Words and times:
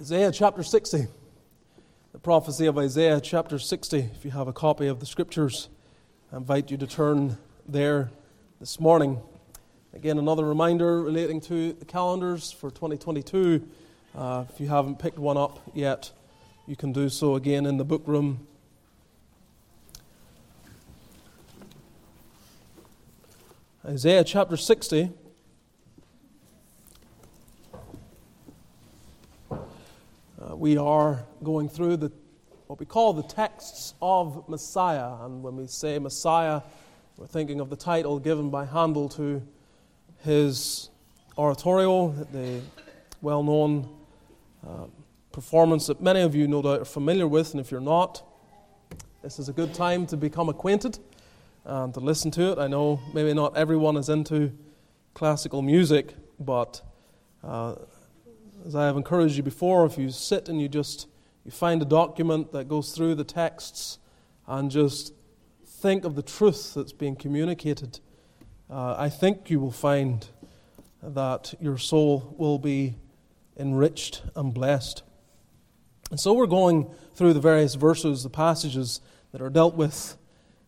Isaiah 0.00 0.32
chapter 0.32 0.62
60. 0.62 1.08
The 2.12 2.18
prophecy 2.18 2.64
of 2.64 2.78
Isaiah 2.78 3.20
chapter 3.20 3.58
60. 3.58 3.98
If 3.98 4.24
you 4.24 4.30
have 4.30 4.48
a 4.48 4.52
copy 4.52 4.86
of 4.86 4.98
the 4.98 5.04
scriptures, 5.04 5.68
I 6.32 6.38
invite 6.38 6.70
you 6.70 6.78
to 6.78 6.86
turn 6.86 7.36
there 7.68 8.10
this 8.60 8.80
morning. 8.80 9.20
Again, 9.92 10.16
another 10.16 10.46
reminder 10.46 11.02
relating 11.02 11.38
to 11.42 11.74
the 11.74 11.84
calendars 11.84 12.50
for 12.50 12.70
2022. 12.70 13.68
Uh, 14.16 14.46
if 14.48 14.58
you 14.58 14.68
haven't 14.68 14.98
picked 14.98 15.18
one 15.18 15.36
up 15.36 15.60
yet, 15.74 16.12
you 16.66 16.76
can 16.76 16.94
do 16.94 17.10
so 17.10 17.34
again 17.34 17.66
in 17.66 17.76
the 17.76 17.84
book 17.84 18.04
room. 18.06 18.46
Isaiah 23.84 24.24
chapter 24.24 24.56
60. 24.56 25.10
We 30.60 30.76
are 30.76 31.24
going 31.42 31.70
through 31.70 31.96
the, 31.96 32.12
what 32.66 32.78
we 32.78 32.84
call 32.84 33.14
the 33.14 33.22
texts 33.22 33.94
of 34.02 34.46
Messiah. 34.46 35.14
And 35.24 35.42
when 35.42 35.56
we 35.56 35.66
say 35.66 35.98
Messiah, 35.98 36.60
we're 37.16 37.26
thinking 37.26 37.60
of 37.60 37.70
the 37.70 37.76
title 37.76 38.18
given 38.18 38.50
by 38.50 38.66
Handel 38.66 39.08
to 39.10 39.40
his 40.18 40.90
oratorio, 41.38 42.10
the 42.30 42.60
well 43.22 43.42
known 43.42 43.88
uh, 44.62 44.84
performance 45.32 45.86
that 45.86 46.02
many 46.02 46.20
of 46.20 46.34
you 46.34 46.46
no 46.46 46.60
doubt 46.60 46.80
are 46.82 46.84
familiar 46.84 47.26
with. 47.26 47.52
And 47.52 47.60
if 47.60 47.70
you're 47.70 47.80
not, 47.80 48.22
this 49.22 49.38
is 49.38 49.48
a 49.48 49.54
good 49.54 49.72
time 49.72 50.06
to 50.08 50.16
become 50.18 50.50
acquainted 50.50 50.98
and 51.64 51.94
to 51.94 52.00
listen 52.00 52.30
to 52.32 52.52
it. 52.52 52.58
I 52.58 52.66
know 52.66 53.00
maybe 53.14 53.32
not 53.32 53.56
everyone 53.56 53.96
is 53.96 54.10
into 54.10 54.52
classical 55.14 55.62
music, 55.62 56.14
but 56.38 56.82
uh, 57.42 57.76
as 58.66 58.74
I 58.74 58.86
have 58.86 58.96
encouraged 58.96 59.36
you 59.36 59.42
before, 59.42 59.86
if 59.86 59.98
you 59.98 60.10
sit 60.10 60.48
and 60.48 60.60
you 60.60 60.68
just 60.68 61.06
you 61.44 61.50
find 61.50 61.80
a 61.80 61.86
document 61.86 62.52
that 62.52 62.68
goes 62.68 62.92
through 62.92 63.14
the 63.14 63.24
texts 63.24 63.98
and 64.46 64.70
just 64.70 65.14
think 65.64 66.04
of 66.04 66.14
the 66.14 66.22
truth 66.22 66.74
that's 66.74 66.92
being 66.92 67.16
communicated, 67.16 68.00
uh, 68.68 68.94
I 68.98 69.08
think 69.08 69.50
you 69.50 69.58
will 69.58 69.70
find 69.70 70.26
that 71.02 71.54
your 71.60 71.78
soul 71.78 72.34
will 72.36 72.58
be 72.58 72.96
enriched 73.56 74.22
and 74.36 74.52
blessed. 74.52 75.02
And 76.10 76.20
so 76.20 76.32
we're 76.32 76.46
going 76.46 76.90
through 77.14 77.32
the 77.32 77.40
various 77.40 77.74
verses, 77.74 78.22
the 78.22 78.30
passages 78.30 79.00
that 79.32 79.40
are 79.40 79.50
dealt 79.50 79.74
with, 79.74 80.16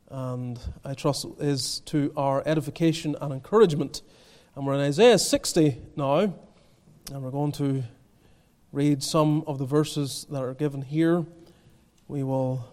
and 0.08 0.58
I 0.84 0.94
trust 0.94 1.26
is 1.40 1.80
to 1.86 2.12
our 2.16 2.42
edification 2.46 3.16
and 3.20 3.32
encouragement. 3.32 4.02
And 4.54 4.66
we're 4.66 4.74
in 4.74 4.80
Isaiah 4.80 5.18
60 5.18 5.78
now. 5.96 6.34
And 7.10 7.22
we're 7.22 7.30
going 7.30 7.52
to 7.52 7.82
read 8.70 9.02
some 9.02 9.44
of 9.46 9.58
the 9.58 9.66
verses 9.66 10.26
that 10.30 10.42
are 10.42 10.54
given 10.54 10.82
here. 10.82 11.26
We 12.08 12.22
will 12.22 12.64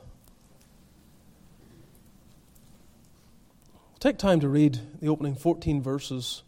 take 3.99 4.17
time 4.17 4.39
to 4.39 4.47
read 4.47 4.79
the 5.01 5.07
opening 5.07 5.35
14 5.35 5.81
verses. 5.81 6.43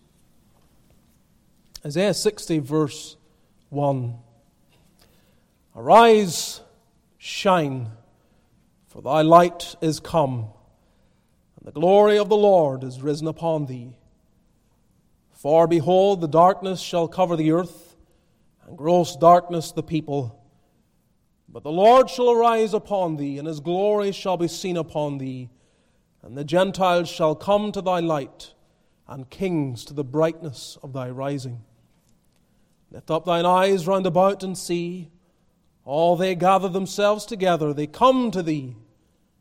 Isaiah 1.85 2.13
60, 2.13 2.59
verse 2.59 3.17
1. 3.69 4.15
Arise, 5.75 6.61
shine, 7.17 7.87
for 8.87 9.01
thy 9.01 9.21
light 9.21 9.75
is 9.81 9.99
come, 9.99 10.49
and 11.57 11.65
the 11.65 11.71
glory 11.71 12.17
of 12.17 12.29
the 12.29 12.37
Lord 12.37 12.83
is 12.83 13.01
risen 13.01 13.27
upon 13.27 13.65
thee. 13.65 13.95
For 15.41 15.65
behold, 15.65 16.21
the 16.21 16.27
darkness 16.27 16.79
shall 16.79 17.07
cover 17.07 17.35
the 17.35 17.51
earth, 17.51 17.95
and 18.67 18.77
gross 18.77 19.15
darkness 19.15 19.71
the 19.71 19.81
people. 19.81 20.39
But 21.49 21.63
the 21.63 21.71
Lord 21.71 22.11
shall 22.11 22.29
arise 22.29 22.75
upon 22.75 23.15
thee, 23.15 23.39
and 23.39 23.47
his 23.47 23.59
glory 23.59 24.11
shall 24.11 24.37
be 24.37 24.47
seen 24.47 24.77
upon 24.77 25.17
thee. 25.17 25.49
And 26.21 26.37
the 26.37 26.43
Gentiles 26.43 27.09
shall 27.09 27.33
come 27.33 27.71
to 27.71 27.81
thy 27.81 28.01
light, 28.01 28.53
and 29.07 29.31
kings 29.31 29.83
to 29.85 29.95
the 29.95 30.03
brightness 30.03 30.77
of 30.83 30.93
thy 30.93 31.09
rising. 31.09 31.63
Lift 32.91 33.09
up 33.09 33.25
thine 33.25 33.47
eyes 33.47 33.87
round 33.87 34.05
about 34.05 34.43
and 34.43 34.55
see. 34.55 35.09
All 35.85 36.15
they 36.15 36.35
gather 36.35 36.69
themselves 36.69 37.25
together, 37.25 37.73
they 37.73 37.87
come 37.87 38.29
to 38.29 38.43
thee. 38.43 38.75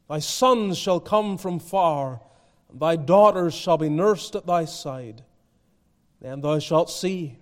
Thy 0.08 0.20
sons 0.20 0.78
shall 0.78 0.98
come 0.98 1.36
from 1.36 1.58
far, 1.58 2.22
and 2.70 2.80
thy 2.80 2.96
daughters 2.96 3.52
shall 3.52 3.76
be 3.76 3.90
nursed 3.90 4.34
at 4.34 4.46
thy 4.46 4.64
side. 4.64 5.24
Then 6.20 6.40
thou 6.40 6.58
shalt 6.58 6.90
see 6.90 7.38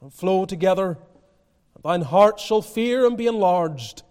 and 0.00 0.12
flow 0.12 0.44
together, 0.44 0.98
and 1.74 1.82
thine 1.82 2.02
heart 2.02 2.40
shall 2.40 2.62
fear 2.62 3.06
and 3.06 3.16
be 3.16 3.26
enlarged, 3.26 4.02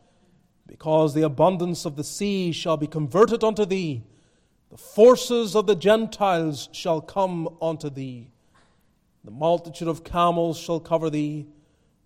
because 0.68 1.14
the 1.14 1.24
abundance 1.24 1.86
of 1.86 1.96
the 1.96 2.04
sea 2.04 2.52
shall 2.52 2.78
be 2.78 2.88
converted 2.88 3.44
unto 3.44 3.66
thee. 3.66 4.04
The 4.70 4.78
forces 4.78 5.56
of 5.56 5.66
the 5.66 5.76
Gentiles 5.76 6.70
shall 6.72 7.02
come 7.02 7.50
unto 7.62 7.90
thee. 7.90 8.32
The 9.24 9.32
multitude 9.32 9.88
of 9.88 10.04
camels 10.04 10.58
shall 10.58 10.80
cover 10.80 11.10
thee, 11.10 11.48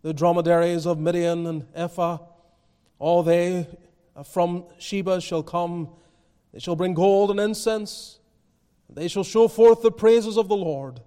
the 0.02 0.14
dromedaries 0.14 0.86
of 0.86 1.00
Midian 1.00 1.46
and 1.46 1.66
Ephah. 1.76 2.20
All 3.00 3.24
they 3.24 3.68
uh, 4.16 4.24
from 4.24 4.66
Sheba 4.78 5.22
shall 5.22 5.44
come. 5.44 5.90
They 6.54 6.60
shall 6.60 6.76
bring 6.76 6.94
gold 6.94 7.32
and 7.32 7.40
incense. 7.40 8.20
They 8.90 9.08
shall 9.08 9.24
show 9.24 9.48
forth 9.48 9.82
the 9.82 9.92
praises 9.92 10.38
of 10.38 10.48
the 10.48 10.56
Lord. 10.56 11.02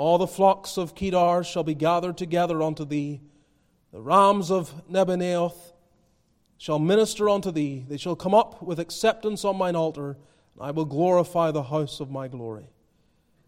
All 0.00 0.16
the 0.16 0.26
flocks 0.26 0.78
of 0.78 0.94
Kedar 0.94 1.44
shall 1.44 1.62
be 1.62 1.74
gathered 1.74 2.16
together 2.16 2.62
unto 2.62 2.86
thee. 2.86 3.20
The 3.92 4.00
rams 4.00 4.50
of 4.50 4.72
Nebaioth 4.90 5.74
shall 6.56 6.78
minister 6.78 7.28
unto 7.28 7.50
thee. 7.50 7.84
They 7.86 7.98
shall 7.98 8.16
come 8.16 8.32
up 8.32 8.62
with 8.62 8.80
acceptance 8.80 9.44
on 9.44 9.58
mine 9.58 9.76
altar, 9.76 10.16
and 10.54 10.62
I 10.62 10.70
will 10.70 10.86
glorify 10.86 11.50
the 11.50 11.64
house 11.64 12.00
of 12.00 12.10
my 12.10 12.28
glory. 12.28 12.70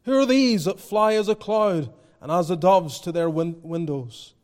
Who 0.05 0.19
are 0.19 0.27
these 0.27 0.67
that 0.67 0.79
fly 0.79 1.15
as 1.15 1.27
a 1.27 1.35
cloud 1.35 1.91
and 2.21 2.31
as 2.31 2.49
the 2.49 2.57
doves 2.57 3.01
to 3.01 3.13
their 3.13 3.31
win- 3.31 3.63
windows? 3.63 4.35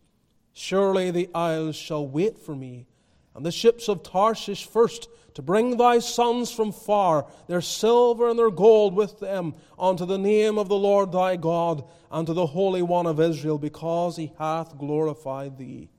Surely 0.54 1.10
the 1.10 1.28
isles 1.34 1.76
shall 1.76 2.06
wait 2.06 2.38
for 2.38 2.56
me, 2.56 2.86
and 3.34 3.44
the 3.44 3.52
ships 3.52 3.86
of 3.86 4.02
Tarshish 4.02 4.64
first 4.64 5.10
to 5.34 5.42
bring 5.42 5.76
thy 5.76 5.98
sons 5.98 6.50
from 6.50 6.72
far, 6.72 7.26
their 7.46 7.60
silver 7.60 8.28
and 8.28 8.38
their 8.38 8.50
gold 8.50 8.94
with 8.94 9.20
them, 9.20 9.54
unto 9.78 10.04
the 10.06 10.18
name 10.18 10.58
of 10.58 10.68
the 10.68 10.76
Lord 10.76 11.12
thy 11.12 11.36
God, 11.36 11.84
unto 12.10 12.32
the 12.32 12.46
Holy 12.46 12.82
One 12.82 13.06
of 13.06 13.20
Israel, 13.20 13.58
because 13.58 14.16
he 14.16 14.32
hath 14.38 14.78
glorified 14.78 15.58
thee. 15.58 15.90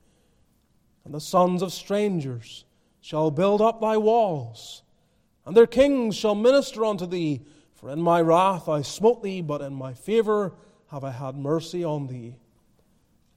And 1.05 1.13
the 1.13 1.21
sons 1.21 1.61
of 1.61 1.71
strangers 1.71 2.65
shall 3.01 3.31
build 3.31 3.61
up 3.61 3.79
thy 3.79 3.97
walls, 3.97 4.83
and 5.45 5.55
their 5.55 5.67
kings 5.67 6.15
shall 6.15 6.35
minister 6.35 6.83
unto 6.83 7.05
thee. 7.05 7.41
For 7.73 7.89
in 7.89 8.01
my 8.01 8.21
wrath 8.21 8.67
I 8.67 8.81
smote 8.81 9.23
thee, 9.23 9.41
but 9.41 9.61
in 9.61 9.73
my 9.73 9.93
favor 9.93 10.53
have 10.87 11.03
I 11.03 11.11
had 11.11 11.37
mercy 11.37 11.83
on 11.83 12.07
thee. 12.07 12.35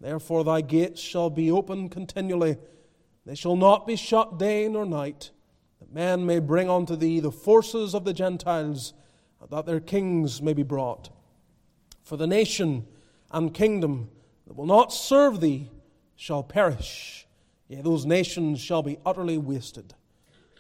Therefore 0.01 0.43
thy 0.43 0.63
gates 0.63 1.01
shall 1.01 1.31
be 1.31 1.51
open 1.51 1.89
continually, 1.89 2.57
they 3.25 3.37
shall 3.37 3.55
not 3.55 3.87
be 3.87 3.95
shut 3.95 4.37
day 4.37 4.69
nor 4.69 4.85
night 4.85 5.31
that 5.83 5.93
men 5.93 6.25
may 6.25 6.39
bring 6.39 6.71
unto 6.71 6.95
thee 6.95 7.19
the 7.19 7.33
forces 7.33 7.93
of 7.93 8.05
the 8.05 8.13
Gentiles, 8.13 8.95
that 9.51 9.67
their 9.67 9.81
kings 9.81 10.41
may 10.41 10.53
be 10.53 10.63
brought. 10.63 11.11
For 12.05 12.17
the 12.17 12.27
nation 12.29 12.87
and 13.33 13.53
kingdom 13.53 14.09
that 14.47 14.55
will 14.55 14.67
not 14.67 14.93
serve 14.93 15.41
thee 15.41 15.71
shall 16.15 16.45
perish. 16.45 17.27
Yea, 17.67 17.81
those 17.83 18.07
nations 18.07 18.61
shall 18.61 18.85
be 18.85 18.99
utterly 19.05 19.37
wasted. 19.37 19.95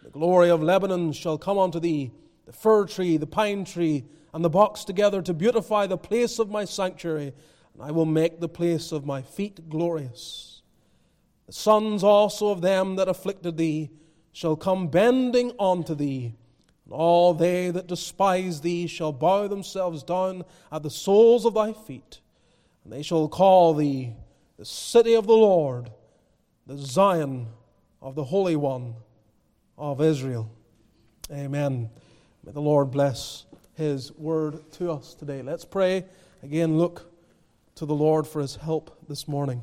The 0.03 0.11
glory 0.11 0.51
of 0.51 0.61
Lebanon 0.61 1.13
shall 1.13 1.39
come 1.39 1.57
unto 1.57 1.79
thee, 1.79 2.11
the 2.45 2.53
fir 2.53 2.85
tree, 2.87 3.17
the 3.17 3.25
pine 3.25 3.65
tree, 3.65 4.05
and 4.35 4.45
the 4.45 4.51
box 4.51 4.83
together 4.83 5.23
to 5.23 5.33
beautify 5.33 5.87
the 5.87 5.97
place 5.97 6.41
of 6.41 6.51
my 6.51 6.65
sanctuary, 6.65 7.33
and 7.75 7.83
I 7.83 7.93
will 7.93 8.07
make 8.07 8.41
the 8.41 8.49
place 8.49 8.91
of 8.91 9.07
my 9.07 9.23
feet 9.23 9.69
glorious. 9.69 10.63
The 11.47 11.53
sons 11.53 12.03
also 12.03 12.49
of 12.49 12.61
them 12.61 12.97
that 12.97 13.07
afflicted 13.07 13.57
thee 13.57 13.91
shall 14.33 14.57
come 14.57 14.89
bending 14.89 15.53
unto 15.59 15.95
thee. 15.95 16.35
And 16.85 16.95
all 16.95 17.35
they 17.35 17.71
that 17.71 17.87
despise 17.87 18.61
thee 18.61 18.87
shall 18.87 19.13
bow 19.13 19.47
themselves 19.47 20.03
down 20.03 20.45
at 20.71 20.83
the 20.83 20.91
soles 20.91 21.45
of 21.45 21.55
thy 21.55 21.73
feet. 21.73 22.21
And 22.85 22.93
they 22.93 23.03
shall 23.03 23.29
call 23.29 23.75
thee 23.75 24.15
the 24.59 24.65
city 24.65 25.15
of 25.15 25.27
the 25.27 25.33
Lord, 25.33 25.91
the 26.67 26.79
Zion 26.79 27.49
of 28.01 28.15
the 28.15 28.25
Holy 28.25 28.57
One 28.57 28.95
of 29.79 30.01
Israel. 30.01 30.51
Amen. 31.31 31.91
May 32.45 32.53
the 32.53 32.61
Lord 32.61 32.91
bless 32.91 33.45
his 33.75 34.13
word 34.13 34.71
to 34.73 34.91
us 34.91 35.15
today. 35.15 35.43
Let's 35.43 35.65
pray. 35.65 36.05
Again, 36.43 36.77
look 36.79 37.11
to 37.77 37.87
the 37.87 37.95
Lord 37.95 38.27
for 38.27 38.41
his 38.41 38.57
help 38.57 38.97
this 39.09 39.29
morning. 39.29 39.63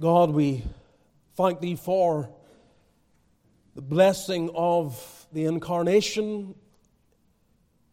God, 0.00 0.30
we 0.30 0.64
thank 1.36 1.60
Thee 1.60 1.76
for 1.76 2.30
the 3.74 3.82
blessing 3.82 4.50
of 4.54 5.26
the 5.32 5.46
incarnation, 5.46 6.54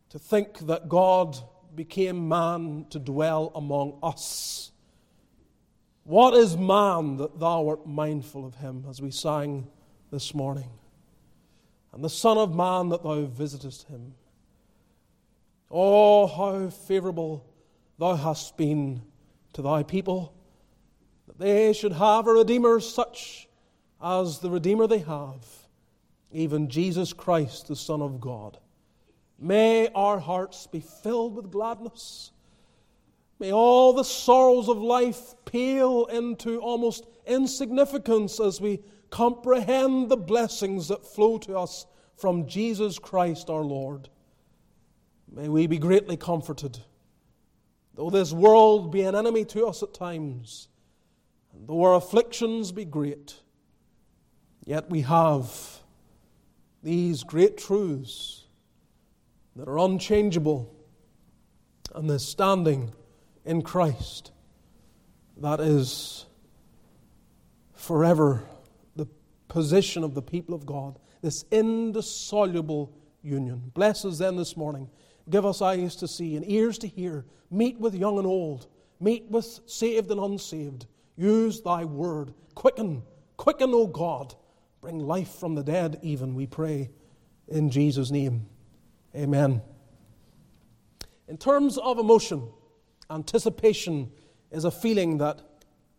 to 0.10 0.20
think 0.20 0.60
that 0.68 0.88
God 0.88 1.38
became 1.74 2.28
man 2.28 2.86
to 2.92 3.00
dwell 3.00 3.52
among 3.56 3.98
us. 4.04 4.72
What 6.04 6.36
is 6.36 6.58
man 6.58 7.18
that 7.18 7.40
thou 7.40 7.68
art 7.68 7.88
mindful 7.88 8.46
of 8.46 8.56
him, 8.56 8.86
as 8.90 9.02
we 9.02 9.10
sang 9.10 9.68
this 10.12 10.36
morning? 10.36 10.70
And 11.94 12.04
the 12.04 12.10
Son 12.10 12.38
of 12.38 12.56
Man 12.56 12.90
that 12.90 13.04
thou 13.04 13.22
visitest 13.26 13.88
him. 13.88 14.14
Oh, 15.70 16.28
how 16.28 16.70
favorable 16.70 17.46
thou 17.98 18.16
hast 18.16 18.58
been 18.58 19.02
to 19.54 19.62
thy 19.62 19.84
people, 19.84 20.34
they 21.42 21.74
should 21.74 21.94
have 21.94 22.28
a 22.28 22.34
Redeemer 22.34 22.80
such 22.80 23.50
as 24.02 24.40
the 24.40 24.50
Redeemer 24.50 24.88
they 24.88 25.00
have, 25.00 25.46
even 26.32 26.70
Jesus 26.70 27.14
Christ, 27.14 27.68
the 27.68 27.76
Son 27.76 28.02
of 28.02 28.22
God. 28.22 28.60
May 29.40 29.90
our 29.96 30.20
hearts 30.20 30.68
be 30.68 30.82
filled 30.82 31.36
with 31.36 31.52
gladness. 31.52 32.32
May 33.40 33.52
all 33.52 33.94
the 33.94 34.04
sorrows 34.04 34.70
of 34.70 34.78
life 34.78 35.34
pale 35.46 36.06
into 36.06 36.60
almost 36.60 37.08
insignificance 37.26 38.40
as 38.40 38.62
we 38.62 38.82
comprehend 39.10 40.10
the 40.10 40.18
blessings 40.18 40.90
that 40.90 41.08
flow 41.08 41.40
to 41.40 41.58
us 41.58 41.88
from 42.16 42.48
Jesus 42.48 43.00
Christ 43.00 43.50
our 43.50 43.64
Lord. 43.64 44.10
May 45.32 45.50
we 45.50 45.66
be 45.66 45.80
greatly 45.80 46.18
comforted. 46.18 46.78
Though 47.96 48.12
this 48.12 48.32
world 48.32 48.92
be 48.92 49.02
an 49.02 49.16
enemy 49.16 49.44
to 49.46 49.66
us 49.66 49.82
at 49.82 49.94
times, 49.94 50.68
and 51.54 51.68
though 51.68 51.84
our 51.84 51.96
afflictions 51.96 52.72
be 52.72 52.86
great, 52.86 53.36
yet 54.66 54.90
we 54.90 55.02
have 55.02 55.80
these 56.84 57.24
great 57.24 57.58
truths 57.58 58.46
that 59.56 59.68
are 59.68 59.80
unchangeable 59.80 60.74
and 61.94 62.10
the 62.10 62.20
standing 62.20 62.92
in 63.46 63.62
Christ 63.62 64.32
that 65.38 65.60
is 65.60 66.26
forever 67.74 68.44
the 68.96 69.08
position 69.48 70.04
of 70.04 70.14
the 70.14 70.22
people 70.22 70.54
of 70.56 70.66
God, 70.66 71.00
this 71.22 71.46
indissoluble 71.52 72.94
union. 73.22 73.72
Bless 73.74 74.06
us 74.06 74.20
then 74.20 74.36
this 74.36 74.56
morning. 74.56 74.90
Give 75.30 75.46
us 75.46 75.62
eyes 75.62 75.96
to 75.98 76.08
see 76.08 76.36
and 76.36 76.50
ears 76.50 76.78
to 76.80 76.88
hear. 76.88 77.26
Meet 77.50 77.80
with 77.80 77.96
young 77.96 78.18
and 78.18 78.28
old. 78.28 78.68
Meet 79.00 79.26
with 79.30 79.60
saved 79.66 80.12
and 80.12 80.20
unsaved. 80.20 80.86
Use 81.16 81.62
thy 81.62 81.86
word. 81.86 82.34
Quicken, 82.56 83.04
quicken, 83.38 83.72
O 83.74 83.88
God. 83.88 84.36
Bring 84.82 85.00
life 85.00 85.36
from 85.36 85.56
the 85.56 85.64
dead, 85.64 86.00
even, 86.02 86.34
we 86.34 86.48
pray, 86.48 86.90
in 87.48 87.70
Jesus' 87.70 88.10
name. 88.10 88.48
Amen. 89.16 89.62
In 91.28 91.38
terms 91.38 91.78
of 91.78 92.00
emotion, 92.00 92.50
anticipation 93.10 94.12
is 94.52 94.66
a 94.66 94.72
feeling 94.72 95.20
that 95.20 95.42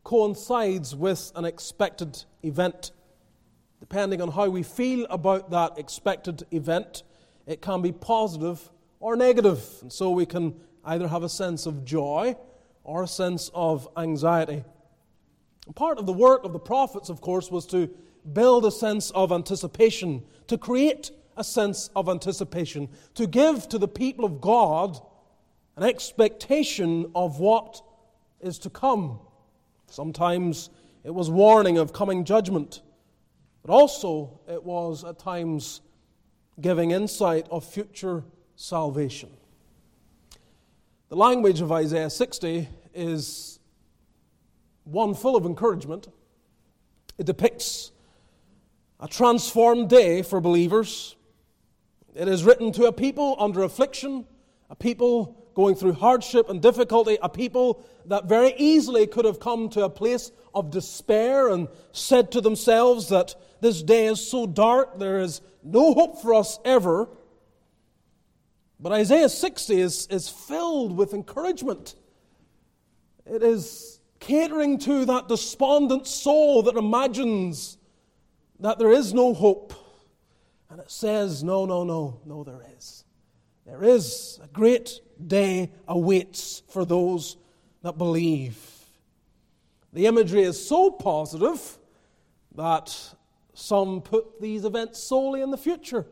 coincides 0.04 0.96
with 0.96 1.30
an 1.36 1.44
expected 1.44 2.24
event. 2.42 2.90
Depending 3.80 4.20
on 4.20 4.30
how 4.30 4.48
we 4.48 4.62
feel 4.62 5.06
about 5.10 5.50
that 5.50 5.78
expected 5.78 6.44
event, 6.50 7.02
it 7.46 7.60
can 7.62 7.82
be 7.82 7.92
positive 7.92 8.70
or 9.00 9.16
negative. 9.16 9.64
And 9.80 9.92
so 9.92 10.10
we 10.10 10.26
can 10.26 10.54
either 10.84 11.08
have 11.08 11.22
a 11.22 11.28
sense 11.28 11.66
of 11.66 11.84
joy 11.84 12.36
or 12.84 13.02
a 13.02 13.08
sense 13.08 13.50
of 13.54 13.88
anxiety. 13.96 14.64
Part 15.74 15.98
of 15.98 16.06
the 16.06 16.12
work 16.12 16.44
of 16.44 16.52
the 16.52 16.58
prophets, 16.58 17.08
of 17.08 17.20
course, 17.20 17.50
was 17.50 17.66
to 17.66 17.88
build 18.32 18.64
a 18.64 18.70
sense 18.70 19.10
of 19.12 19.32
anticipation, 19.32 20.22
to 20.48 20.58
create 20.58 21.10
a 21.36 21.44
sense 21.44 21.88
of 21.96 22.08
anticipation, 22.08 22.88
to 23.14 23.26
give 23.26 23.68
to 23.68 23.78
the 23.78 23.88
people 23.88 24.24
of 24.24 24.40
God 24.40 25.00
an 25.76 25.84
expectation 25.84 27.10
of 27.14 27.38
what 27.38 27.82
is 28.40 28.58
to 28.60 28.70
come. 28.70 29.20
Sometimes 29.86 30.70
it 31.04 31.14
was 31.14 31.30
warning 31.30 31.78
of 31.78 31.92
coming 31.92 32.24
judgment, 32.24 32.82
but 33.64 33.72
also 33.72 34.40
it 34.48 34.62
was 34.62 35.04
at 35.04 35.18
times 35.18 35.80
giving 36.60 36.90
insight 36.90 37.46
of 37.50 37.64
future 37.64 38.24
salvation. 38.56 39.30
The 41.08 41.16
language 41.16 41.60
of 41.60 41.72
Isaiah 41.72 42.10
60 42.10 42.68
is 42.94 43.51
one 44.84 45.14
full 45.14 45.36
of 45.36 45.44
encouragement. 45.44 46.08
It 47.18 47.26
depicts 47.26 47.92
a 49.00 49.08
transformed 49.08 49.88
day 49.88 50.22
for 50.22 50.40
believers. 50.40 51.16
It 52.14 52.28
is 52.28 52.44
written 52.44 52.72
to 52.72 52.86
a 52.86 52.92
people 52.92 53.36
under 53.38 53.62
affliction, 53.62 54.26
a 54.70 54.76
people 54.76 55.42
going 55.54 55.74
through 55.74 55.94
hardship 55.94 56.48
and 56.48 56.62
difficulty, 56.62 57.18
a 57.22 57.28
people 57.28 57.84
that 58.06 58.26
very 58.26 58.54
easily 58.56 59.06
could 59.06 59.24
have 59.24 59.40
come 59.40 59.68
to 59.70 59.84
a 59.84 59.90
place 59.90 60.30
of 60.54 60.70
despair 60.70 61.48
and 61.48 61.68
said 61.92 62.32
to 62.32 62.40
themselves 62.40 63.08
that 63.08 63.34
this 63.60 63.82
day 63.82 64.06
is 64.06 64.26
so 64.26 64.46
dark, 64.46 64.98
there 64.98 65.20
is 65.20 65.40
no 65.62 65.94
hope 65.94 66.20
for 66.20 66.34
us 66.34 66.58
ever. 66.64 67.08
But 68.80 68.92
Isaiah 68.92 69.28
60 69.28 69.80
is, 69.80 70.06
is 70.08 70.28
filled 70.28 70.96
with 70.96 71.14
encouragement. 71.14 71.94
It 73.24 73.42
is 73.42 73.91
catering 74.22 74.78
to 74.78 75.04
that 75.04 75.28
despondent 75.28 76.06
soul 76.06 76.62
that 76.62 76.76
imagines 76.76 77.76
that 78.60 78.78
there 78.78 78.92
is 78.92 79.12
no 79.12 79.34
hope. 79.34 79.74
And 80.70 80.80
it 80.80 80.90
says, 80.90 81.42
no, 81.42 81.66
no, 81.66 81.84
no, 81.84 82.20
no, 82.24 82.44
there 82.44 82.62
is. 82.78 83.04
There 83.66 83.82
is 83.82 84.40
a 84.42 84.46
great 84.46 85.00
day 85.24 85.72
awaits 85.88 86.62
for 86.68 86.84
those 86.84 87.36
that 87.82 87.98
believe. 87.98 88.56
The 89.92 90.06
imagery 90.06 90.42
is 90.42 90.66
so 90.66 90.90
positive 90.90 91.78
that 92.54 92.96
some 93.54 94.00
put 94.00 94.40
these 94.40 94.64
events 94.64 95.00
solely 95.00 95.42
in 95.42 95.50
the 95.50 95.58
future. 95.58 96.06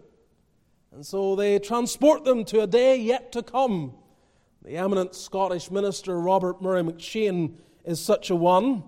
And 0.93 1.07
so 1.07 1.37
they 1.37 1.61
transport 1.61 2.25
them 2.25 2.45
to 2.47 2.63
a 2.63 2.67
day 2.67 2.97
yet 2.97 3.31
to 3.33 3.43
come. 3.43 3.95
The 4.63 4.77
eminent 4.77 5.15
Scottish 5.15 5.71
minister 5.71 6.21
Robert 6.21 6.61
Murray 6.61 6.83
M'Cheyne 6.83 7.55
is 7.85 8.01
such 8.01 8.31
a 8.31 8.37
one. 8.37 8.85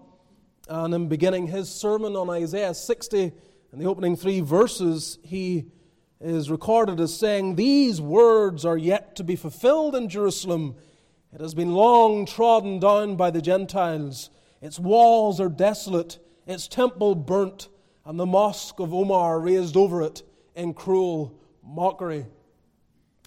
And 0.68 0.94
in 0.94 1.08
beginning 1.08 1.48
his 1.48 1.68
sermon 1.68 2.16
on 2.16 2.30
Isaiah 2.30 2.74
60, 2.74 3.32
in 3.72 3.78
the 3.78 3.86
opening 3.86 4.16
three 4.16 4.40
verses, 4.40 5.18
he 5.22 5.66
is 6.20 6.50
recorded 6.50 7.00
as 7.00 7.16
saying, 7.16 7.56
These 7.56 8.00
words 8.00 8.64
are 8.64 8.76
yet 8.76 9.16
to 9.16 9.24
be 9.24 9.36
fulfilled 9.36 9.96
in 9.96 10.08
Jerusalem. 10.08 10.76
It 11.32 11.40
has 11.40 11.54
been 11.54 11.72
long 11.72 12.26
trodden 12.26 12.78
down 12.78 13.16
by 13.16 13.30
the 13.30 13.42
Gentiles. 13.42 14.30
Its 14.60 14.78
walls 14.78 15.40
are 15.40 15.48
desolate, 15.48 16.18
its 16.46 16.68
temple 16.68 17.14
burnt, 17.14 17.68
and 18.04 18.18
the 18.18 18.26
mosque 18.26 18.78
of 18.78 18.92
Omar 18.92 19.40
raised 19.40 19.76
over 19.76 20.02
it 20.02 20.22
in 20.54 20.74
cruel 20.74 21.40
mockery. 21.64 22.26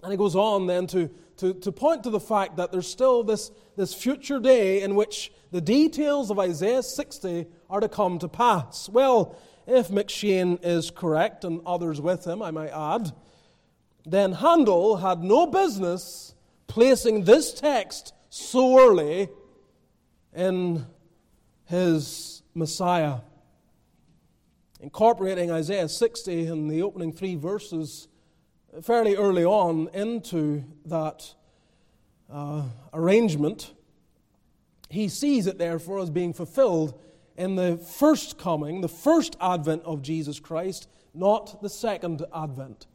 And 0.03 0.11
he 0.11 0.17
goes 0.17 0.35
on 0.35 0.67
then 0.67 0.87
to, 0.87 1.09
to, 1.37 1.53
to 1.55 1.71
point 1.71 2.03
to 2.03 2.09
the 2.09 2.19
fact 2.19 2.57
that 2.57 2.71
there's 2.71 2.87
still 2.87 3.23
this, 3.23 3.51
this 3.75 3.93
future 3.93 4.39
day 4.39 4.81
in 4.81 4.95
which 4.95 5.31
the 5.55 5.61
details 5.61 6.31
of 6.31 6.37
Isaiah 6.37 6.83
60 6.83 7.45
are 7.69 7.79
to 7.79 7.87
come 7.87 8.19
to 8.19 8.27
pass. 8.27 8.89
Well, 8.89 9.37
if 9.65 9.87
M'Cheyne 9.87 10.59
is 10.61 10.91
correct, 10.91 11.45
and 11.45 11.61
others 11.65 12.01
with 12.01 12.27
him, 12.27 12.41
I 12.41 12.51
might 12.51 12.71
add, 12.71 13.13
then 14.05 14.33
Handel 14.33 14.97
had 14.97 15.23
no 15.23 15.47
business 15.47 16.35
placing 16.67 17.23
this 17.23 17.53
text 17.53 18.13
so 18.29 18.77
early 18.77 19.29
in 20.33 20.87
his 21.63 22.43
Messiah. 22.53 23.19
Incorporating 24.81 25.51
Isaiah 25.51 25.87
60 25.87 26.47
in 26.47 26.67
the 26.67 26.81
opening 26.81 27.13
three 27.13 27.35
verses 27.35 28.09
fairly 28.81 29.15
early 29.15 29.45
on 29.45 29.87
into 29.93 30.65
that 30.87 31.33
uh, 32.29 32.63
arrangement, 32.93 33.71
he 34.89 35.07
sees 35.07 35.47
it 35.47 35.57
therefore 35.57 35.99
as 35.99 36.09
being 36.09 36.33
fulfilled 36.33 36.99
in 37.37 37.55
the 37.55 37.77
first 37.77 38.37
coming, 38.37 38.81
the 38.81 38.87
first 38.87 39.35
advent 39.41 39.83
of 39.83 40.01
Jesus 40.01 40.39
Christ, 40.39 40.87
not 41.13 41.61
the 41.61 41.69
second 41.69 42.25
advent. 42.33 42.87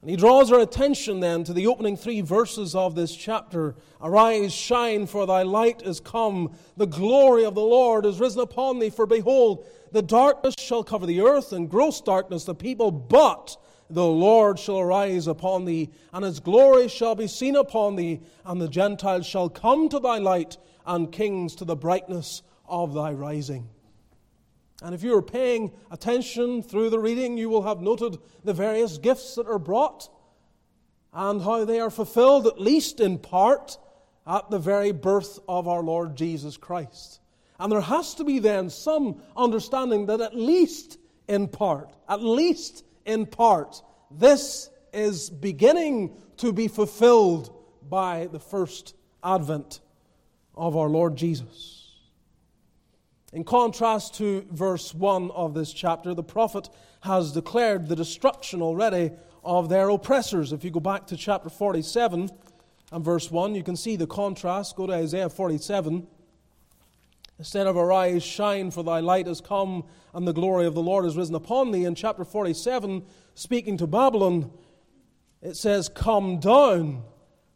And 0.00 0.08
he 0.08 0.16
draws 0.16 0.50
our 0.50 0.60
attention 0.60 1.20
then 1.20 1.44
to 1.44 1.52
the 1.52 1.66
opening 1.66 1.96
three 1.96 2.22
verses 2.22 2.74
of 2.74 2.94
this 2.94 3.14
chapter 3.14 3.76
Arise, 4.00 4.52
shine, 4.52 5.06
for 5.06 5.26
thy 5.26 5.42
light 5.42 5.82
is 5.82 6.00
come. 6.00 6.56
The 6.78 6.86
glory 6.86 7.44
of 7.44 7.54
the 7.54 7.60
Lord 7.60 8.06
is 8.06 8.18
risen 8.18 8.40
upon 8.40 8.78
thee. 8.78 8.88
For 8.88 9.04
behold, 9.04 9.66
the 9.92 10.00
darkness 10.00 10.54
shall 10.58 10.82
cover 10.82 11.04
the 11.04 11.20
earth, 11.20 11.52
and 11.52 11.68
gross 11.68 12.00
darkness 12.00 12.44
the 12.44 12.54
people. 12.54 12.90
But 12.90 13.58
the 13.90 14.06
Lord 14.06 14.58
shall 14.58 14.78
arise 14.78 15.26
upon 15.26 15.66
thee, 15.66 15.90
and 16.14 16.24
his 16.24 16.40
glory 16.40 16.88
shall 16.88 17.14
be 17.14 17.26
seen 17.26 17.54
upon 17.54 17.96
thee, 17.96 18.20
and 18.46 18.58
the 18.58 18.68
Gentiles 18.68 19.26
shall 19.26 19.50
come 19.50 19.90
to 19.90 19.98
thy 19.98 20.16
light, 20.16 20.56
and 20.86 21.12
kings 21.12 21.54
to 21.56 21.64
the 21.64 21.76
brightness 21.76 22.42
of 22.66 22.94
thy 22.94 23.12
rising. 23.12 23.68
And 24.82 24.94
if 24.94 25.02
you 25.02 25.16
are 25.16 25.22
paying 25.22 25.72
attention 25.90 26.62
through 26.62 26.90
the 26.90 26.98
reading, 26.98 27.36
you 27.36 27.50
will 27.50 27.62
have 27.62 27.80
noted 27.80 28.18
the 28.44 28.54
various 28.54 28.98
gifts 28.98 29.34
that 29.34 29.46
are 29.46 29.58
brought 29.58 30.08
and 31.12 31.42
how 31.42 31.64
they 31.64 31.80
are 31.80 31.90
fulfilled, 31.90 32.46
at 32.46 32.60
least 32.60 33.00
in 33.00 33.18
part, 33.18 33.76
at 34.26 34.48
the 34.50 34.58
very 34.58 34.92
birth 34.92 35.38
of 35.48 35.68
our 35.68 35.82
Lord 35.82 36.16
Jesus 36.16 36.56
Christ. 36.56 37.20
And 37.58 37.70
there 37.70 37.80
has 37.80 38.14
to 38.14 38.24
be 38.24 38.38
then 38.38 38.70
some 38.70 39.20
understanding 39.36 40.06
that 40.06 40.20
at 40.20 40.34
least 40.34 40.98
in 41.28 41.48
part, 41.48 41.92
at 42.08 42.22
least 42.22 42.84
in 43.04 43.26
part, 43.26 43.82
this 44.10 44.70
is 44.92 45.28
beginning 45.28 46.16
to 46.38 46.52
be 46.52 46.68
fulfilled 46.68 47.54
by 47.88 48.28
the 48.32 48.40
first 48.40 48.94
advent 49.22 49.80
of 50.54 50.76
our 50.76 50.88
Lord 50.88 51.16
Jesus. 51.16 51.80
In 53.32 53.44
contrast 53.44 54.14
to 54.14 54.44
verse 54.50 54.92
1 54.92 55.30
of 55.30 55.54
this 55.54 55.72
chapter, 55.72 56.14
the 56.14 56.22
prophet 56.22 56.68
has 57.02 57.32
declared 57.32 57.88
the 57.88 57.96
destruction 57.96 58.60
already 58.60 59.12
of 59.44 59.68
their 59.68 59.88
oppressors. 59.88 60.52
If 60.52 60.64
you 60.64 60.70
go 60.70 60.80
back 60.80 61.06
to 61.08 61.16
chapter 61.16 61.48
47 61.48 62.30
and 62.92 63.04
verse 63.04 63.30
1, 63.30 63.54
you 63.54 63.62
can 63.62 63.76
see 63.76 63.96
the 63.96 64.06
contrast. 64.06 64.76
Go 64.76 64.86
to 64.86 64.92
Isaiah 64.92 65.28
47. 65.28 66.06
Instead 67.38 67.66
of 67.66 67.76
arise, 67.76 68.22
shine, 68.22 68.70
for 68.70 68.84
thy 68.84 69.00
light 69.00 69.26
is 69.26 69.40
come, 69.40 69.84
and 70.12 70.26
the 70.26 70.32
glory 70.32 70.66
of 70.66 70.74
the 70.74 70.82
Lord 70.82 71.06
is 71.06 71.16
risen 71.16 71.34
upon 71.34 71.70
thee. 71.70 71.84
In 71.84 71.94
chapter 71.94 72.24
47, 72.24 73.02
speaking 73.34 73.78
to 73.78 73.86
Babylon, 73.86 74.50
it 75.40 75.56
says, 75.56 75.88
Come 75.88 76.38
down 76.38 77.02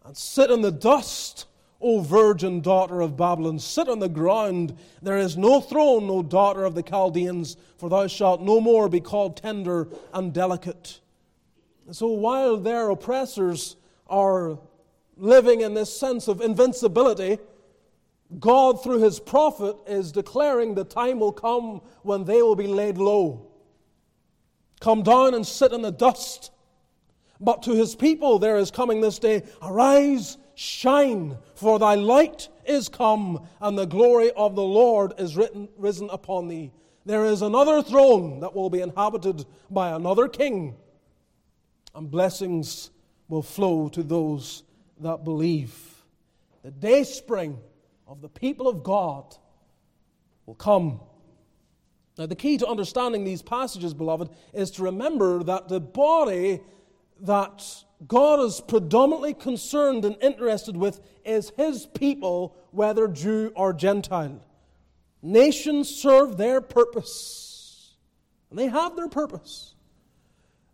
and 0.05 0.17
sit 0.17 0.51
in 0.51 0.63
the 0.63 0.73
dust 0.73 1.47
O 1.85 2.01
virgin 2.01 2.63
daughter 2.63 3.03
of 3.03 3.15
Babylon, 3.15 3.59
sit 3.59 3.91
on 3.91 3.99
the 3.99 4.09
ground. 4.09 4.75
There 5.03 5.19
is 5.19 5.37
no 5.37 5.61
throne, 5.61 6.09
O 6.09 6.23
daughter 6.23 6.65
of 6.65 6.75
the 6.75 6.83
Chaldeans, 6.83 7.59
for 7.77 7.91
thou 7.91 8.07
shalt 8.07 8.41
no 8.41 8.59
more 8.59 8.89
be 8.89 9.01
called 9.01 9.37
tender 9.37 9.89
and 10.15 10.33
delicate. 10.33 11.01
So 11.93 12.09
while 12.09 12.57
their 12.57 12.89
oppressors 12.89 13.77
are 14.07 14.59
living 15.19 15.61
in 15.61 15.75
this 15.75 15.95
sense 15.95 16.27
of 16.27 16.41
invincibility, 16.41 17.37
God, 18.39 18.83
through 18.83 19.03
his 19.03 19.21
prophet, 19.21 19.77
is 19.87 20.11
declaring 20.11 20.75
the 20.75 20.85
time 20.85 21.21
will 21.21 21.33
come 21.33 21.83
when 22.01 22.25
they 22.25 22.41
will 22.41 22.57
be 22.57 22.67
laid 22.67 22.97
low. 22.97 23.47
Come 24.81 25.03
down 25.03 25.35
and 25.35 25.47
sit 25.47 25.73
in 25.73 25.83
the 25.83 25.93
dust. 25.93 26.51
But 27.41 27.63
to 27.65 27.73
his 27.73 27.95
people 27.95 28.39
there 28.39 28.57
is 28.57 28.71
coming 28.71 29.03
this 29.03 29.19
day, 29.19 29.43
arise 29.61 30.39
Shine, 30.55 31.37
for 31.55 31.79
thy 31.79 31.95
light 31.95 32.49
is 32.65 32.89
come, 32.89 33.47
and 33.61 33.77
the 33.77 33.87
glory 33.87 34.31
of 34.33 34.55
the 34.55 34.63
Lord 34.63 35.13
is 35.19 35.37
written, 35.37 35.69
risen 35.77 36.09
upon 36.11 36.49
thee. 36.49 36.73
There 37.05 37.27
is 37.27 37.43
another 37.43 37.83
throne 37.83 38.41
that 38.41 38.55
will 38.55 38.71
be 38.71 38.81
inhabited 38.81 39.45
by 39.71 39.91
another 39.91 40.29
king, 40.29 40.77
and 41.95 42.11
blessings 42.11 42.91
will 43.29 43.43
flow 43.43 43.89
to 43.91 44.03
those 44.03 44.63
that 45.01 45.25
believe. 45.25 46.05
The 46.63 46.71
day 46.71 47.05
spring 47.05 47.59
of 48.07 48.23
the 48.23 48.29
people 48.29 48.69
of 48.69 48.83
God 48.83 49.37
will 50.47 50.55
come. 50.55 51.01
Now, 52.17 52.27
the 52.27 52.37
key 52.37 52.59
to 52.59 52.67
understanding 52.67 53.25
these 53.25 53.43
passages, 53.43 53.93
beloved, 53.93 54.31
is 54.53 54.71
to 54.73 54.85
remember 54.85 55.43
that 55.43 55.69
the 55.69 55.81
body 55.81 56.61
that 57.21 57.65
God 58.07 58.41
is 58.41 58.61
predominantly 58.61 59.35
concerned 59.35 60.05
and 60.05 60.17
interested 60.21 60.77
with 60.77 61.01
is 61.25 61.53
His 61.57 61.87
people, 61.87 62.57
whether 62.71 63.09
Jew 63.09 63.53
or 63.55 63.73
Gentile. 63.73 64.45
Nations 65.23 65.89
serve 65.89 66.37
their 66.37 66.61
purpose, 66.61 67.95
and 68.51 68.59
they 68.59 68.67
have 68.67 68.95
their 68.97 69.09
purpose. 69.09 69.75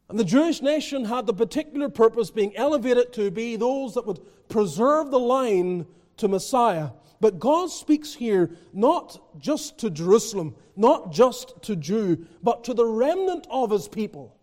And 0.09 0.19
the 0.19 0.25
Jewish 0.25 0.61
nation 0.61 1.05
had 1.05 1.27
the 1.27 1.33
particular 1.33 1.89
purpose 1.89 2.33
being 2.33 2.57
elevated 2.57 3.13
to 3.13 3.31
be 3.31 3.55
those 3.55 3.95
that 3.95 4.07
would 4.07 4.21
preserve 4.49 5.13
the 5.13 5.21
line 5.21 5.87
to 6.17 6.27
Messiah. 6.27 6.91
But 7.21 7.39
God 7.39 7.71
speaks 7.71 8.13
here 8.13 8.51
not 8.73 9.39
just 9.39 9.79
to 9.79 9.91
Jerusalem, 9.91 10.57
not 10.75 11.13
just 11.13 11.63
to 11.63 11.77
Jew, 11.77 12.27
but 12.43 12.65
to 12.65 12.75
the 12.75 12.87
remnant 12.87 13.47
of 13.51 13.71
his 13.71 13.87
people. 13.87 14.37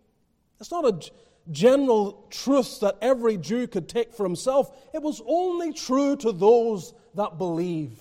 It's 0.58 0.70
not 0.70 0.86
a 0.86 1.10
general 1.50 2.26
truths 2.30 2.78
that 2.78 2.96
every 3.00 3.36
Jew 3.36 3.66
could 3.66 3.88
take 3.88 4.12
for 4.12 4.24
himself. 4.24 4.70
It 4.92 5.02
was 5.02 5.22
only 5.26 5.72
true 5.72 6.16
to 6.16 6.32
those 6.32 6.94
that 7.14 7.38
believe. 7.38 7.98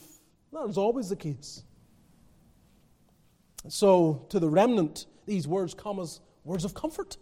That 0.54 0.68
is 0.70 0.78
always 0.78 1.10
the 1.10 1.16
case. 1.16 1.64
So, 3.70 4.26
to 4.30 4.40
the 4.40 4.50
remnant, 4.50 5.06
these 5.26 5.48
words 5.48 5.74
come 5.74 6.00
as 6.00 6.22
words 6.46 6.64
of 6.64 6.74
comfort, 6.74 7.18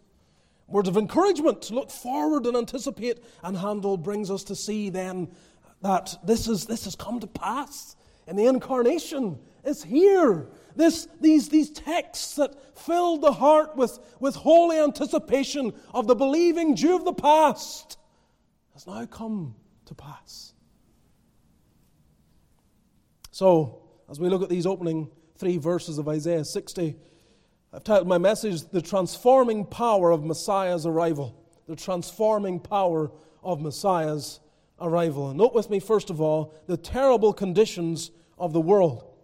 words 0.67 0.87
of 0.87 0.97
encouragement 0.97 1.63
to 1.63 1.73
look 1.73 1.89
forward 1.89 2.45
and 2.45 2.55
anticipate. 2.55 3.23
And 3.43 3.57
Handel 3.57 3.97
brings 3.97 4.29
us 4.29 4.43
to 4.45 4.55
see 4.55 4.89
then 4.89 5.29
that 5.81 6.15
this, 6.23 6.47
is, 6.47 6.65
this 6.65 6.85
has 6.85 6.95
come 6.95 7.19
to 7.19 7.27
pass 7.27 7.95
And 8.27 8.37
the 8.37 8.45
incarnation. 8.45 9.39
is 9.63 9.83
here. 9.83 10.47
This, 10.75 11.07
these, 11.21 11.49
these 11.49 11.69
texts 11.69 12.35
that 12.35 12.77
filled 12.77 13.21
the 13.21 13.31
heart 13.31 13.75
with, 13.75 13.99
with 14.19 14.35
holy 14.35 14.77
anticipation 14.77 15.73
of 15.93 16.07
the 16.07 16.15
believing 16.15 16.75
Jew 16.75 16.95
of 16.95 17.05
the 17.05 17.13
past 17.13 17.97
has 18.73 18.85
now 18.85 19.05
come 19.05 19.55
to 19.85 19.95
pass. 19.95 20.53
So, 23.31 23.81
as 24.09 24.19
we 24.19 24.29
look 24.29 24.43
at 24.43 24.49
these 24.49 24.65
opening 24.65 25.09
three 25.37 25.57
verses 25.57 25.97
of 25.97 26.07
Isaiah 26.07 26.45
60, 26.45 26.95
I've 27.73 27.83
titled 27.83 28.07
my 28.07 28.17
message, 28.17 28.63
The 28.69 28.81
Transforming 28.81 29.65
Power 29.65 30.11
of 30.11 30.23
Messiah's 30.23 30.85
Arrival. 30.85 31.41
The 31.67 31.75
Transforming 31.75 32.59
Power 32.59 33.11
of 33.43 33.61
Messiah's 33.61 34.39
Arrival. 34.79 35.29
And 35.29 35.37
note 35.37 35.53
with 35.53 35.69
me, 35.69 35.79
first 35.79 36.09
of 36.09 36.21
all, 36.21 36.53
the 36.67 36.77
terrible 36.77 37.33
conditions 37.33 38.11
of 38.37 38.53
the 38.53 38.61
world 38.61 39.14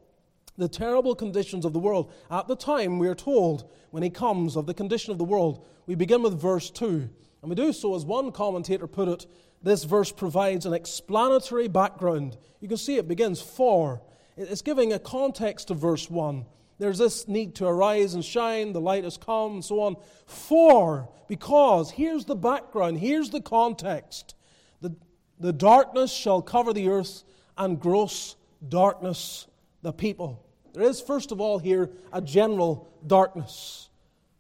the 0.58 0.68
terrible 0.68 1.16
conditions 1.16 1.66
of 1.66 1.74
the 1.74 1.80
world. 1.80 2.12
At 2.30 2.48
the 2.48 2.56
time, 2.56 3.00
we 3.00 3.08
are 3.08 3.16
told, 3.16 3.70
when 3.92 4.04
he 4.04 4.10
comes, 4.10 4.56
of 4.56 4.66
the 4.66 4.74
condition 4.74 5.12
of 5.12 5.18
the 5.18 5.24
world. 5.24 5.66
We 5.86 5.96
begin 5.96 6.22
with 6.22 6.40
verse 6.40 6.70
2. 6.70 7.10
And 7.42 7.50
we 7.50 7.56
do 7.56 7.74
so, 7.74 7.96
as 7.96 8.06
one 8.06 8.32
commentator 8.32 8.88
put 8.88 9.08
it, 9.08 9.26
this 9.64 9.84
verse 9.84 10.12
provides 10.12 10.66
an 10.66 10.74
explanatory 10.74 11.68
background. 11.68 12.38
You 12.60 12.68
can 12.68 12.78
see 12.78 12.98
it 12.98 13.08
begins 13.08 13.42
for. 13.42 14.02
It's 14.38 14.62
giving 14.62 14.94
a 14.94 15.00
context 15.00 15.68
to 15.68 15.74
verse 15.74 16.10
1. 16.10 16.46
There's 16.80 16.98
this 16.98 17.28
need 17.28 17.56
to 17.56 17.68
arise 17.68 18.16
and 18.16 18.26
shine, 18.26 18.74
the 18.74 18.82
light 18.82 19.04
has 19.04 19.18
come, 19.18 19.54
and 19.54 19.66
so 19.66 19.82
on. 19.82 19.98
For, 20.26 21.10
because, 21.28 21.92
here's 21.92 22.26
the 22.26 22.36
background, 22.36 22.98
here's 22.98 23.30
the 23.30 23.42
context. 23.42 24.34
The, 24.82 24.96
the 25.40 25.54
darkness 25.54 26.12
shall 26.12 26.42
cover 26.42 26.74
the 26.74 26.90
earth, 26.90 27.24
and 27.56 27.80
gross 27.80 28.36
darkness 28.68 29.46
the 29.82 29.94
people. 29.94 30.46
There 30.74 30.84
is, 30.84 31.02
first 31.02 31.32
of 31.32 31.42
all, 31.42 31.60
here 31.60 31.90
a 32.14 32.22
general 32.22 32.88
darkness. 33.06 33.90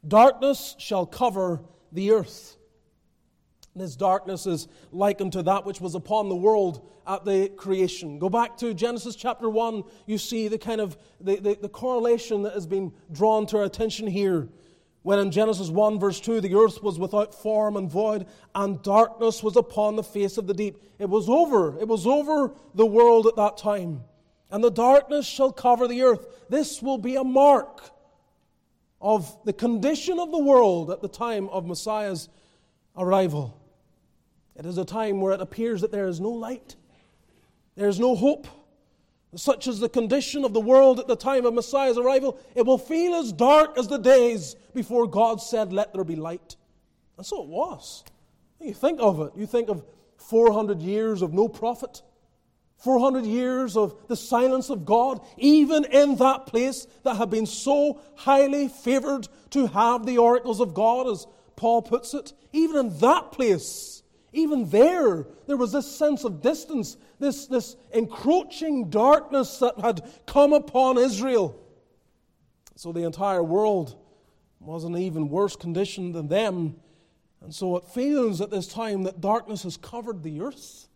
Darkness 0.07 0.75
shall 0.79 1.05
cover 1.05 1.61
the 1.91 2.11
earth. 2.11 2.57
this 3.75 3.95
darkness 3.95 4.45
is 4.45 4.67
likened 4.91 5.33
to 5.33 5.43
that 5.43 5.65
which 5.65 5.79
was 5.79 5.95
upon 5.95 6.29
the 6.29 6.35
world 6.35 6.89
at 7.07 7.25
the 7.25 7.49
creation. 7.49 8.19
Go 8.19 8.29
back 8.29 8.57
to 8.57 8.73
Genesis 8.73 9.15
chapter 9.15 9.49
1, 9.49 9.83
you 10.05 10.17
see 10.17 10.47
the 10.47 10.57
kind 10.57 10.81
of 10.81 10.97
the, 11.19 11.37
the, 11.37 11.57
the 11.61 11.69
correlation 11.69 12.43
that 12.43 12.53
has 12.53 12.67
been 12.67 12.91
drawn 13.11 13.45
to 13.47 13.57
our 13.57 13.63
attention 13.63 14.07
here. 14.07 14.49
When 15.03 15.19
in 15.19 15.31
Genesis 15.31 15.69
1, 15.69 15.99
verse 15.99 16.19
2, 16.19 16.41
the 16.41 16.53
earth 16.53 16.83
was 16.83 16.99
without 16.99 17.33
form 17.33 17.75
and 17.75 17.89
void, 17.89 18.27
and 18.53 18.81
darkness 18.83 19.41
was 19.41 19.55
upon 19.55 19.95
the 19.95 20.03
face 20.03 20.37
of 20.37 20.47
the 20.47 20.53
deep. 20.53 20.81
It 20.99 21.09
was 21.09 21.27
over. 21.27 21.79
It 21.79 21.87
was 21.87 22.05
over 22.05 22.53
the 22.75 22.85
world 22.85 23.25
at 23.25 23.35
that 23.37 23.57
time 23.57 24.03
and 24.51 24.63
the 24.63 24.69
darkness 24.69 25.25
shall 25.25 25.51
cover 25.51 25.87
the 25.87 26.01
earth. 26.03 26.27
This 26.49 26.81
will 26.81 26.97
be 26.97 27.15
a 27.15 27.23
mark 27.23 27.89
of 28.99 29.35
the 29.45 29.53
condition 29.53 30.19
of 30.19 30.31
the 30.31 30.39
world 30.39 30.91
at 30.91 31.01
the 31.01 31.07
time 31.07 31.49
of 31.49 31.65
Messiah's 31.65 32.29
arrival. 32.97 33.57
It 34.55 34.65
is 34.65 34.77
a 34.77 34.85
time 34.85 35.21
where 35.21 35.33
it 35.33 35.41
appears 35.41 35.81
that 35.81 35.91
there 35.91 36.07
is 36.07 36.19
no 36.19 36.29
light, 36.29 36.75
there 37.75 37.87
is 37.87 37.99
no 37.99 38.15
hope. 38.15 38.47
Such 39.33 39.65
is 39.67 39.79
the 39.79 39.87
condition 39.87 40.43
of 40.43 40.53
the 40.53 40.59
world 40.59 40.99
at 40.99 41.07
the 41.07 41.15
time 41.15 41.45
of 41.45 41.53
Messiah's 41.53 41.97
arrival. 41.97 42.37
It 42.53 42.65
will 42.65 42.77
feel 42.77 43.15
as 43.15 43.31
dark 43.31 43.77
as 43.77 43.87
the 43.87 43.97
days 43.97 44.57
before 44.73 45.07
God 45.07 45.41
said, 45.41 45.71
Let 45.71 45.93
there 45.93 46.03
be 46.03 46.17
light. 46.17 46.57
And 47.15 47.25
so 47.25 47.41
it 47.41 47.47
was. 47.47 48.03
You 48.59 48.73
think 48.73 48.99
of 48.99 49.21
it. 49.21 49.31
You 49.37 49.45
think 49.45 49.69
of 49.69 49.85
400 50.17 50.81
years 50.81 51.21
of 51.21 51.31
no 51.31 51.47
prophet 51.47 52.01
400 52.83 53.25
years 53.25 53.77
of 53.77 53.95
the 54.07 54.15
silence 54.15 54.69
of 54.69 54.85
God, 54.85 55.21
even 55.37 55.85
in 55.85 56.15
that 56.17 56.47
place 56.47 56.87
that 57.03 57.15
had 57.15 57.29
been 57.29 57.45
so 57.45 58.01
highly 58.15 58.67
favored 58.67 59.27
to 59.51 59.67
have 59.67 60.05
the 60.05 60.17
oracles 60.17 60.59
of 60.59 60.73
God, 60.73 61.07
as 61.07 61.27
Paul 61.55 61.81
puts 61.81 62.13
it, 62.13 62.33
even 62.53 62.77
in 62.77 62.99
that 62.99 63.31
place, 63.31 64.01
even 64.33 64.69
there, 64.69 65.27
there 65.45 65.57
was 65.57 65.73
this 65.73 65.89
sense 65.89 66.23
of 66.23 66.41
distance, 66.41 66.97
this, 67.19 67.47
this 67.47 67.75
encroaching 67.93 68.89
darkness 68.89 69.59
that 69.59 69.79
had 69.79 70.01
come 70.25 70.53
upon 70.53 70.97
Israel. 70.97 71.59
So 72.75 72.91
the 72.91 73.03
entire 73.03 73.43
world 73.43 73.95
was 74.59 74.85
in 74.85 74.97
even 74.97 75.29
worse 75.29 75.55
condition 75.55 76.13
than 76.13 76.29
them. 76.29 76.77
And 77.41 77.53
so 77.53 77.75
it 77.75 77.85
feels 77.85 78.39
at 78.41 78.51
this 78.51 78.67
time 78.67 79.03
that 79.03 79.19
darkness 79.19 79.63
has 79.63 79.75
covered 79.75 80.23
the 80.23 80.41
earth. 80.41 80.87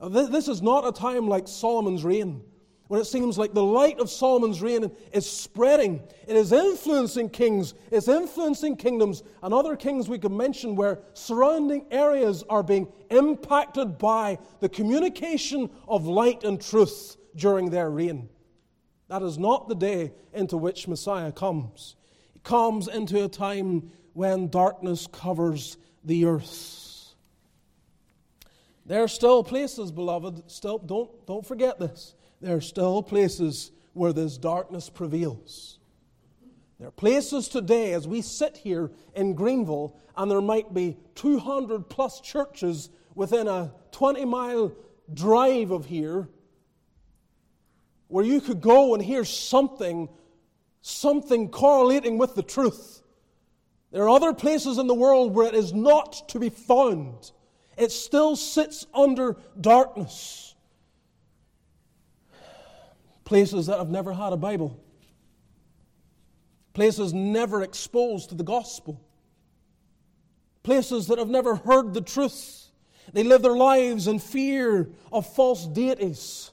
Uh, 0.00 0.08
this 0.08 0.48
is 0.48 0.60
not 0.60 0.86
a 0.86 0.92
time 0.92 1.28
like 1.28 1.48
Solomon's 1.48 2.04
reign, 2.04 2.42
when 2.88 3.00
it 3.00 3.06
seems 3.06 3.38
like 3.38 3.54
the 3.54 3.64
light 3.64 3.98
of 3.98 4.10
Solomon's 4.10 4.60
reign 4.60 4.90
is 5.12 5.28
spreading. 5.28 6.02
It 6.28 6.36
is 6.36 6.52
influencing 6.52 7.30
kings, 7.30 7.74
it's 7.90 8.06
influencing 8.06 8.76
kingdoms, 8.76 9.22
and 9.42 9.54
other 9.54 9.74
kings 9.74 10.08
we 10.08 10.18
could 10.18 10.32
mention 10.32 10.76
where 10.76 11.00
surrounding 11.14 11.86
areas 11.90 12.44
are 12.48 12.62
being 12.62 12.88
impacted 13.10 13.98
by 13.98 14.38
the 14.60 14.68
communication 14.68 15.70
of 15.88 16.06
light 16.06 16.44
and 16.44 16.60
truth 16.60 17.16
during 17.34 17.70
their 17.70 17.90
reign. 17.90 18.28
That 19.08 19.22
is 19.22 19.38
not 19.38 19.68
the 19.68 19.74
day 19.74 20.12
into 20.32 20.56
which 20.56 20.88
Messiah 20.88 21.32
comes. 21.32 21.96
He 22.34 22.40
comes 22.40 22.86
into 22.86 23.24
a 23.24 23.28
time 23.28 23.90
when 24.12 24.48
darkness 24.48 25.06
covers 25.10 25.76
the 26.04 26.26
earth. 26.26 26.95
There 28.86 29.02
are 29.02 29.08
still 29.08 29.42
places, 29.42 29.90
beloved, 29.90 30.50
still 30.50 30.78
don't, 30.78 31.26
don't 31.26 31.44
forget 31.44 31.78
this 31.78 32.14
there 32.40 32.56
are 32.56 32.60
still 32.60 33.02
places 33.02 33.72
where 33.92 34.12
this 34.12 34.36
darkness 34.36 34.90
prevails. 34.90 35.78
There 36.78 36.88
are 36.88 36.92
places 36.92 37.48
today, 37.48 37.94
as 37.94 38.06
we 38.06 38.20
sit 38.20 38.58
here 38.58 38.90
in 39.14 39.34
Greenville, 39.34 39.96
and 40.16 40.30
there 40.30 40.42
might 40.42 40.74
be 40.74 40.98
200 41.14 41.88
plus 41.88 42.20
churches 42.20 42.90
within 43.14 43.48
a 43.48 43.72
20 43.92 44.24
mile 44.26 44.72
drive 45.12 45.70
of 45.70 45.86
here, 45.86 46.28
where 48.08 48.24
you 48.24 48.40
could 48.40 48.60
go 48.60 48.94
and 48.94 49.02
hear 49.02 49.24
something, 49.24 50.08
something 50.82 51.48
correlating 51.48 52.18
with 52.18 52.34
the 52.34 52.42
truth. 52.42 53.02
There 53.90 54.02
are 54.02 54.10
other 54.10 54.34
places 54.34 54.76
in 54.76 54.86
the 54.86 54.94
world 54.94 55.34
where 55.34 55.48
it 55.48 55.54
is 55.54 55.72
not 55.72 56.28
to 56.28 56.38
be 56.38 56.50
found. 56.50 57.32
It 57.76 57.92
still 57.92 58.36
sits 58.36 58.86
under 58.94 59.36
darkness 59.60 60.54
places 63.26 63.66
that 63.66 63.78
have 63.78 63.90
never 63.90 64.14
had 64.14 64.32
a 64.32 64.36
Bible, 64.36 64.80
places 66.72 67.12
never 67.12 67.62
exposed 67.62 68.30
to 68.30 68.34
the 68.34 68.44
gospel, 68.44 69.02
places 70.62 71.08
that 71.08 71.18
have 71.18 71.28
never 71.28 71.56
heard 71.56 71.92
the 71.92 72.00
truth. 72.00 72.70
They 73.12 73.24
live 73.24 73.42
their 73.42 73.56
lives 73.56 74.06
in 74.06 74.20
fear 74.20 74.88
of 75.12 75.32
false 75.34 75.66
deities. 75.66 76.52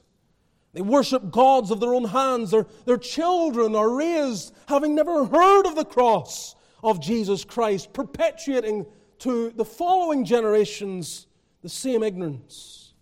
They 0.72 0.82
worship 0.82 1.30
gods 1.30 1.70
of 1.70 1.80
their 1.80 1.94
own 1.94 2.04
hands. 2.04 2.50
Their, 2.50 2.66
their 2.84 2.98
children 2.98 3.76
are 3.76 3.90
raised 3.90 4.54
having 4.66 4.94
never 4.94 5.24
heard 5.24 5.66
of 5.66 5.76
the 5.76 5.84
cross 5.84 6.56
of 6.82 7.00
Jesus 7.00 7.44
Christ, 7.44 7.92
perpetuating 7.92 8.84
to 9.20 9.50
the 9.50 9.64
following 9.64 10.24
generations 10.24 11.26
the 11.62 11.68
same 11.68 12.02
ignorance. 12.02 12.94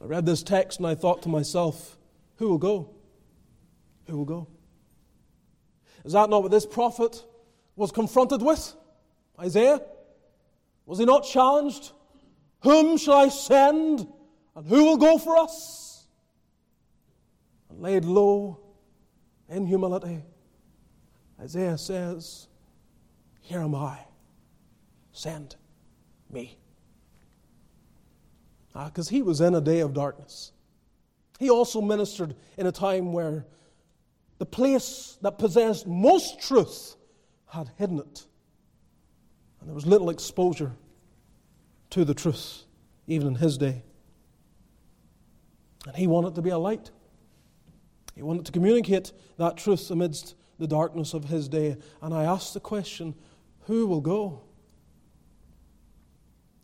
I 0.00 0.06
read 0.06 0.26
this 0.26 0.42
text 0.42 0.78
and 0.78 0.86
I 0.86 0.94
thought 0.94 1.22
to 1.22 1.28
myself, 1.28 1.96
who 2.36 2.48
will 2.48 2.58
go? 2.58 2.90
Who 4.06 4.18
will 4.18 4.24
go? 4.24 4.48
Is 6.04 6.12
that 6.12 6.28
not 6.28 6.42
what 6.42 6.50
this 6.50 6.66
prophet 6.66 7.24
was 7.76 7.90
confronted 7.90 8.42
with? 8.42 8.74
Isaiah? 9.40 9.80
Was 10.86 10.98
he 10.98 11.04
not 11.04 11.24
challenged? 11.24 11.92
Whom 12.62 12.98
shall 12.98 13.14
I 13.14 13.28
send? 13.28 14.06
And 14.54 14.66
who 14.66 14.84
will 14.84 14.96
go 14.96 15.18
for 15.18 15.36
us? 15.36 16.06
And 17.70 17.80
laid 17.80 18.04
low 18.04 18.60
in 19.48 19.66
humility, 19.66 20.22
Isaiah 21.40 21.78
says, 21.78 22.48
Here 23.40 23.60
am 23.60 23.74
I, 23.74 23.98
send 25.14 25.56
me. 26.30 26.58
Because 28.74 29.08
ah, 29.08 29.10
he 29.10 29.22
was 29.22 29.40
in 29.40 29.54
a 29.54 29.60
day 29.60 29.80
of 29.80 29.94
darkness. 29.94 30.52
He 31.38 31.48
also 31.48 31.80
ministered 31.80 32.34
in 32.58 32.66
a 32.66 32.72
time 32.72 33.12
where 33.12 33.46
the 34.38 34.46
place 34.46 35.16
that 35.22 35.38
possessed 35.38 35.86
most 35.86 36.40
truth 36.40 36.96
had 37.46 37.70
hidden 37.78 38.00
it. 38.00 38.26
And 39.60 39.68
there 39.68 39.74
was 39.74 39.86
little 39.86 40.10
exposure 40.10 40.72
to 41.90 42.04
the 42.04 42.14
truth, 42.14 42.64
even 43.06 43.28
in 43.28 43.34
his 43.36 43.56
day. 43.56 43.82
And 45.86 45.96
he 45.96 46.08
wanted 46.08 46.34
to 46.34 46.42
be 46.42 46.50
a 46.50 46.58
light. 46.58 46.90
He 48.16 48.22
wanted 48.22 48.46
to 48.46 48.52
communicate 48.52 49.12
that 49.38 49.56
truth 49.56 49.90
amidst 49.90 50.34
the 50.58 50.66
darkness 50.66 51.14
of 51.14 51.26
his 51.26 51.48
day. 51.48 51.76
And 52.02 52.12
I 52.12 52.24
asked 52.24 52.54
the 52.54 52.60
question 52.60 53.14
who 53.66 53.86
will 53.86 54.00
go? 54.00 54.42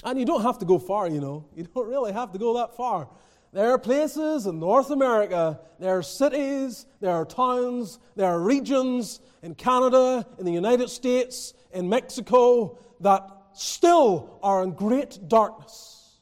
And 0.04 0.18
you 0.18 0.24
don't 0.24 0.42
have 0.42 0.58
to 0.58 0.64
go 0.64 0.78
far, 0.78 1.08
you 1.08 1.20
know. 1.20 1.46
You 1.54 1.64
don't 1.64 1.88
really 1.88 2.12
have 2.12 2.32
to 2.32 2.38
go 2.38 2.54
that 2.54 2.76
far. 2.76 3.08
There 3.52 3.70
are 3.72 3.78
places 3.78 4.46
in 4.46 4.60
North 4.60 4.90
America, 4.90 5.58
there 5.80 5.98
are 5.98 6.02
cities, 6.04 6.86
there 7.00 7.10
are 7.10 7.24
towns, 7.24 7.98
there 8.14 8.28
are 8.28 8.40
regions 8.40 9.18
in 9.42 9.56
Canada, 9.56 10.24
in 10.38 10.44
the 10.44 10.52
United 10.52 10.88
States, 10.88 11.52
in 11.72 11.88
Mexico 11.88 12.78
that 13.00 13.28
still 13.52 14.38
are 14.42 14.62
in 14.62 14.72
great 14.72 15.18
darkness. 15.26 16.20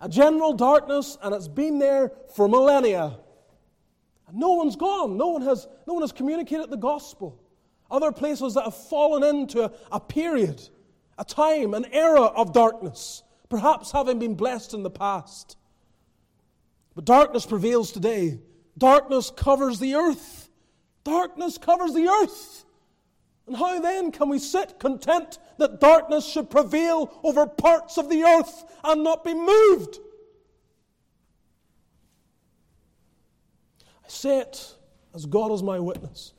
A 0.00 0.08
general 0.08 0.54
darkness, 0.54 1.18
and 1.22 1.34
it's 1.34 1.48
been 1.48 1.78
there 1.78 2.12
for 2.34 2.48
millennia. 2.48 3.18
No 4.32 4.54
one's 4.54 4.76
gone. 4.76 5.16
No 5.18 5.28
one 5.28 5.42
has, 5.42 5.68
no 5.86 5.92
one 5.94 6.02
has 6.02 6.12
communicated 6.12 6.70
the 6.70 6.76
gospel. 6.76 7.38
Other 7.90 8.10
places 8.10 8.54
that 8.54 8.64
have 8.64 8.74
fallen 8.74 9.22
into 9.22 9.64
a, 9.64 9.72
a 9.92 10.00
period, 10.00 10.66
a 11.18 11.24
time, 11.24 11.74
an 11.74 11.86
era 11.92 12.22
of 12.22 12.52
darkness, 12.52 13.22
perhaps 13.48 13.92
having 13.92 14.18
been 14.18 14.34
blessed 14.34 14.74
in 14.74 14.82
the 14.82 14.90
past. 14.90 15.56
But 16.94 17.04
darkness 17.04 17.46
prevails 17.46 17.92
today. 17.92 18.40
Darkness 18.76 19.30
covers 19.30 19.78
the 19.78 19.94
earth. 19.94 20.50
Darkness 21.04 21.58
covers 21.58 21.94
the 21.94 22.08
earth. 22.08 22.64
And 23.46 23.56
how 23.56 23.80
then 23.80 24.12
can 24.12 24.28
we 24.28 24.38
sit 24.38 24.78
content 24.78 25.38
that 25.58 25.80
darkness 25.80 26.26
should 26.26 26.48
prevail 26.48 27.18
over 27.22 27.46
parts 27.46 27.98
of 27.98 28.08
the 28.08 28.22
earth 28.22 28.64
and 28.84 29.02
not 29.02 29.24
be 29.24 29.34
moved? 29.34 29.98
I 34.04 34.08
say 34.08 34.38
it 34.40 34.76
as 35.14 35.26
God 35.26 35.52
is 35.52 35.62
my 35.62 35.78
witness. 35.78 36.32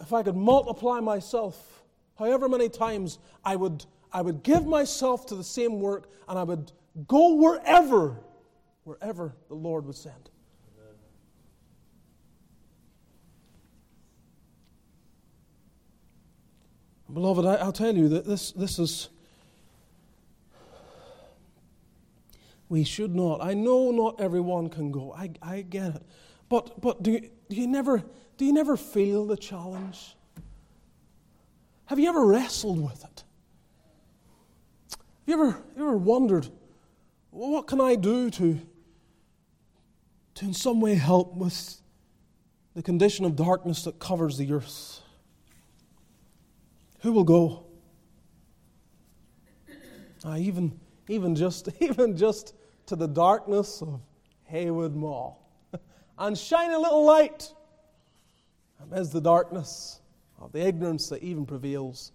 If 0.00 0.12
I 0.12 0.22
could 0.22 0.36
multiply 0.36 1.00
myself 1.00 1.78
however 2.18 2.48
many 2.48 2.68
times, 2.68 3.18
I 3.44 3.56
would, 3.56 3.84
I 4.12 4.22
would 4.22 4.42
give 4.42 4.66
myself 4.66 5.26
to 5.26 5.34
the 5.34 5.44
same 5.44 5.80
work 5.80 6.10
and 6.28 6.38
I 6.38 6.42
would 6.42 6.72
go 7.06 7.34
wherever 7.34 8.16
wherever 8.88 9.34
the 9.48 9.54
Lord 9.54 9.84
would 9.84 9.96
send. 9.96 10.30
Amen. 10.78 10.94
Beloved, 17.12 17.44
I, 17.44 17.62
will 17.62 17.72
tell 17.72 17.94
you 17.94 18.08
that 18.08 18.24
this, 18.24 18.52
this 18.52 18.78
is. 18.78 19.10
We 22.70 22.82
should 22.82 23.14
not. 23.14 23.42
I 23.42 23.52
know 23.52 23.90
not 23.90 24.20
everyone 24.20 24.70
can 24.70 24.90
go. 24.90 25.12
I, 25.12 25.30
I 25.42 25.60
get 25.62 25.96
it. 25.96 26.02
But, 26.48 26.80
but 26.80 27.02
do, 27.02 27.20
do, 27.20 27.28
you 27.56 27.66
never, 27.66 28.02
do 28.38 28.46
you 28.46 28.54
never 28.54 28.78
feel 28.78 29.26
the 29.26 29.36
challenge? 29.36 30.16
Have 31.86 31.98
you 31.98 32.08
ever 32.08 32.24
wrestled 32.24 32.82
with 32.82 33.04
it? 33.04 33.24
You 35.28 35.34
ever, 35.34 35.62
you 35.76 35.82
ever 35.82 35.98
wondered, 35.98 36.48
well, 37.32 37.50
what 37.50 37.66
can 37.66 37.82
I 37.82 37.96
do 37.96 38.30
to, 38.30 38.58
to 40.36 40.44
in 40.46 40.54
some 40.54 40.80
way 40.80 40.94
help 40.94 41.34
with 41.34 41.82
the 42.72 42.82
condition 42.82 43.26
of 43.26 43.36
darkness 43.36 43.84
that 43.84 43.98
covers 43.98 44.38
the 44.38 44.50
earth. 44.50 45.02
Who 47.00 47.12
will 47.12 47.24
go? 47.24 47.66
Uh, 50.24 50.36
even, 50.38 50.80
even, 51.08 51.34
just, 51.34 51.68
even 51.80 52.16
just 52.16 52.54
to 52.86 52.96
the 52.96 53.06
darkness 53.06 53.82
of 53.82 54.00
Haywood 54.44 54.96
Mall 54.96 55.46
and 56.18 56.38
shine 56.38 56.70
a 56.70 56.78
little 56.78 57.04
light 57.04 57.52
amidst 58.82 59.12
the 59.12 59.20
darkness 59.20 60.00
of 60.40 60.52
the 60.52 60.66
ignorance 60.66 61.10
that 61.10 61.22
even 61.22 61.44
prevails 61.44 62.12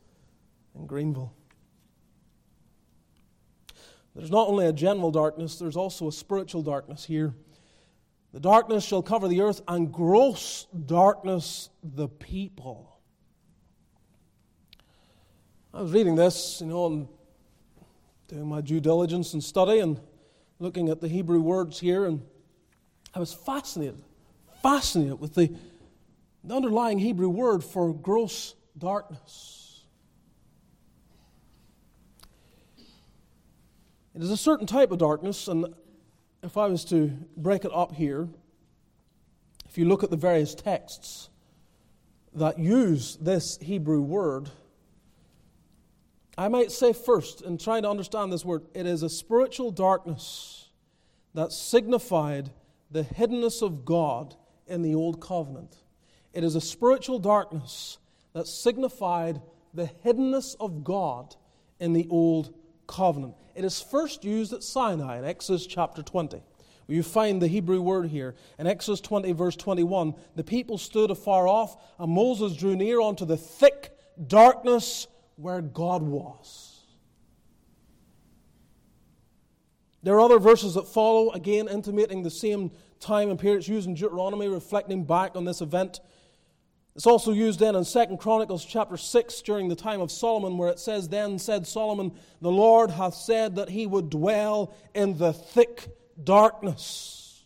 in 0.73 0.87
Greenville. 0.87 1.31
There's 4.15 4.31
not 4.31 4.47
only 4.47 4.67
a 4.67 4.73
general 4.73 5.11
darkness, 5.11 5.57
there's 5.57 5.77
also 5.77 6.07
a 6.07 6.11
spiritual 6.11 6.61
darkness 6.61 7.03
here. 7.05 7.33
The 8.31 8.39
darkness 8.39 8.83
shall 8.83 9.01
cover 9.01 9.27
the 9.27 9.41
earth, 9.41 9.61
and 9.67 9.91
gross 9.91 10.67
darkness 10.85 11.69
the 11.83 12.07
people. 12.07 12.99
I 15.73 15.81
was 15.81 15.91
reading 15.91 16.15
this, 16.15 16.61
you 16.61 16.67
know, 16.67 16.85
and 16.85 17.07
doing 18.27 18.47
my 18.47 18.61
due 18.61 18.79
diligence 18.79 19.33
and 19.33 19.43
study 19.43 19.79
and 19.79 19.99
looking 20.59 20.89
at 20.89 21.01
the 21.01 21.07
Hebrew 21.07 21.41
words 21.41 21.79
here, 21.79 22.05
and 22.05 22.21
I 23.13 23.19
was 23.19 23.33
fascinated, 23.33 24.01
fascinated 24.61 25.19
with 25.19 25.35
the, 25.35 25.53
the 26.43 26.55
underlying 26.55 26.99
Hebrew 26.99 27.29
word 27.29 27.63
for 27.63 27.93
gross 27.93 28.55
darkness. 28.77 29.62
It 34.15 34.21
is 34.21 34.29
a 34.29 34.37
certain 34.37 34.67
type 34.67 34.91
of 34.91 34.99
darkness, 34.99 35.47
and 35.47 35.73
if 36.43 36.55
I 36.55 36.67
was 36.67 36.85
to 36.85 37.07
break 37.35 37.65
it 37.65 37.71
up 37.73 37.93
here, 37.93 38.29
if 39.65 39.77
you 39.77 39.85
look 39.85 40.03
at 40.03 40.11
the 40.11 40.17
various 40.17 40.53
texts 40.53 41.29
that 42.35 42.59
use 42.59 43.17
this 43.19 43.57
Hebrew 43.57 44.01
word, 44.01 44.51
I 46.37 46.47
might 46.47 46.71
say 46.71 46.93
first, 46.93 47.41
in 47.41 47.57
trying 47.57 47.83
to 47.83 47.89
understand 47.89 48.31
this 48.31 48.45
word, 48.45 48.65
it 48.75 48.85
is 48.85 49.01
a 49.01 49.09
spiritual 49.09 49.71
darkness 49.71 50.69
that 51.33 51.51
signified 51.51 52.51
the 52.91 53.03
hiddenness 53.03 53.63
of 53.63 53.83
God 53.83 54.35
in 54.67 54.83
the 54.83 54.93
Old 54.93 55.21
Covenant. 55.21 55.77
It 56.33 56.43
is 56.43 56.53
a 56.53 56.61
spiritual 56.61 57.17
darkness 57.17 57.97
that 58.33 58.45
signified 58.45 59.41
the 59.73 59.89
hiddenness 60.05 60.55
of 60.59 60.83
God 60.83 61.35
in 61.79 61.93
the 61.93 62.07
Old 62.11 62.53
Covenant. 62.93 63.33
It 63.55 63.65
is 63.65 63.81
first 63.81 64.23
used 64.23 64.53
at 64.53 64.61
Sinai 64.61 65.17
in 65.17 65.25
Exodus 65.25 65.65
chapter 65.65 66.03
20. 66.03 66.37
Where 66.85 66.95
you 66.95 67.01
find 67.01 67.41
the 67.41 67.47
Hebrew 67.47 67.81
word 67.81 68.07
here. 68.07 68.35
In 68.59 68.67
Exodus 68.67 69.01
20, 69.01 69.31
verse 69.31 69.55
21, 69.55 70.13
the 70.35 70.43
people 70.43 70.77
stood 70.77 71.09
afar 71.09 71.47
off, 71.47 71.75
and 71.97 72.11
Moses 72.11 72.55
drew 72.55 72.75
near 72.75 73.01
unto 73.01 73.25
the 73.25 73.37
thick 73.37 73.97
darkness 74.27 75.07
where 75.37 75.61
God 75.61 76.03
was. 76.03 76.81
There 80.03 80.13
are 80.15 80.21
other 80.21 80.37
verses 80.37 80.75
that 80.75 80.87
follow, 80.87 81.31
again 81.31 81.67
intimating 81.67 82.21
the 82.21 82.29
same 82.29 82.69
time 82.99 83.31
and 83.31 83.39
period. 83.39 83.59
It's 83.59 83.67
used 83.67 83.87
in 83.87 83.95
Deuteronomy, 83.95 84.49
reflecting 84.49 85.03
back 85.03 85.35
on 85.35 85.45
this 85.45 85.61
event. 85.61 85.99
It's 86.95 87.07
also 87.07 87.31
used 87.31 87.59
then 87.59 87.75
in 87.75 87.85
2 87.85 88.17
Chronicles 88.17 88.63
chapter 88.63 88.97
6 88.97 89.41
during 89.41 89.67
the 89.67 89.75
time 89.75 89.99
of 89.99 90.11
Solomon, 90.11 90.57
where 90.57 90.69
it 90.69 90.79
says, 90.79 91.09
Then 91.09 91.39
said 91.39 91.65
Solomon, 91.65 92.11
The 92.39 92.51
Lord 92.51 92.91
hath 92.91 93.15
said 93.15 93.55
that 93.55 93.69
he 93.69 93.87
would 93.87 94.11
dwell 94.11 94.75
in 94.93 95.17
the 95.17 95.33
thick 95.33 95.87
darkness. 96.23 97.45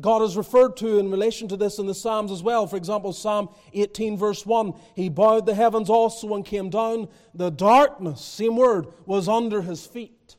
God 0.00 0.22
is 0.22 0.36
referred 0.36 0.76
to 0.78 0.98
in 0.98 1.10
relation 1.10 1.46
to 1.48 1.56
this 1.56 1.78
in 1.78 1.86
the 1.86 1.94
Psalms 1.94 2.32
as 2.32 2.42
well. 2.42 2.66
For 2.66 2.76
example, 2.76 3.12
Psalm 3.12 3.48
18, 3.72 4.18
verse 4.18 4.44
1 4.44 4.74
He 4.96 5.08
bowed 5.08 5.46
the 5.46 5.54
heavens 5.54 5.88
also 5.88 6.34
and 6.34 6.44
came 6.44 6.70
down. 6.70 7.08
The 7.34 7.50
darkness, 7.50 8.20
same 8.20 8.56
word, 8.56 8.88
was 9.06 9.28
under 9.28 9.62
his 9.62 9.86
feet. 9.86 10.36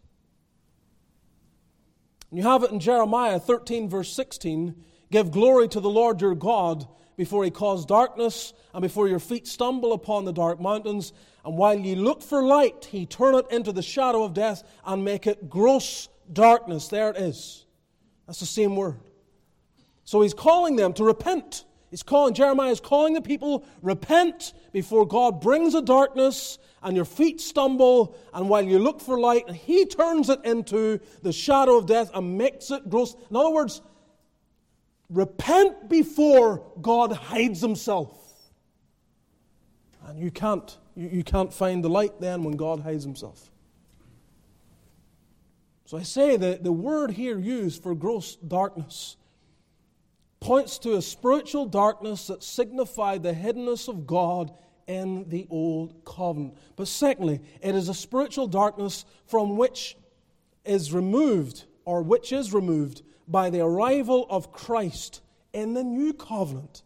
And 2.29 2.37
you 2.39 2.43
have 2.43 2.63
it 2.63 2.71
in 2.71 2.81
Jeremiah 2.81 3.39
13, 3.39 3.89
verse 3.89 4.11
16 4.11 4.75
Give 5.09 5.31
glory 5.31 5.69
to 5.69 5.79
the 5.79 5.89
Lord 5.89 6.19
your 6.19 6.35
God 6.35 6.85
before 7.17 7.43
he 7.43 7.51
cause 7.51 7.85
darkness 7.85 8.53
and 8.73 8.81
before 8.81 9.07
your 9.07 9.19
feet 9.19 9.47
stumble 9.47 9.91
upon 9.91 10.23
the 10.23 10.31
dark 10.31 10.61
mountains. 10.61 11.11
And 11.43 11.57
while 11.57 11.77
ye 11.77 11.95
look 11.95 12.21
for 12.21 12.43
light, 12.43 12.85
he 12.85 13.05
turn 13.05 13.35
it 13.35 13.45
into 13.51 13.71
the 13.71 13.81
shadow 13.81 14.23
of 14.23 14.33
death 14.33 14.63
and 14.85 15.03
make 15.03 15.27
it 15.27 15.49
gross 15.49 16.07
darkness. 16.31 16.87
There 16.87 17.09
it 17.09 17.17
is. 17.17 17.65
That's 18.27 18.39
the 18.39 18.45
same 18.45 18.75
word. 18.75 18.99
So 20.03 20.21
he's 20.21 20.33
calling 20.33 20.75
them 20.75 20.93
to 20.93 21.03
repent. 21.03 21.65
He's 21.89 22.03
calling, 22.03 22.33
Jeremiah 22.33 22.71
is 22.71 22.81
calling 22.81 23.13
the 23.13 23.21
people, 23.21 23.65
repent 23.81 24.53
before 24.73 25.07
God 25.07 25.41
brings 25.41 25.73
a 25.73 25.81
darkness 25.81 26.59
and 26.83 26.95
your 26.95 27.05
feet 27.05 27.39
stumble, 27.39 28.15
and 28.33 28.49
while 28.49 28.61
you 28.61 28.77
look 28.77 28.99
for 28.99 29.19
light, 29.19 29.49
he 29.49 29.85
turns 29.85 30.29
it 30.29 30.43
into 30.43 30.99
the 31.23 31.31
shadow 31.31 31.77
of 31.77 31.85
death 31.85 32.11
and 32.13 32.37
makes 32.37 32.71
it 32.71 32.89
gross. 32.89 33.15
In 33.29 33.35
other 33.35 33.49
words, 33.49 33.81
repent 35.09 35.89
before 35.89 36.63
God 36.81 37.11
hides 37.11 37.61
himself. 37.61 38.11
And 40.05 40.19
you 40.19 40.31
can't, 40.31 40.77
you, 40.95 41.09
you 41.09 41.23
can't 41.23 41.53
find 41.53 41.83
the 41.83 41.89
light 41.89 42.19
then 42.19 42.43
when 42.43 42.55
God 42.55 42.81
hides 42.81 43.03
himself. 43.03 43.51
So 45.85 45.97
I 45.97 46.03
say 46.03 46.35
that 46.35 46.63
the 46.63 46.71
word 46.71 47.11
here 47.11 47.39
used 47.39 47.81
for 47.81 47.95
gross 47.95 48.35
darkness 48.35 49.15
points 50.39 50.77
to 50.79 50.95
a 50.95 51.01
spiritual 51.01 51.65
darkness 51.65 52.27
that 52.27 52.43
signified 52.43 53.23
the 53.23 53.33
hiddenness 53.33 53.87
of 53.87 54.05
God 54.05 54.51
in 54.87 55.27
the 55.29 55.47
old 55.49 56.05
covenant. 56.05 56.57
But 56.75 56.87
secondly, 56.87 57.41
it 57.61 57.75
is 57.75 57.89
a 57.89 57.93
spiritual 57.93 58.47
darkness 58.47 59.05
from 59.25 59.57
which 59.57 59.97
is 60.63 60.93
removed, 60.93 61.65
or 61.85 62.01
which 62.01 62.31
is 62.31 62.53
removed, 62.53 63.01
by 63.27 63.49
the 63.49 63.61
arrival 63.61 64.25
of 64.29 64.51
Christ 64.51 65.21
in 65.53 65.73
the 65.73 65.83
new 65.83 66.13
covenant. 66.13 66.83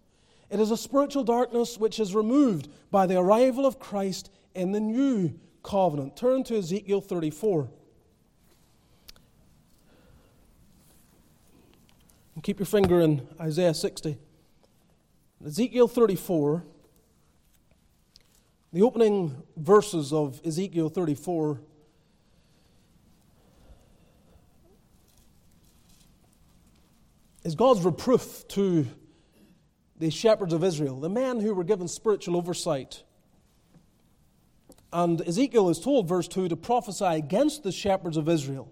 It 0.49 0.59
is 0.59 0.71
a 0.71 0.77
spiritual 0.77 1.23
darkness 1.23 1.77
which 1.77 1.99
is 1.99 2.13
removed 2.13 2.67
by 2.89 3.07
the 3.07 3.17
arrival 3.17 3.65
of 3.65 3.79
Christ 3.79 4.29
in 4.53 4.71
the 4.71 4.79
new 4.79 5.33
covenant. 5.63 6.17
Turn 6.17 6.43
to 6.45 6.57
Ezekiel 6.57 7.01
34. 7.01 7.69
And 12.35 12.43
keep 12.43 12.59
your 12.59 12.65
finger 12.65 12.99
in 12.99 13.27
Isaiah 13.39 13.73
60. 13.73 14.17
Ezekiel 15.45 15.87
34, 15.87 16.63
the 18.71 18.83
opening 18.83 19.41
verses 19.57 20.13
of 20.13 20.39
Ezekiel 20.45 20.89
34 20.89 21.59
is 27.43 27.55
God's 27.55 27.81
reproof 27.81 28.47
to 28.49 28.87
the 29.97 30.09
shepherds 30.09 30.53
of 30.53 30.63
Israel, 30.63 30.99
the 30.99 31.09
men 31.09 31.39
who 31.39 31.53
were 31.53 31.63
given 31.63 31.87
spiritual 31.87 32.37
oversight. 32.37 33.03
And 34.93 35.21
Ezekiel 35.27 35.69
is 35.69 35.79
told, 35.79 36.07
verse 36.07 36.27
2, 36.27 36.49
to 36.49 36.55
prophesy 36.55 37.05
against 37.05 37.63
the 37.63 37.71
shepherds 37.71 38.17
of 38.17 38.27
Israel. 38.27 38.71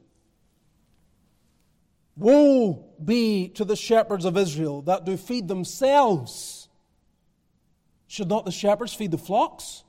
Woe 2.17 2.86
be 3.03 3.47
to 3.49 3.63
the 3.63 3.77
shepherds 3.77 4.25
of 4.25 4.36
Israel 4.36 4.82
that 4.84 5.05
do 5.05 5.15
feed 5.15 5.47
themselves. 5.47 6.67
Should 8.08 8.27
not 8.27 8.45
the 8.45 8.51
shepherds 8.51 8.93
feed 8.93 9.12
the 9.12 9.17
flocks? 9.17 9.84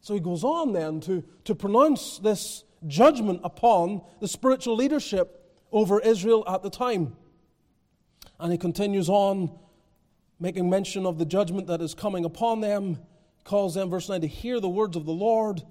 So 0.00 0.14
he 0.14 0.20
goes 0.20 0.44
on 0.44 0.72
then 0.72 1.00
to, 1.00 1.24
to 1.44 1.54
pronounce 1.54 2.18
this 2.18 2.62
judgment 2.86 3.40
upon 3.42 4.02
the 4.20 4.28
spiritual 4.28 4.76
leadership 4.76 5.50
over 5.72 5.98
Israel 5.98 6.44
at 6.46 6.62
the 6.62 6.70
time. 6.70 7.16
And 8.44 8.52
he 8.52 8.58
continues 8.58 9.08
on, 9.08 9.50
making 10.38 10.70
mention 10.70 11.04
of 11.04 11.18
the 11.18 11.24
judgment 11.24 11.66
that 11.66 11.80
is 11.80 11.94
coming 11.94 12.24
upon 12.24 12.60
them, 12.60 12.98
calls 13.42 13.74
them, 13.74 13.90
verse 13.90 14.08
9, 14.08 14.20
to 14.20 14.28
hear 14.28 14.60
the 14.60 14.68
words 14.68 14.96
of 14.96 15.04
the 15.04 15.12
Lord 15.12 15.64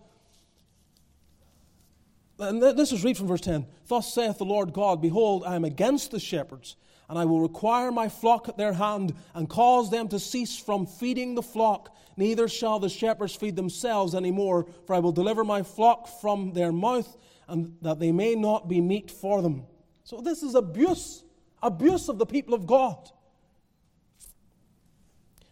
and 2.40 2.62
this 2.62 2.92
is 2.92 3.04
read 3.04 3.18
from 3.18 3.28
verse 3.28 3.42
10. 3.42 3.66
Thus 3.88 4.14
saith 4.14 4.38
the 4.38 4.46
Lord 4.46 4.74
God, 4.74 5.02
Behold, 5.02 5.44
I 5.46 5.56
am 5.56 5.64
against 5.64 6.12
the 6.12 6.20
shepherds, 6.20 6.76
and 7.10 7.18
I 7.18 7.26
will 7.26 7.40
require 7.40 7.92
my 7.92 8.10
flock 8.10 8.50
at 8.50 8.58
their 8.58 8.74
hand, 8.74 9.14
and 9.34 9.50
cause 9.50 9.92
them 9.92 10.08
to 10.10 10.20
cease 10.20 10.58
from 10.58 10.86
feeding 10.86 11.36
the 11.36 11.44
flock. 11.44 11.96
Neither 12.18 12.48
shall 12.48 12.80
the 12.80 12.90
shepherds 12.90 13.36
feed 13.36 13.56
themselves 13.56 14.16
any 14.16 14.32
more, 14.32 14.68
for 14.86 14.96
I 14.96 15.00
will 15.00 15.12
deliver 15.12 15.44
my 15.44 15.64
flock 15.64 16.08
from 16.22 16.54
their 16.54 16.72
mouth, 16.72 17.18
and 17.48 17.78
that 17.82 18.00
they 18.00 18.12
may 18.12 18.36
not 18.36 18.68
be 18.68 18.82
meat 18.82 19.12
for 19.12 19.42
them. 19.42 19.66
So 20.04 20.20
this 20.20 20.44
is 20.44 20.56
abuse, 20.56 21.24
abuse 21.64 22.10
of 22.10 22.20
the 22.20 22.26
people 22.26 22.54
of 22.54 22.68
God. 22.68 23.10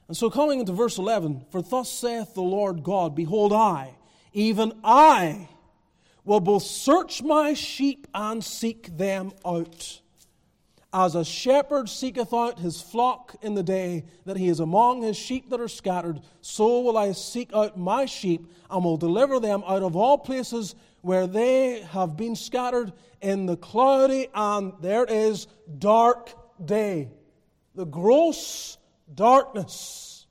And 0.08 0.18
so 0.18 0.30
coming 0.30 0.60
into 0.60 0.74
verse 0.74 0.98
11, 0.98 1.46
For 1.52 1.62
thus 1.62 1.90
saith 1.90 2.34
the 2.34 2.42
Lord 2.42 2.84
God, 2.84 3.16
Behold, 3.16 3.54
I, 3.54 3.96
even 4.34 4.74
I, 4.84 5.48
will 6.26 6.42
both 6.42 6.64
search 6.64 7.24
my 7.24 7.54
sheep 7.54 8.08
and 8.14 8.44
seek 8.44 8.98
them 8.98 9.32
out. 9.46 10.02
As 10.94 11.16
a 11.16 11.24
shepherd 11.24 11.88
seeketh 11.88 12.34
out 12.34 12.60
his 12.60 12.82
flock 12.82 13.36
in 13.42 13.56
the 13.56 13.64
day 13.64 14.04
that 14.26 14.36
he 14.36 14.50
is 14.50 14.60
among 14.60 15.04
his 15.04 15.16
sheep 15.16 15.50
that 15.50 15.62
are 15.62 15.70
scattered, 15.70 16.20
so 16.42 16.82
will 16.82 16.98
I 16.98 17.14
seek 17.14 17.54
out 17.54 17.80
my 17.80 18.06
sheep 18.06 18.52
and 18.70 18.84
will 18.84 18.98
deliver 18.98 19.40
them 19.40 19.64
out 19.66 19.84
of 19.84 19.96
all 19.96 20.18
places 20.18 20.76
where 21.02 21.28
they 21.28 21.82
have 21.82 22.16
been 22.16 22.36
scattered 22.36 22.94
in 23.22 23.46
the 23.46 23.58
cloudy 23.58 24.28
and 24.34 24.74
there 24.82 25.06
is 25.06 25.48
dark 25.78 26.32
day. 26.64 27.10
The 27.76 27.86
gross 27.86 28.78
darkness. 29.14 30.26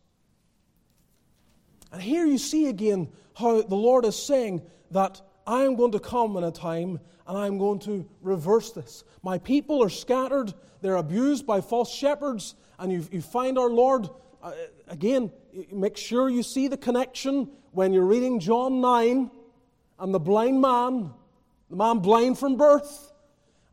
And 1.93 2.01
here 2.01 2.25
you 2.25 2.39
see 2.39 2.69
again 2.69 3.09
how 3.35 3.63
the 3.63 3.75
Lord 3.75 4.05
is 4.05 4.21
saying 4.21 4.63
that 4.91 5.21
I 5.47 5.63
am 5.63 5.75
going 5.75 5.93
to 5.93 6.01
come 6.01 6.37
in 6.37 6.45
a 6.45 6.53
time 6.53 7.01
and 7.27 7.39
I'm 7.39 7.59
going 7.59 7.79
to 7.81 8.09
reverse 8.23 8.73
this. 8.73 9.05
My 9.23 9.39
people 9.39 9.83
are 9.83 9.89
scattered, 9.89 10.53
they're 10.81 10.97
abused 10.97 11.47
by 11.47 11.61
false 11.61 11.93
shepherds, 11.93 12.55
and 12.79 12.91
you, 12.91 13.07
you 13.11 13.21
find 13.21 13.59
our 13.59 13.71
Lord, 13.71 14.09
uh, 14.43 14.53
again, 14.89 15.31
make 15.73 15.97
sure 15.97 16.29
you 16.29 16.43
see 16.43 16.69
the 16.69 16.77
connection 16.77 17.51
when 17.73 17.93
you're 17.93 18.07
reading 18.07 18.41
John 18.41 18.81
9 18.81 19.31
and 20.01 20.13
the 20.13 20.19
blind 20.19 20.61
man, 20.61 21.13
the 21.69 21.77
man 21.77 21.99
blind 21.99 22.39
from 22.39 22.57
birth. 22.57 23.13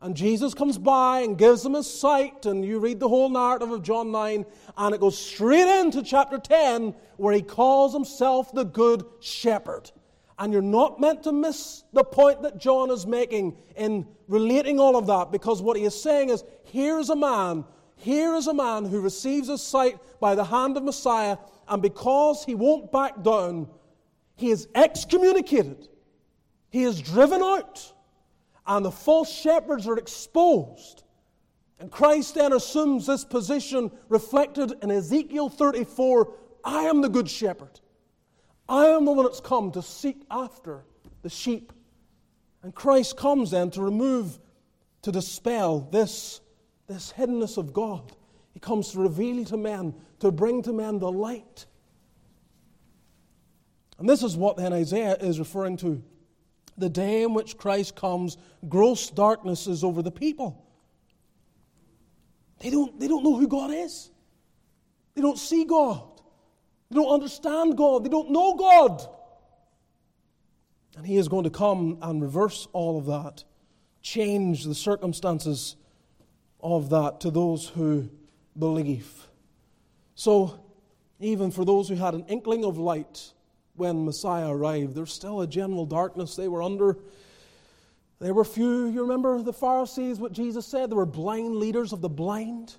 And 0.00 0.14
Jesus 0.14 0.54
comes 0.54 0.78
by 0.78 1.22
and 1.22 1.36
gives 1.36 1.66
him 1.66 1.74
his 1.74 1.92
sight, 1.92 2.46
and 2.46 2.64
you 2.64 2.78
read 2.78 3.00
the 3.00 3.08
whole 3.08 3.28
narrative 3.28 3.72
of 3.72 3.82
John 3.82 4.12
9, 4.12 4.46
and 4.76 4.94
it 4.94 5.00
goes 5.00 5.18
straight 5.18 5.66
into 5.80 6.04
chapter 6.04 6.38
10, 6.38 6.94
where 7.16 7.34
he 7.34 7.42
calls 7.42 7.92
himself 7.92 8.52
the 8.52 8.64
Good 8.64 9.04
Shepherd. 9.18 9.90
And 10.38 10.52
you're 10.52 10.62
not 10.62 11.00
meant 11.00 11.24
to 11.24 11.32
miss 11.32 11.82
the 11.92 12.04
point 12.04 12.42
that 12.42 12.58
John 12.58 12.92
is 12.92 13.08
making 13.08 13.56
in 13.74 14.06
relating 14.28 14.78
all 14.78 14.94
of 14.94 15.08
that 15.08 15.32
because 15.32 15.60
what 15.60 15.76
he 15.76 15.82
is 15.82 16.00
saying 16.00 16.28
is 16.28 16.44
here's 16.62 17.10
a 17.10 17.16
man 17.16 17.64
here 17.98 18.34
is 18.34 18.46
a 18.46 18.54
man 18.54 18.84
who 18.84 19.00
receives 19.00 19.48
his 19.48 19.60
sight 19.60 19.98
by 20.20 20.34
the 20.34 20.44
hand 20.44 20.76
of 20.76 20.84
Messiah, 20.84 21.36
and 21.66 21.82
because 21.82 22.44
he 22.44 22.54
won't 22.54 22.92
back 22.92 23.22
down, 23.22 23.68
he 24.36 24.50
is 24.50 24.68
excommunicated, 24.74 25.88
he 26.70 26.84
is 26.84 27.00
driven 27.00 27.42
out, 27.42 27.92
and 28.66 28.84
the 28.84 28.90
false 28.90 29.32
shepherds 29.32 29.86
are 29.86 29.96
exposed. 29.96 31.02
And 31.80 31.90
Christ 31.90 32.34
then 32.34 32.52
assumes 32.52 33.06
this 33.06 33.24
position 33.24 33.90
reflected 34.08 34.74
in 34.82 34.90
Ezekiel 34.90 35.48
34 35.48 36.34
I 36.64 36.82
am 36.84 37.00
the 37.00 37.08
good 37.08 37.30
shepherd. 37.30 37.80
I 38.68 38.86
am 38.88 39.04
the 39.04 39.12
one 39.12 39.24
that's 39.24 39.40
come 39.40 39.70
to 39.72 39.82
seek 39.82 40.22
after 40.30 40.84
the 41.22 41.30
sheep. 41.30 41.72
And 42.62 42.74
Christ 42.74 43.16
comes 43.16 43.52
then 43.52 43.70
to 43.70 43.82
remove, 43.82 44.38
to 45.02 45.12
dispel 45.12 45.80
this, 45.80 46.40
this 46.86 47.12
hiddenness 47.16 47.56
of 47.56 47.72
God. 47.72 48.12
He 48.52 48.60
comes 48.60 48.90
to 48.92 48.98
reveal 48.98 49.44
to 49.46 49.56
men, 49.56 49.94
to 50.18 50.30
bring 50.30 50.62
to 50.62 50.72
men 50.72 50.98
the 50.98 51.10
light. 51.10 51.66
And 53.98 54.08
this 54.08 54.22
is 54.22 54.36
what 54.36 54.56
then 54.56 54.72
Isaiah 54.72 55.16
is 55.16 55.38
referring 55.38 55.76
to. 55.78 56.02
The 56.78 56.88
day 56.88 57.24
in 57.24 57.34
which 57.34 57.56
Christ 57.56 57.96
comes, 57.96 58.38
gross 58.68 59.10
darkness 59.10 59.66
is 59.66 59.82
over 59.82 60.00
the 60.00 60.12
people. 60.12 60.64
They 62.60 62.70
don't, 62.70 62.98
they 62.98 63.08
don't 63.08 63.22
know 63.22 63.36
who 63.36 63.48
God 63.48 63.70
is. 63.72 64.10
They 65.14 65.22
don't 65.22 65.38
see 65.38 65.64
God. 65.64 66.02
They 66.90 66.94
don't 66.94 67.12
understand 67.12 67.76
God. 67.76 68.04
They 68.04 68.08
don't 68.08 68.30
know 68.30 68.54
God. 68.54 69.06
And 70.96 71.06
He 71.06 71.16
is 71.16 71.28
going 71.28 71.44
to 71.44 71.50
come 71.50 71.98
and 72.02 72.22
reverse 72.22 72.66
all 72.72 72.98
of 72.98 73.06
that, 73.06 73.44
change 74.02 74.64
the 74.64 74.74
circumstances 74.74 75.76
of 76.60 76.90
that 76.90 77.20
to 77.20 77.30
those 77.30 77.68
who 77.68 78.08
believe. 78.58 79.28
So, 80.14 80.60
even 81.20 81.50
for 81.50 81.64
those 81.64 81.88
who 81.88 81.94
had 81.94 82.14
an 82.14 82.24
inkling 82.28 82.64
of 82.64 82.78
light 82.78 83.32
when 83.78 84.04
Messiah 84.04 84.50
arrived, 84.50 84.94
there's 84.94 85.12
still 85.12 85.40
a 85.40 85.46
general 85.46 85.86
darkness 85.86 86.36
they 86.36 86.48
were 86.48 86.62
under. 86.62 86.98
There 88.20 88.34
were 88.34 88.44
few, 88.44 88.86
you 88.86 89.02
remember 89.02 89.40
the 89.42 89.52
Pharisees, 89.52 90.18
what 90.18 90.32
Jesus 90.32 90.66
said? 90.66 90.90
There 90.90 90.96
were 90.96 91.06
blind 91.06 91.56
leaders 91.56 91.92
of 91.92 92.00
the 92.00 92.08
blind. 92.08 92.74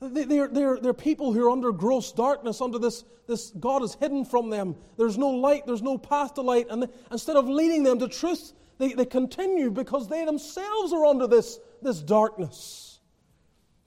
They're, 0.00 0.48
they're, 0.48 0.78
they're 0.78 0.94
people 0.94 1.32
who 1.32 1.46
are 1.46 1.50
under 1.50 1.72
gross 1.72 2.12
darkness, 2.12 2.60
under 2.60 2.78
this, 2.78 3.04
this 3.26 3.50
God 3.50 3.82
is 3.82 3.94
hidden 3.94 4.24
from 4.24 4.50
them. 4.50 4.76
There's 4.96 5.18
no 5.18 5.30
light, 5.30 5.66
there's 5.66 5.82
no 5.82 5.98
path 5.98 6.34
to 6.34 6.42
light. 6.42 6.66
And 6.70 6.88
instead 7.10 7.36
of 7.36 7.48
leading 7.48 7.82
them 7.82 7.98
to 8.00 8.08
truth, 8.08 8.52
they, 8.78 8.92
they 8.92 9.04
continue 9.04 9.70
because 9.70 10.08
they 10.08 10.24
themselves 10.24 10.92
are 10.92 11.04
under 11.04 11.26
this, 11.26 11.58
this 11.82 12.00
darkness. 12.00 13.00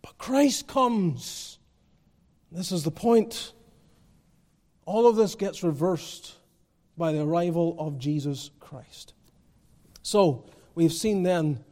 But 0.02 0.18
Christ 0.18 0.68
comes. 0.68 1.60
This 2.52 2.72
is 2.72 2.84
the 2.84 2.92
point. 2.92 3.54
All 4.92 5.08
of 5.08 5.16
this 5.16 5.36
gets 5.36 5.64
reversed 5.64 6.36
by 6.98 7.14
the 7.14 7.22
arrival 7.22 7.78
of 7.80 7.98
Jesus 7.98 8.52
Christ. 8.60 9.14
So, 10.04 10.50
we've 10.76 10.92
seen 10.92 11.24
then 11.24 11.64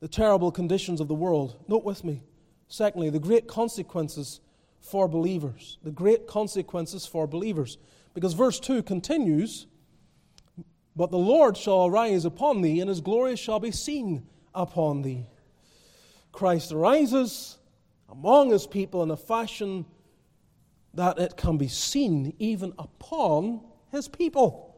the 0.00 0.08
terrible 0.08 0.50
conditions 0.50 1.00
of 1.00 1.06
the 1.06 1.14
world. 1.14 1.54
Note 1.68 1.84
with 1.84 2.02
me 2.02 2.20
Secondly, 2.66 3.10
the 3.10 3.20
great 3.20 3.46
consequences 3.46 4.40
for 4.80 5.06
believers. 5.06 5.78
The 5.84 5.92
great 5.92 6.26
consequences 6.26 7.06
for 7.06 7.28
believers. 7.28 7.78
Because 8.12 8.32
verse 8.32 8.58
2 8.58 8.82
continues 8.82 9.68
But 10.96 11.12
the 11.12 11.16
Lord 11.16 11.56
shall 11.56 11.86
arise 11.86 12.24
upon 12.24 12.62
thee, 12.62 12.80
and 12.80 12.88
his 12.88 13.00
glory 13.00 13.36
shall 13.36 13.60
be 13.60 13.70
seen 13.70 14.26
upon 14.52 15.02
thee. 15.02 15.28
Christ 16.32 16.72
arises 16.72 17.56
among 18.08 18.50
his 18.50 18.66
people 18.66 19.04
in 19.04 19.12
a 19.12 19.16
fashion 19.16 19.86
that 20.94 21.18
it 21.18 21.36
can 21.36 21.58
be 21.58 21.68
seen 21.68 22.34
even 22.38 22.72
upon 22.78 23.60
his 23.90 24.08
people. 24.08 24.76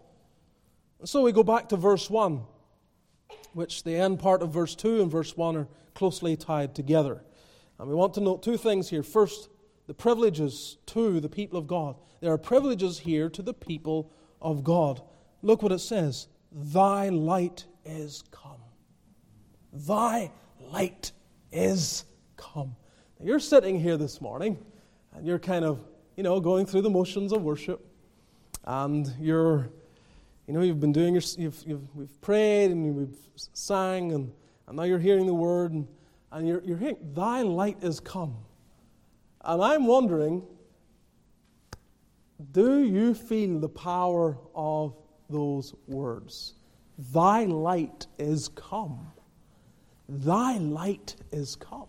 So 1.04 1.22
we 1.22 1.32
go 1.32 1.42
back 1.42 1.68
to 1.70 1.76
verse 1.76 2.10
1, 2.10 2.42
which 3.52 3.84
the 3.84 3.96
end 3.96 4.18
part 4.18 4.42
of 4.42 4.52
verse 4.52 4.74
2 4.74 5.02
and 5.02 5.10
verse 5.10 5.36
1 5.36 5.56
are 5.56 5.68
closely 5.94 6.36
tied 6.36 6.74
together. 6.74 7.22
And 7.78 7.88
we 7.88 7.94
want 7.94 8.14
to 8.14 8.20
note 8.20 8.42
two 8.42 8.58
things 8.58 8.90
here. 8.90 9.02
First, 9.02 9.48
the 9.86 9.94
privileges 9.94 10.76
to 10.86 11.18
the 11.20 11.28
people 11.28 11.58
of 11.58 11.66
God. 11.66 11.96
There 12.20 12.32
are 12.32 12.38
privileges 12.38 12.98
here 12.98 13.28
to 13.30 13.42
the 13.42 13.54
people 13.54 14.12
of 14.40 14.62
God. 14.62 15.02
Look 15.42 15.62
what 15.62 15.72
it 15.72 15.80
says 15.80 16.28
Thy 16.52 17.08
light 17.08 17.64
is 17.84 18.22
come. 18.30 18.60
Thy 19.72 20.30
light 20.60 21.12
is 21.52 22.04
come. 22.36 22.76
Now, 23.18 23.26
you're 23.26 23.40
sitting 23.40 23.80
here 23.80 23.96
this 23.96 24.20
morning 24.20 24.58
and 25.14 25.26
you're 25.26 25.38
kind 25.38 25.64
of, 25.64 25.80
you 26.20 26.24
know, 26.24 26.38
going 26.38 26.66
through 26.66 26.82
the 26.82 26.90
motions 26.90 27.32
of 27.32 27.40
worship. 27.40 27.82
And 28.64 29.10
you're, 29.18 29.70
you 30.46 30.52
know, 30.52 30.60
you've 30.60 30.78
been 30.78 30.92
doing 30.92 31.14
your, 31.14 31.22
you've, 31.38 31.62
you've, 31.66 31.96
we've 31.96 32.20
prayed 32.20 32.70
and 32.70 32.94
we've 32.94 33.16
sang 33.54 34.12
and, 34.12 34.30
and 34.66 34.76
now 34.76 34.82
you're 34.82 34.98
hearing 34.98 35.24
the 35.24 35.32
word. 35.32 35.72
And, 35.72 35.88
and 36.30 36.46
you're, 36.46 36.62
you're 36.62 36.76
hearing, 36.76 36.98
Thy 37.14 37.40
light 37.40 37.82
is 37.82 38.00
come. 38.00 38.36
And 39.42 39.62
I'm 39.62 39.86
wondering, 39.86 40.42
do 42.52 42.82
you 42.82 43.14
feel 43.14 43.58
the 43.58 43.70
power 43.70 44.36
of 44.54 44.94
those 45.30 45.74
words? 45.86 46.52
Thy 47.14 47.46
light 47.46 48.08
is 48.18 48.48
come. 48.48 49.10
Thy 50.06 50.58
light 50.58 51.16
is 51.32 51.56
come. 51.56 51.88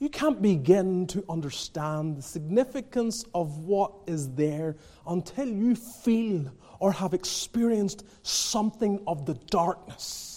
You 0.00 0.08
can't 0.08 0.42
begin 0.42 1.06
to 1.08 1.24
understand 1.28 2.16
the 2.16 2.22
significance 2.22 3.24
of 3.34 3.58
what 3.58 3.92
is 4.08 4.30
there 4.30 4.76
until 5.06 5.46
you 5.46 5.76
feel 5.76 6.50
or 6.80 6.90
have 6.90 7.14
experienced 7.14 8.04
something 8.22 9.00
of 9.06 9.26
the 9.26 9.34
darkness 9.34 10.30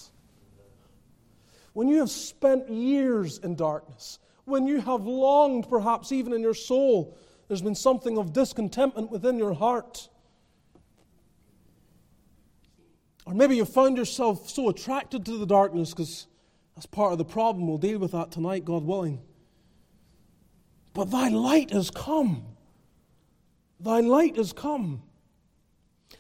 when 1.74 1.88
you 1.88 2.00
have 2.00 2.10
spent 2.10 2.70
years 2.70 3.40
in 3.40 3.56
darkness, 3.56 4.20
when 4.46 4.68
you 4.68 4.80
have 4.80 5.06
longed, 5.06 5.68
perhaps 5.68 6.12
even 6.12 6.34
in 6.34 6.42
your 6.42 6.54
soul, 6.54 7.18
there's 7.48 7.62
been 7.62 7.76
something 7.76 8.18
of 8.18 8.32
discontentment 8.32 9.12
within 9.12 9.38
your 9.38 9.54
heart. 9.54 10.08
Or 13.26 13.34
maybe 13.34 13.56
you 13.56 13.66
found 13.66 13.98
yourself 13.98 14.50
so 14.50 14.70
attracted 14.70 15.26
to 15.26 15.38
the 15.38 15.46
darkness 15.46 15.92
because 15.92 16.28
that's 16.76 16.86
part 16.86 17.12
of 17.12 17.18
the 17.18 17.26
problem. 17.26 17.68
We'll 17.68 17.78
deal 17.78 18.00
with 18.00 18.12
that 18.12 18.32
tonight, 18.32 18.66
God 18.66 18.84
willing. 18.84 19.22
But 20.94 21.12
thy 21.12 21.30
light 21.30 21.72
has 21.72 21.90
come. 21.90 22.44
Thy 23.80 24.00
light 24.00 24.38
has 24.38 24.54
come. 24.54 25.04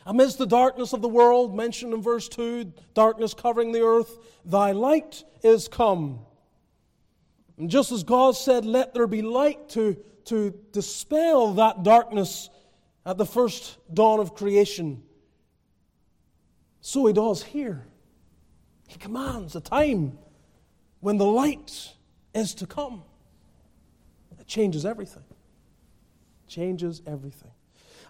Amidst 0.06 0.38
the 0.38 0.48
darkness 0.48 0.92
of 0.94 1.02
the 1.02 1.08
world, 1.08 1.56
mentioned 1.56 1.94
in 1.94 2.02
verse 2.02 2.28
2, 2.28 2.74
darkness 2.94 3.34
covering 3.34 3.72
the 3.72 3.82
earth, 3.82 4.18
thy 4.44 4.72
light 4.72 5.24
is 5.44 5.68
come. 5.68 6.20
And 7.58 7.70
just 7.70 7.92
as 7.92 8.04
God 8.04 8.36
said, 8.36 8.66
Let 8.66 8.94
there 8.94 9.08
be 9.08 9.22
light 9.22 9.70
to, 9.70 9.96
to 10.26 10.54
dispel 10.72 11.54
that 11.54 11.84
darkness 11.84 12.50
at 13.06 13.18
the 13.18 13.26
first 13.26 13.78
dawn 13.94 14.20
of 14.20 14.34
creation, 14.34 15.04
so 16.82 17.06
He 17.06 17.14
does 17.14 17.44
here. 17.44 17.86
He 18.88 18.98
commands 18.98 19.56
a 19.56 19.62
time 19.62 20.18
when 21.00 21.18
the 21.18 21.26
light 21.26 21.94
is 22.34 22.54
to 22.56 22.68
come. 22.68 23.04
It 24.44 24.48
changes 24.48 24.86
everything. 24.86 25.24
Changes 26.50 27.02
everything. 27.08 27.52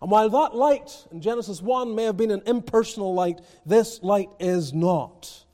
And 0.02 0.10
while 0.10 0.28
that 0.32 0.56
light 0.56 1.06
in 1.12 1.22
Genesis 1.22 1.62
1 1.62 1.94
may 1.94 2.06
have 2.06 2.18
been 2.18 2.32
an 2.32 2.42
impersonal 2.48 3.14
light, 3.14 3.40
this 3.68 4.02
light 4.02 4.30
is 4.40 4.74
not. 4.74 5.46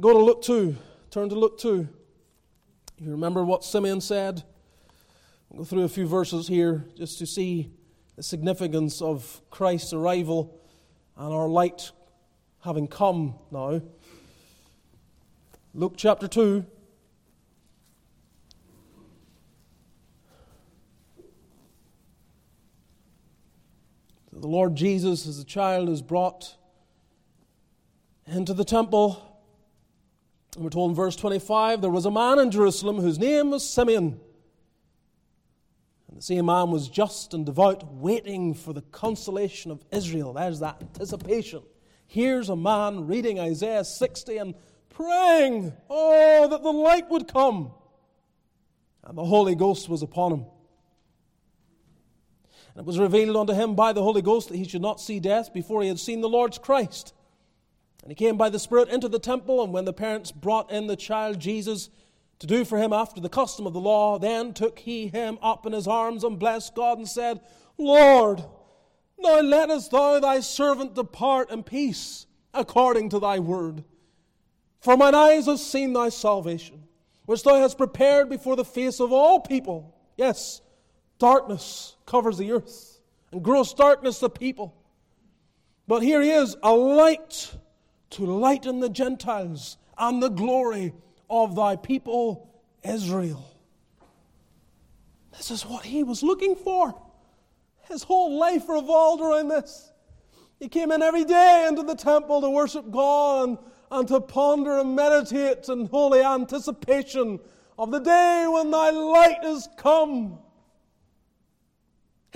Go 0.00 0.14
to 0.14 0.18
Luke 0.18 0.40
2. 0.40 0.74
Turn 1.10 1.28
to 1.28 1.34
Luke 1.34 1.58
2. 1.58 1.86
You 3.02 3.10
remember 3.10 3.44
what 3.44 3.64
Simeon 3.64 4.00
said? 4.00 4.42
I'll 5.50 5.58
go 5.58 5.64
through 5.64 5.82
a 5.82 5.88
few 5.90 6.06
verses 6.06 6.48
here 6.48 6.86
just 6.96 7.18
to 7.18 7.26
see 7.26 7.70
the 8.16 8.22
significance 8.22 9.02
of 9.02 9.42
Christ's 9.50 9.92
arrival 9.92 10.58
and 11.18 11.34
our 11.34 11.48
light 11.48 11.92
having 12.60 12.88
come 12.88 13.34
now. 13.50 13.82
Luke 15.74 15.94
chapter 15.98 16.26
2. 16.26 16.64
The 24.44 24.50
Lord 24.50 24.74
Jesus, 24.74 25.26
as 25.26 25.38
a 25.38 25.44
child, 25.44 25.88
is 25.88 26.02
brought 26.02 26.54
into 28.26 28.52
the 28.52 28.62
temple. 28.62 29.40
And 30.54 30.62
we're 30.62 30.68
told 30.68 30.90
in 30.90 30.94
verse 30.94 31.16
25 31.16 31.80
there 31.80 31.90
was 31.90 32.04
a 32.04 32.10
man 32.10 32.38
in 32.38 32.50
Jerusalem 32.50 32.98
whose 32.98 33.18
name 33.18 33.52
was 33.52 33.66
Simeon. 33.66 34.20
And 36.08 36.18
the 36.18 36.20
same 36.20 36.44
man 36.44 36.70
was 36.70 36.90
just 36.90 37.32
and 37.32 37.46
devout, 37.46 37.90
waiting 37.94 38.52
for 38.52 38.74
the 38.74 38.82
consolation 38.82 39.70
of 39.70 39.82
Israel. 39.90 40.34
There's 40.34 40.60
that 40.60 40.76
anticipation. 40.78 41.62
Here's 42.06 42.50
a 42.50 42.56
man 42.56 43.06
reading 43.06 43.40
Isaiah 43.40 43.82
60 43.82 44.36
and 44.36 44.54
praying, 44.90 45.72
oh, 45.88 46.48
that 46.48 46.62
the 46.62 46.70
light 46.70 47.08
would 47.08 47.32
come. 47.32 47.72
And 49.04 49.16
the 49.16 49.24
Holy 49.24 49.54
Ghost 49.54 49.88
was 49.88 50.02
upon 50.02 50.32
him. 50.32 50.44
And 52.74 52.82
it 52.82 52.86
was 52.86 52.98
revealed 52.98 53.36
unto 53.36 53.52
him 53.52 53.74
by 53.74 53.92
the 53.92 54.02
Holy 54.02 54.22
Ghost 54.22 54.48
that 54.48 54.56
he 54.56 54.66
should 54.66 54.82
not 54.82 55.00
see 55.00 55.20
death 55.20 55.52
before 55.52 55.82
he 55.82 55.88
had 55.88 56.00
seen 56.00 56.20
the 56.20 56.28
Lord's 56.28 56.58
Christ. 56.58 57.14
And 58.02 58.10
he 58.10 58.14
came 58.14 58.36
by 58.36 58.50
the 58.50 58.58
Spirit 58.58 58.88
into 58.88 59.08
the 59.08 59.18
temple, 59.18 59.62
and 59.62 59.72
when 59.72 59.84
the 59.84 59.92
parents 59.92 60.32
brought 60.32 60.70
in 60.70 60.86
the 60.86 60.96
child 60.96 61.38
Jesus 61.38 61.88
to 62.40 62.46
do 62.46 62.64
for 62.64 62.78
him 62.78 62.92
after 62.92 63.20
the 63.20 63.28
custom 63.28 63.66
of 63.66 63.72
the 63.72 63.80
law, 63.80 64.18
then 64.18 64.52
took 64.52 64.80
he 64.80 65.06
him 65.06 65.38
up 65.40 65.64
in 65.66 65.72
his 65.72 65.86
arms 65.86 66.24
and 66.24 66.38
blessed 66.38 66.74
God 66.74 66.98
and 66.98 67.08
said, 67.08 67.40
Lord, 67.78 68.44
now 69.18 69.40
lettest 69.40 69.92
thou 69.92 70.18
thy 70.20 70.40
servant 70.40 70.94
depart 70.94 71.50
in 71.50 71.62
peace 71.62 72.26
according 72.52 73.08
to 73.10 73.20
thy 73.20 73.38
word. 73.38 73.84
For 74.80 74.96
mine 74.96 75.14
eyes 75.14 75.46
have 75.46 75.60
seen 75.60 75.92
thy 75.92 76.10
salvation, 76.10 76.82
which 77.24 77.42
thou 77.42 77.54
hast 77.54 77.78
prepared 77.78 78.28
before 78.28 78.56
the 78.56 78.64
face 78.64 79.00
of 79.00 79.12
all 79.12 79.40
people. 79.40 79.96
Yes, 80.16 80.60
darkness 81.24 81.96
covers 82.04 82.36
the 82.36 82.52
earth, 82.52 83.00
and 83.32 83.42
gross 83.42 83.72
darkness 83.72 84.18
the 84.18 84.28
people. 84.28 84.74
But 85.88 86.02
here 86.02 86.20
he 86.20 86.28
is, 86.28 86.54
a 86.62 86.70
light 86.70 87.50
to 88.10 88.26
lighten 88.26 88.80
the 88.80 88.90
Gentiles 88.90 89.78
and 89.96 90.22
the 90.22 90.28
glory 90.28 90.92
of 91.30 91.56
thy 91.56 91.76
people 91.76 92.50
Israel. 92.82 93.42
This 95.38 95.50
is 95.50 95.64
what 95.64 95.86
he 95.86 96.02
was 96.02 96.22
looking 96.22 96.56
for. 96.56 96.94
His 97.88 98.02
whole 98.02 98.38
life 98.38 98.68
revolved 98.68 99.22
around 99.22 99.48
this. 99.48 99.92
He 100.60 100.68
came 100.68 100.92
in 100.92 101.00
every 101.00 101.24
day 101.24 101.64
into 101.66 101.84
the 101.84 101.94
temple 101.94 102.42
to 102.42 102.50
worship 102.50 102.90
God 102.90 103.48
and, 103.48 103.58
and 103.90 104.08
to 104.08 104.20
ponder 104.20 104.78
and 104.78 104.94
meditate 104.94 105.70
in 105.70 105.86
holy 105.86 106.20
anticipation 106.20 107.40
of 107.78 107.90
the 107.90 108.00
day 108.00 108.46
when 108.46 108.70
thy 108.70 108.90
light 108.90 109.42
is 109.42 109.70
come. 109.78 110.40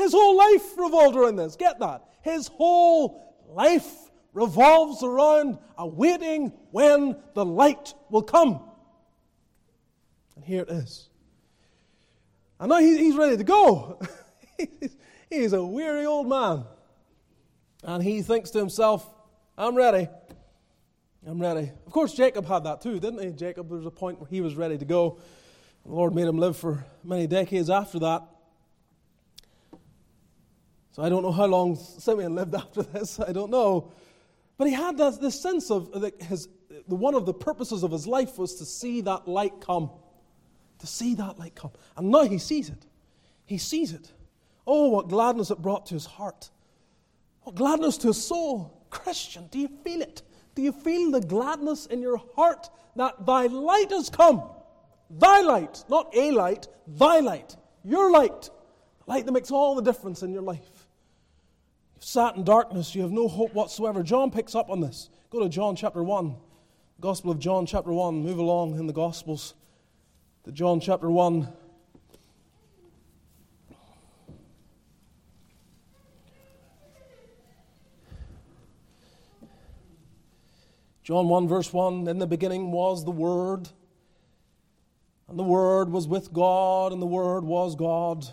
His 0.09 0.15
whole 0.15 0.39
life 0.39 0.79
revolved 0.79 1.17
around 1.17 1.37
this. 1.37 1.55
Get 1.55 1.81
that? 1.81 2.03
His 2.23 2.49
whole 2.49 3.37
life 3.47 3.87
revolves 4.33 5.03
around 5.03 5.59
awaiting 5.77 6.51
when 6.71 7.15
the 7.35 7.45
light 7.45 7.93
will 8.09 8.23
come. 8.23 8.63
And 10.35 10.47
here 10.47 10.63
it 10.63 10.71
is. 10.71 11.11
I 12.59 12.67
know 12.67 12.79
he's 12.79 13.17
ready 13.17 13.37
to 13.37 13.45
go. 13.45 14.01
he's 15.31 15.53
a 15.53 15.63
weary 15.63 16.07
old 16.07 16.27
man. 16.27 16.65
And 17.85 18.03
he 18.03 18.23
thinks 18.23 18.49
to 18.53 18.59
himself, 18.59 19.07
I'm 19.59 19.77
ready. 19.77 20.09
I'm 21.27 21.39
ready. 21.39 21.71
Of 21.87 21.93
course, 21.93 22.15
Jacob 22.15 22.47
had 22.47 22.65
that 22.65 22.81
too, 22.81 22.99
didn't 22.99 23.23
he? 23.23 23.33
Jacob, 23.33 23.69
there 23.69 23.77
was 23.77 23.85
a 23.85 23.91
point 23.91 24.21
where 24.21 24.31
he 24.31 24.41
was 24.41 24.55
ready 24.55 24.79
to 24.79 24.87
go. 24.87 25.19
The 25.85 25.93
Lord 25.93 26.15
made 26.15 26.29
him 26.29 26.39
live 26.39 26.57
for 26.57 26.87
many 27.05 27.27
decades 27.27 27.69
after 27.69 27.99
that. 27.99 28.23
So 30.99 31.05
I 31.05 31.09
don't 31.11 31.23
know 31.23 31.31
how 31.31 31.47
long 31.47 31.77
Simeon 31.77 32.35
lived 32.35 32.55
after 32.57 32.83
this. 32.83 33.21
I 33.21 33.31
don't 33.31 33.53
know. 33.53 33.93
But 34.57 34.67
he 34.67 34.75
had 34.75 34.99
this, 34.99 35.17
this 35.19 35.41
sense 35.41 35.71
of 35.71 35.93
that 36.01 36.21
his, 36.21 36.49
one 36.87 37.15
of 37.15 37.25
the 37.25 37.33
purposes 37.33 37.85
of 37.85 37.93
his 37.93 38.09
life 38.09 38.37
was 38.37 38.57
to 38.57 38.65
see 38.65 39.01
that 39.03 39.29
light 39.29 39.61
come. 39.61 39.91
To 40.81 40.87
see 40.89 41.15
that 41.15 41.39
light 41.39 41.55
come. 41.55 41.71
And 41.97 42.11
now 42.11 42.25
he 42.25 42.39
sees 42.39 42.69
it. 42.69 42.85
He 43.47 43.59
sees 43.59 43.93
it. 43.93 44.11
Oh, 44.67 44.89
what 44.89 45.07
gladness 45.07 45.53
it 45.53 45.63
brought 45.63 45.87
to 45.87 45.95
his 45.95 46.05
heart. 46.05 46.51
What 47.43 47.55
gladness 47.55 47.97
to 47.99 48.09
his 48.09 48.21
soul. 48.21 48.85
Christian, 48.91 49.47
do 49.53 49.61
you 49.61 49.69
feel 49.85 50.03
it? 50.03 50.23
Do 50.57 50.63
you 50.63 50.73
feel 50.73 51.13
the 51.13 51.21
gladness 51.21 51.87
in 51.87 52.03
your 52.03 52.21
heart 52.35 52.71
that 52.97 53.25
thy 53.25 53.47
light 53.47 53.93
has 53.93 54.11
come? 54.11 54.43
Thy 55.09 55.43
light, 55.43 55.85
not 55.89 56.13
a 56.17 56.33
light, 56.33 56.67
thy 56.89 57.21
light, 57.21 57.55
your 57.85 58.11
light, 58.11 58.43
the 58.43 59.13
light 59.13 59.27
that 59.27 59.33
makes 59.33 59.53
all 59.53 59.77
the 59.77 59.83
difference 59.83 60.25
in 60.25 60.33
your 60.33 60.43
life. 60.43 60.78
You've 61.99 62.05
sat 62.05 62.37
in 62.37 62.45
darkness, 62.45 62.95
you 62.95 63.03
have 63.03 63.11
no 63.11 63.27
hope 63.27 63.55
whatsoever. 63.55 64.05
John 64.05 64.31
picks 64.31 64.55
up 64.55 64.71
on 64.71 64.81
this. 64.81 65.11
Go 65.31 65.41
to 65.41 65.49
John 65.49 65.75
chapter 65.75 66.01
1. 66.01 66.37
Gospel 67.01 67.33
of 67.33 67.41
John 67.41 67.67
chapter 67.67 67.93
1. 67.93 68.23
Move 68.23 68.39
along 68.39 68.79
in 68.79 68.87
the 68.87 68.93
Gospels 68.93 69.55
to 70.45 70.53
John 70.53 70.79
chapter 70.79 71.11
1. 71.11 71.49
John 81.03 81.29
1, 81.29 81.49
verse 81.49 81.73
1 81.73 82.07
In 82.07 82.21
the 82.21 82.29
beginning 82.29 82.71
was 82.71 83.05
the 83.05 83.11
Word, 83.11 83.69
and 85.29 85.37
the 85.37 85.43
Word 85.43 85.91
was 85.91 86.07
with 86.07 86.33
God, 86.33 86.93
and 86.93 87.03
the 87.03 87.07
Word 87.07 87.43
was 87.43 87.75
God. 87.75 88.25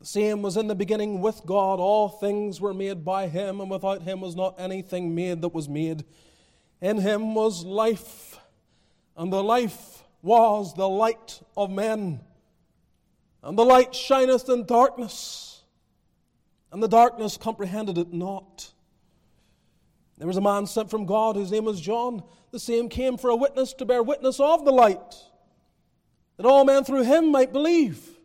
The 0.00 0.06
same 0.06 0.40
was 0.40 0.56
in 0.56 0.66
the 0.66 0.74
beginning 0.74 1.20
with 1.20 1.42
God. 1.44 1.78
All 1.78 2.08
things 2.08 2.58
were 2.58 2.72
made 2.72 3.04
by 3.04 3.28
him, 3.28 3.60
and 3.60 3.70
without 3.70 4.00
him 4.00 4.22
was 4.22 4.34
not 4.34 4.58
anything 4.58 5.14
made 5.14 5.42
that 5.42 5.52
was 5.52 5.68
made. 5.68 6.04
In 6.80 6.96
him 6.96 7.34
was 7.34 7.64
life, 7.64 8.40
and 9.14 9.30
the 9.30 9.42
life 9.42 10.02
was 10.22 10.74
the 10.74 10.88
light 10.88 11.42
of 11.54 11.70
men. 11.70 12.20
And 13.42 13.58
the 13.58 13.64
light 13.64 13.94
shineth 13.94 14.48
in 14.48 14.64
darkness, 14.64 15.62
and 16.72 16.82
the 16.82 16.88
darkness 16.88 17.36
comprehended 17.36 17.98
it 17.98 18.10
not. 18.10 18.72
There 20.16 20.26
was 20.26 20.38
a 20.38 20.42
man 20.42 20.66
sent 20.66 20.88
from 20.88 21.04
God 21.04 21.36
whose 21.36 21.50
name 21.50 21.64
was 21.66 21.80
John. 21.80 22.22
The 22.52 22.58
same 22.58 22.88
came 22.88 23.18
for 23.18 23.28
a 23.28 23.36
witness 23.36 23.74
to 23.74 23.84
bear 23.84 24.02
witness 24.02 24.40
of 24.40 24.64
the 24.64 24.72
light, 24.72 25.14
that 26.38 26.46
all 26.46 26.64
men 26.64 26.84
through 26.84 27.04
him 27.04 27.30
might 27.30 27.52
believe. 27.52 28.16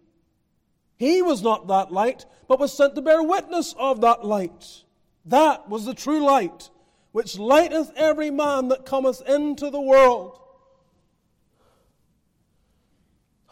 He 0.97 1.21
was 1.21 1.41
not 1.41 1.67
that 1.67 1.91
light, 1.91 2.25
but 2.47 2.59
was 2.59 2.75
sent 2.75 2.95
to 2.95 3.01
bear 3.01 3.21
witness 3.21 3.73
of 3.77 4.01
that 4.01 4.23
light. 4.23 4.83
That 5.25 5.67
was 5.69 5.85
the 5.85 5.93
true 5.93 6.23
light, 6.23 6.69
which 7.11 7.37
lighteth 7.37 7.91
every 7.95 8.31
man 8.31 8.69
that 8.69 8.85
cometh 8.85 9.21
into 9.27 9.69
the 9.69 9.81
world. 9.81 10.39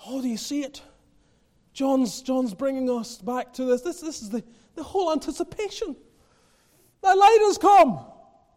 Oh, 0.05 0.21
do 0.21 0.27
you 0.27 0.37
see 0.37 0.63
it? 0.63 0.81
John's, 1.73 2.21
John's 2.21 2.53
bringing 2.53 2.89
us 2.89 3.17
back 3.17 3.53
to 3.53 3.65
this. 3.65 3.81
This, 3.81 4.01
this 4.01 4.21
is 4.21 4.29
the, 4.29 4.43
the 4.75 4.83
whole 4.83 5.11
anticipation. 5.11 5.95
Thy 7.01 7.13
light 7.13 7.39
has 7.41 7.57
come. 7.57 8.05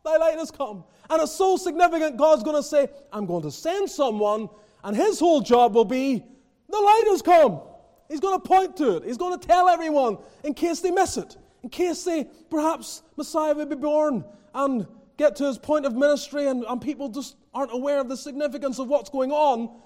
Thy 0.05 0.17
light 0.17 0.39
has 0.39 0.51
come. 0.51 0.85
And 1.09 1.23
it's 1.23 1.33
so 1.33 1.57
significant, 1.57 2.17
God's 2.17 2.43
going 2.43 2.57
to 2.57 2.63
say, 2.63 2.89
I'm 3.13 3.27
going 3.27 3.43
to 3.43 3.51
send 3.51 3.89
someone, 3.91 4.49
and 4.85 4.97
his 4.97 5.19
whole 5.19 5.41
job 5.41 5.75
will 5.75 5.85
be, 5.85 6.23
the 6.69 6.81
light 6.81 7.05
has 7.07 7.23
come. 7.23 7.61
He's 8.09 8.21
going 8.21 8.41
to 8.41 8.47
point 8.47 8.77
to 8.79 8.97
it. 8.97 9.05
He's 9.05 9.17
going 9.17 9.39
to 9.39 9.47
tell 9.47 9.69
everyone 9.69 10.19
in 10.45 10.55
case 10.55 10.81
they 10.81 10.91
miss 10.91 11.17
it, 11.17 11.37
in 11.63 11.71
case 11.71 12.05
they 12.05 12.25
perhaps 12.51 13.03
Messiah 13.17 13.55
will 13.55 13.67
be 13.67 13.77
born 13.77 14.25
and 14.55 14.87
get 15.17 15.37
to 15.37 15.47
his 15.47 15.59
point 15.59 15.87
of 15.87 15.95
ministry 15.95 16.47
and, 16.47 16.65
and 16.65 16.81
people 16.81 17.09
just 17.09 17.37
aren't 17.55 17.73
aware 17.73 18.01
of 18.01 18.09
the 18.09 18.17
significance 18.17 18.79
of 18.79 18.89
what's 18.89 19.11
going 19.11 19.33
on. 19.33 19.81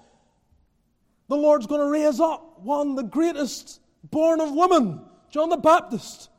The 1.29 1.37
Lord's 1.37 1.65
going 1.65 1.81
to 1.81 1.87
raise 1.87 2.19
up 2.19 2.59
one, 2.61 2.95
the 2.95 3.03
greatest 3.03 3.79
born 4.03 4.41
of 4.41 4.51
woman, 4.51 5.01
John 5.29 5.49
the 5.49 5.57
Baptist. 5.57 6.29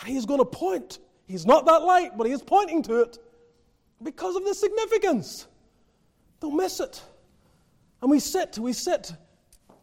And 0.00 0.08
he's 0.08 0.24
going 0.24 0.40
to 0.40 0.46
point. 0.46 0.98
He's 1.26 1.44
not 1.44 1.66
that 1.66 1.82
light, 1.82 2.16
but 2.16 2.26
he 2.26 2.32
is 2.32 2.42
pointing 2.42 2.82
to 2.84 3.02
it 3.02 3.18
because 4.02 4.36
of 4.36 4.44
the 4.44 4.54
significance. 4.54 5.46
Don't 6.40 6.56
miss 6.56 6.80
it. 6.80 7.02
And 8.00 8.10
we 8.10 8.18
sit, 8.18 8.58
we 8.58 8.72
sit 8.72 9.12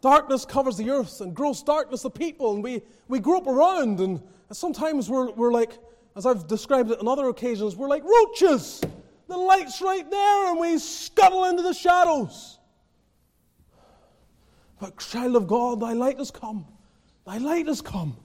darkness 0.01 0.45
covers 0.45 0.77
the 0.77 0.89
earth 0.89 1.21
and 1.21 1.35
gross 1.35 1.63
darkness 1.63 2.01
the 2.01 2.09
people, 2.09 2.53
and 2.53 2.63
we, 2.63 2.81
we 3.07 3.19
grope 3.19 3.47
around, 3.47 3.99
and 3.99 4.21
sometimes 4.51 5.09
we're, 5.09 5.31
we're 5.31 5.51
like, 5.51 5.77
as 6.15 6.25
I've 6.25 6.47
described 6.47 6.91
it 6.91 6.99
on 6.99 7.07
other 7.07 7.27
occasions, 7.29 7.75
we're 7.75 7.87
like 7.87 8.03
roaches. 8.03 8.81
The 9.27 9.37
light's 9.37 9.81
right 9.81 10.09
there, 10.09 10.49
and 10.49 10.59
we 10.59 10.77
scuttle 10.79 11.45
into 11.45 11.61
the 11.61 11.73
shadows. 11.73 12.59
But, 14.79 14.97
child 14.99 15.35
of 15.35 15.47
God, 15.47 15.79
thy 15.79 15.93
light 15.93 16.17
has 16.17 16.31
come. 16.31 16.65
Thy 17.25 17.37
light 17.37 17.67
has 17.67 17.81
come. 17.81 18.15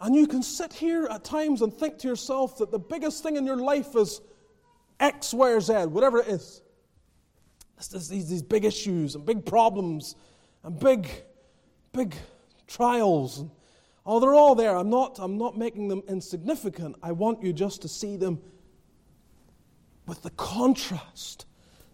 And 0.00 0.14
you 0.14 0.26
can 0.26 0.42
sit 0.42 0.72
here 0.72 1.06
at 1.06 1.24
times 1.24 1.62
and 1.62 1.72
think 1.72 1.98
to 1.98 2.08
yourself 2.08 2.58
that 2.58 2.70
the 2.70 2.78
biggest 2.78 3.22
thing 3.22 3.36
in 3.36 3.46
your 3.46 3.56
life 3.56 3.96
is 3.96 4.20
X, 5.00 5.32
Y, 5.32 5.50
or 5.50 5.60
Z, 5.60 5.86
whatever 5.86 6.18
it 6.18 6.28
is. 6.28 6.62
It's 7.78 8.08
these, 8.08 8.28
these 8.28 8.42
big 8.42 8.64
issues 8.64 9.14
and 9.14 9.24
big 9.24 9.44
problems 9.44 10.14
and 10.66 10.78
big, 10.80 11.08
big 11.92 12.16
trials. 12.66 13.44
Oh, 14.04 14.18
they're 14.18 14.34
all 14.34 14.56
there. 14.56 14.76
I'm 14.76 14.90
not, 14.90 15.18
I'm 15.20 15.38
not 15.38 15.56
making 15.56 15.88
them 15.88 16.02
insignificant. 16.08 16.96
I 17.02 17.12
want 17.12 17.42
you 17.42 17.52
just 17.52 17.82
to 17.82 17.88
see 17.88 18.16
them 18.16 18.40
with 20.06 20.22
the 20.22 20.30
contrast 20.30 21.46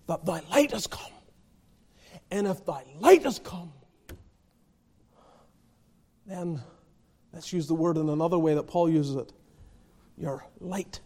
that 0.06 0.24
thy 0.24 0.40
light 0.50 0.72
has 0.72 0.86
come. 0.86 1.12
And 2.30 2.46
if 2.46 2.64
thy 2.64 2.84
light 2.98 3.24
has 3.24 3.38
come, 3.38 3.72
then 6.26 6.60
let's 7.32 7.52
use 7.52 7.66
the 7.66 7.74
word 7.74 7.98
in 7.98 8.08
another 8.08 8.38
way 8.38 8.54
that 8.54 8.64
Paul 8.64 8.88
uses 8.88 9.16
it 9.16 9.32
your 10.16 10.46
light 10.60 11.00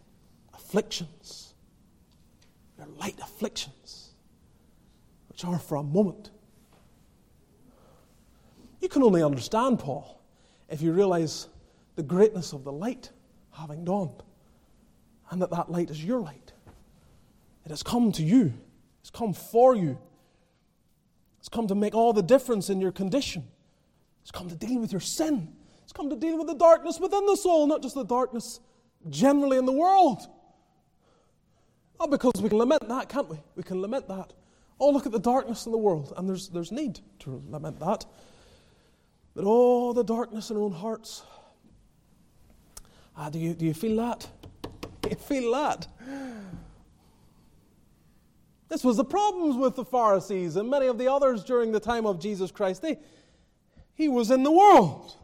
afflictions 0.53 1.53
They're 2.77 2.87
light 2.99 3.17
afflictions, 3.21 4.13
which 5.29 5.43
are 5.43 5.59
for 5.59 5.75
a 5.77 5.83
moment. 5.83 6.31
You 8.87 8.89
can 8.89 9.03
only 9.03 9.21
understand, 9.21 9.79
Paul, 9.79 10.17
if 10.69 10.81
you 10.81 10.93
realize 10.93 11.49
the 11.97 12.03
greatness 12.03 12.53
of 12.53 12.63
the 12.63 12.71
light 12.71 13.09
having 13.51 13.83
dawned, 13.83 14.23
and 15.29 15.41
that 15.41 15.51
that 15.51 15.69
light 15.69 15.89
is 15.89 16.01
your 16.01 16.21
light. 16.21 16.53
It 17.65 17.69
has 17.71 17.83
come 17.83 18.13
to 18.13 18.23
you, 18.23 18.53
it's 19.01 19.09
come 19.09 19.33
for 19.33 19.75
you, 19.75 19.97
it's 21.37 21.49
come 21.49 21.67
to 21.67 21.75
make 21.75 21.95
all 21.95 22.13
the 22.13 22.23
difference 22.23 22.69
in 22.69 22.79
your 22.79 22.93
condition, 22.93 23.43
it's 24.21 24.31
come 24.31 24.47
to 24.47 24.55
deal 24.55 24.79
with 24.79 24.93
your 24.93 25.01
sin, 25.01 25.53
it's 25.83 25.91
come 25.91 26.09
to 26.09 26.15
deal 26.15 26.37
with 26.37 26.47
the 26.47 26.55
darkness 26.55 26.97
within 26.97 27.25
the 27.25 27.35
soul, 27.35 27.67
not 27.67 27.81
just 27.81 27.93
the 27.93 28.05
darkness 28.05 28.61
generally 29.09 29.57
in 29.57 29.65
the 29.65 29.73
world. 29.73 30.21
Oh, 31.99 32.07
because 32.07 32.41
we 32.41 32.47
can 32.47 32.57
lament 32.57 32.87
that, 32.87 33.09
can't 33.09 33.27
we? 33.27 33.37
We 33.57 33.63
can 33.63 33.81
lament 33.81 34.07
that. 34.07 34.31
Oh, 34.79 34.91
look 34.91 35.05
at 35.05 35.11
the 35.11 35.19
darkness 35.19 35.65
in 35.65 35.73
the 35.73 35.77
world, 35.77 36.13
and 36.15 36.29
there's, 36.29 36.47
there's 36.47 36.71
need 36.71 37.01
to 37.19 37.43
lament 37.49 37.81
that. 37.81 38.05
But 39.37 39.45
oh, 39.45 39.93
the 39.93 40.03
darkness 40.03 40.49
in 40.49 40.57
our 40.57 40.63
own 40.63 40.71
hearts. 40.71 41.21
Ah, 43.15 43.29
do 43.29 43.37
you, 43.37 43.53
do 43.53 43.65
you 43.65 43.73
feel 43.75 43.95
that? 43.97 44.27
Do 45.03 45.09
you 45.11 45.15
feel 45.15 45.51
that? 45.51 45.87
This 48.67 48.83
was 48.83 48.97
the 48.97 49.05
problems 49.05 49.55
with 49.55 49.75
the 49.75 49.85
Pharisees 49.85 50.55
and 50.55 50.67
many 50.67 50.87
of 50.87 50.97
the 50.97 51.07
others 51.07 51.43
during 51.43 51.71
the 51.71 51.79
time 51.79 52.07
of 52.07 52.19
Jesus 52.19 52.49
Christ. 52.49 52.81
They, 52.81 52.97
he 53.93 54.09
was 54.09 54.31
in 54.31 54.41
the 54.41 54.51
world. 54.51 55.15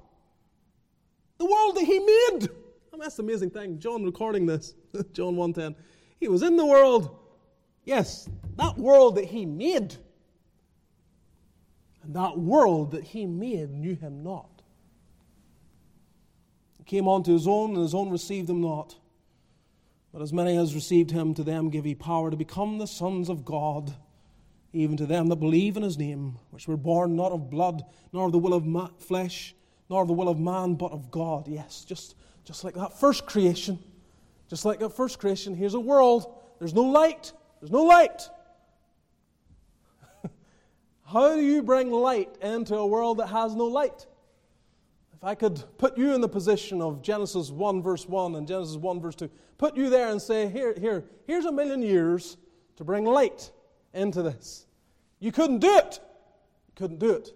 The 1.39 1.45
world 1.45 1.75
that 1.77 1.85
he 1.85 1.97
made. 1.97 2.43
I 2.43 2.91
mean, 2.91 2.99
that's 2.99 3.15
the 3.15 3.23
amazing 3.23 3.49
thing. 3.49 3.79
John 3.79 4.03
recording 4.03 4.45
this, 4.45 4.75
John 5.13 5.33
1.10. 5.33 5.73
He 6.19 6.27
was 6.27 6.43
in 6.43 6.55
the 6.55 6.67
world. 6.67 7.17
Yes, 7.83 8.29
that 8.57 8.77
world 8.77 9.15
that 9.15 9.25
he 9.25 9.47
made. 9.47 9.95
And 12.03 12.15
that 12.15 12.37
world 12.37 12.91
that 12.91 13.03
he 13.03 13.25
made 13.25 13.71
knew 13.71 13.95
him 13.95 14.23
not. 14.23 14.61
He 16.77 16.83
came 16.83 17.07
unto 17.07 17.31
his 17.31 17.47
own, 17.47 17.71
and 17.71 17.81
his 17.81 17.95
own 17.95 18.09
received 18.09 18.49
him 18.49 18.61
not. 18.61 18.95
But 20.11 20.21
as 20.21 20.33
many 20.33 20.57
as 20.57 20.75
received 20.75 21.11
him, 21.11 21.33
to 21.35 21.43
them 21.43 21.69
give 21.69 21.85
he 21.85 21.95
power 21.95 22.29
to 22.29 22.37
become 22.37 22.77
the 22.77 22.87
sons 22.87 23.29
of 23.29 23.45
God, 23.45 23.95
even 24.73 24.97
to 24.97 25.05
them 25.05 25.29
that 25.29 25.37
believe 25.37 25.77
in 25.77 25.83
his 25.83 25.97
name, 25.97 26.37
which 26.51 26.67
were 26.67 26.77
born 26.77 27.15
not 27.15 27.31
of 27.31 27.49
blood, 27.49 27.83
nor 28.11 28.25
of 28.25 28.31
the 28.33 28.37
will 28.37 28.53
of 28.53 28.65
ma- 28.65 28.89
flesh, 28.99 29.55
nor 29.89 30.01
of 30.01 30.07
the 30.07 30.13
will 30.13 30.29
of 30.29 30.39
man, 30.39 30.75
but 30.75 30.91
of 30.91 31.09
God. 31.09 31.47
Yes, 31.47 31.85
just, 31.85 32.15
just 32.43 32.63
like 32.63 32.75
that 32.75 32.99
first 32.99 33.25
creation. 33.25 33.79
Just 34.49 34.65
like 34.65 34.79
that 34.79 34.95
first 34.95 35.19
creation, 35.19 35.55
here's 35.55 35.73
a 35.73 35.79
world. 35.79 36.37
There's 36.59 36.73
no 36.73 36.83
light. 36.83 37.31
There's 37.59 37.71
no 37.71 37.83
light. 37.83 38.29
How 41.13 41.35
do 41.35 41.41
you 41.41 41.61
bring 41.61 41.91
light 41.91 42.35
into 42.41 42.75
a 42.75 42.87
world 42.87 43.19
that 43.19 43.27
has 43.27 43.55
no 43.55 43.65
light? 43.65 44.07
If 45.13 45.23
I 45.23 45.35
could 45.35 45.63
put 45.77 45.95
you 45.95 46.15
in 46.15 46.21
the 46.21 46.27
position 46.27 46.81
of 46.81 47.03
Genesis 47.03 47.51
1, 47.51 47.83
verse 47.83 48.07
1 48.07 48.33
and 48.33 48.47
Genesis 48.47 48.77
1, 48.77 48.99
verse 48.99 49.13
2, 49.13 49.29
put 49.59 49.77
you 49.77 49.91
there 49.91 50.09
and 50.09 50.19
say, 50.19 50.49
here, 50.49 50.73
here, 50.75 51.05
here's 51.27 51.45
a 51.45 51.51
million 51.51 51.83
years 51.83 52.37
to 52.77 52.83
bring 52.83 53.05
light 53.05 53.51
into 53.93 54.23
this. 54.23 54.65
You 55.19 55.31
couldn't 55.31 55.59
do 55.59 55.77
it. 55.77 55.99
You 56.01 56.73
couldn't 56.73 56.97
do 56.97 57.11
it. 57.11 57.29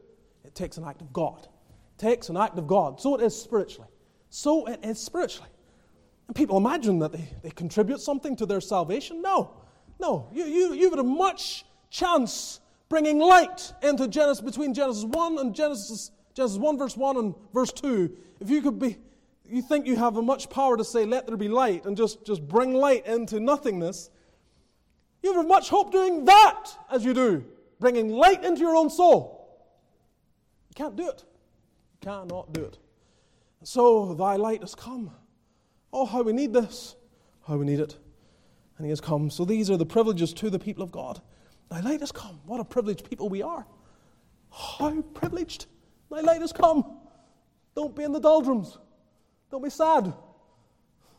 It 0.44 0.56
takes 0.56 0.78
an 0.78 0.84
act 0.84 1.02
of 1.02 1.14
God. 1.14 1.44
It 1.44 2.00
takes 2.00 2.30
an 2.30 2.38
act 2.38 2.58
of 2.58 2.66
God. 2.66 3.00
So 3.00 3.14
it 3.14 3.22
is 3.22 3.40
spiritually. 3.40 3.90
So 4.32 4.66
it 4.66 4.80
is 4.84 5.00
spiritually. 5.00 5.52
And 6.28 6.36
people 6.36 6.58
imagine 6.58 6.98
that 6.98 7.12
they, 7.12 7.30
they 7.44 7.52
contribute 7.52 8.02
something 8.02 8.36
to 8.38 8.48
their 8.48 8.60
salvation. 8.60 9.22
No. 9.22 9.54
No. 10.00 10.30
You, 10.34 10.46
you, 10.46 10.74
you 10.74 10.90
have 10.90 11.06
much 11.06 11.64
chance 11.92 12.60
bringing 12.90 13.20
light 13.20 13.74
into 13.82 14.08
Genesis 14.08 14.42
between 14.42 14.74
Genesis 14.74 15.04
1 15.04 15.40
and 15.40 15.54
Genesis, 15.54 16.12
Genesis 16.34 16.58
1, 16.58 16.78
verse 16.78 16.98
1 16.98 17.18
and 17.18 17.36
verse 17.54 17.72
2. 17.72 18.16
If 18.40 18.50
you 18.50 18.62
could 18.62 18.80
be, 18.80 18.98
you 19.46 19.62
think 19.62 19.88
you 19.88 19.96
have 19.96 20.16
much 20.16 20.50
power 20.50 20.78
to 20.78 20.84
say, 20.84 21.06
let 21.06 21.28
there 21.28 21.38
be 21.38 21.48
light, 21.48 21.86
and 21.86 21.96
just, 21.96 22.26
just 22.26 22.48
bring 22.48 22.74
light 22.74 23.06
into 23.06 23.40
nothingness, 23.40 24.10
you 25.24 25.34
have 25.34 25.48
much 25.48 25.70
hope 25.70 25.92
doing 25.92 26.26
that 26.26 26.66
as 26.92 27.04
you 27.04 27.14
do, 27.14 27.44
bringing 27.80 28.10
light 28.10 28.44
into 28.46 28.62
your 28.62 28.76
own 28.76 28.90
soul. 28.90 29.60
You 30.70 30.76
can't 30.76 30.96
do 30.96 31.10
it. 31.10 31.24
You 32.02 32.10
cannot 32.10 32.54
do 32.54 32.64
it. 32.64 32.78
So 33.64 34.14
thy 34.14 34.36
light 34.36 34.62
has 34.62 34.76
come. 34.76 35.12
Oh, 35.92 36.06
how 36.06 36.22
we 36.22 36.34
need 36.34 36.54
this. 36.54 36.96
How 37.48 37.58
we 37.58 37.66
need 37.66 37.80
it. 37.80 37.98
And 38.78 38.86
he 38.86 38.90
has 38.90 39.02
come. 39.02 39.30
So 39.30 39.46
these 39.46 39.72
are 39.72 39.78
the 39.78 39.86
privileges 39.86 40.34
to 40.34 40.50
the 40.50 40.60
people 40.60 40.84
of 40.84 40.92
God. 40.92 41.22
Thy 41.70 41.82
light 41.82 42.00
has 42.00 42.12
come. 42.12 42.40
What 42.46 42.60
a 42.60 42.66
privileged 42.66 43.10
people 43.10 43.30
we 43.30 43.42
are. 43.42 43.66
How 44.52 45.02
privileged. 45.14 45.66
Thy 46.10 46.22
light 46.22 46.42
has 46.42 46.54
come. 46.54 46.98
Don't 47.76 47.96
be 47.96 48.04
in 48.04 48.12
the 48.12 48.20
doldrums. 48.20 48.78
Don't 49.52 49.64
be 49.64 49.70
sad. 49.70 50.14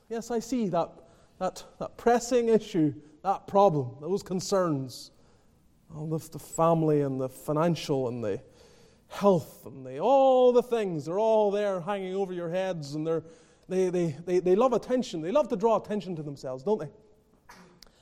Yes, 0.08 0.30
I 0.30 0.38
see 0.38 0.68
that, 0.68 0.90
that, 1.38 1.64
that 1.78 1.96
pressing 1.96 2.48
issue, 2.48 2.94
that 3.22 3.46
problem, 3.46 3.96
those 4.00 4.22
concerns. 4.22 5.10
All 5.94 6.06
the, 6.06 6.18
the 6.30 6.38
family 6.38 7.02
and 7.02 7.20
the 7.20 7.28
financial 7.28 8.08
and 8.08 8.22
the 8.22 8.40
health 9.08 9.64
and 9.64 9.86
the, 9.86 9.98
all 9.98 10.52
the 10.52 10.62
things, 10.62 11.06
they're 11.06 11.18
all 11.18 11.50
there 11.50 11.80
hanging 11.80 12.14
over 12.14 12.32
your 12.32 12.50
heads 12.50 12.94
and 12.94 13.06
they're, 13.06 13.22
they, 13.68 13.90
they, 13.90 14.16
they, 14.24 14.38
they 14.40 14.54
love 14.54 14.72
attention. 14.72 15.20
They 15.20 15.30
love 15.30 15.48
to 15.48 15.56
draw 15.56 15.76
attention 15.76 16.16
to 16.16 16.22
themselves, 16.22 16.62
don't 16.62 16.80
they? 16.80 16.90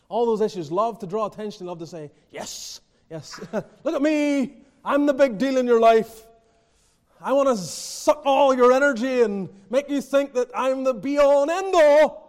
All 0.09 0.27
those 0.27 0.41
issues 0.41 0.71
love 0.71 0.99
to 1.01 1.07
draw 1.07 1.27
attention, 1.27 1.67
love 1.67 1.79
to 1.81 1.87
say, 1.87 2.11
Yes, 2.31 2.81
yes, 3.11 3.41
look 3.53 3.95
at 3.95 4.03
me. 4.03 4.59
I'm 4.85 5.07
the 5.07 5.15
big 5.15 5.39
deal 5.39 5.57
in 5.57 5.67
your 5.67 5.81
life. 5.81 6.27
I 7.21 7.33
want 7.33 7.49
to 7.49 7.57
suck 7.57 8.23
all 8.25 8.55
your 8.55 8.73
energy 8.73 9.23
and 9.23 9.49
make 9.71 9.89
you 9.89 10.01
think 10.01 10.35
that 10.35 10.49
I'm 10.55 10.85
the 10.85 10.95
be 10.95 11.19
all 11.19 11.43
and 11.43 11.51
end 11.51 11.75
all. 11.75 12.27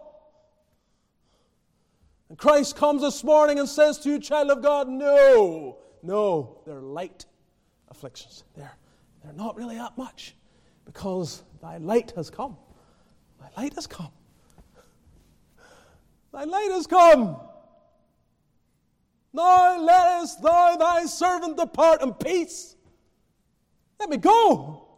And 2.28 2.36
Christ 2.36 2.76
comes 2.76 3.02
this 3.02 3.22
morning 3.22 3.58
and 3.58 3.68
says 3.68 3.98
to 4.00 4.10
you, 4.10 4.18
child 4.18 4.50
of 4.50 4.62
God, 4.62 4.88
no, 4.88 5.78
no, 6.02 6.58
they're 6.66 6.80
light 6.80 7.26
afflictions. 7.90 8.44
They're, 8.56 8.72
they're 9.22 9.32
not 9.34 9.56
really 9.56 9.76
that 9.76 9.96
much 9.96 10.34
because 10.84 11.42
thy 11.62 11.76
light 11.78 12.12
has 12.16 12.28
come. 12.28 12.56
Thy 13.40 13.62
light 13.62 13.74
has 13.74 13.86
come. 13.86 14.10
Thy 16.32 16.44
light 16.44 16.70
has 16.70 16.86
come. 16.86 17.36
Now 19.32 19.80
lettest 19.80 20.42
thou 20.42 20.76
thy 20.76 21.04
servant 21.06 21.56
depart 21.56 22.02
in 22.02 22.14
peace. 22.14 22.76
Let 24.00 24.08
me 24.08 24.16
go. 24.16 24.88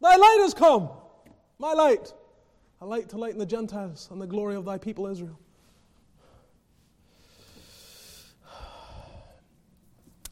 Thy 0.00 0.16
light 0.16 0.38
has 0.40 0.54
come. 0.54 0.90
My 1.58 1.72
light. 1.72 2.12
A 2.80 2.86
light 2.86 3.08
to 3.10 3.18
lighten 3.18 3.38
the 3.38 3.46
Gentiles 3.46 4.08
and 4.12 4.20
the 4.20 4.26
glory 4.26 4.54
of 4.54 4.64
thy 4.64 4.78
people 4.78 5.06
Israel. 5.08 5.38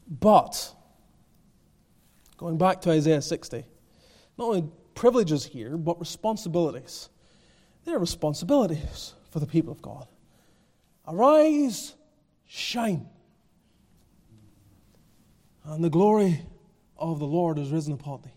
But, 0.09 0.73
going 2.37 2.57
back 2.57 2.79
to 2.81 2.91
Isaiah 2.91 3.21
60, 3.21 3.65
not 4.37 4.45
only 4.45 4.69
privileges 4.95 5.45
here, 5.45 5.75
but 5.75 5.99
responsibilities. 5.99 7.09
There 7.83 7.97
are 7.97 7.99
responsibilities 7.99 9.13
for 9.31 9.41
the 9.41 9.45
people 9.45 9.73
of 9.73 9.81
God. 9.81 10.07
Arise, 11.05 11.93
shine 12.45 13.09
and 15.67 15.83
the 15.83 15.89
glory 15.89 16.41
of 16.97 17.19
the 17.19 17.27
Lord 17.27 17.59
is 17.59 17.71
risen 17.71 17.93
upon 17.93 18.21
thee. 18.21 18.31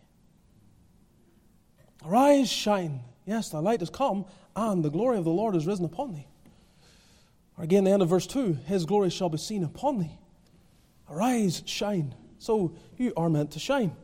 Arise, 2.04 2.50
shine. 2.50 3.00
Yes, 3.24 3.50
thy 3.50 3.60
light 3.60 3.80
has 3.80 3.90
come, 3.90 4.24
and 4.56 4.84
the 4.84 4.90
glory 4.90 5.16
of 5.16 5.24
the 5.24 5.30
Lord 5.30 5.54
is 5.54 5.66
risen 5.66 5.84
upon 5.84 6.14
thee. 6.14 6.26
Or 7.56 7.62
again, 7.62 7.84
the 7.84 7.92
end 7.92 8.02
of 8.02 8.08
verse 8.08 8.26
2 8.26 8.54
His 8.66 8.84
glory 8.84 9.10
shall 9.10 9.28
be 9.28 9.38
seen 9.38 9.62
upon 9.62 10.00
thee. 10.00 10.18
Arise, 11.08 11.62
shine. 11.66 12.14
So 12.38 12.74
you 12.96 13.12
are 13.16 13.30
meant 13.30 13.52
to 13.52 13.58
shine. 13.58 13.94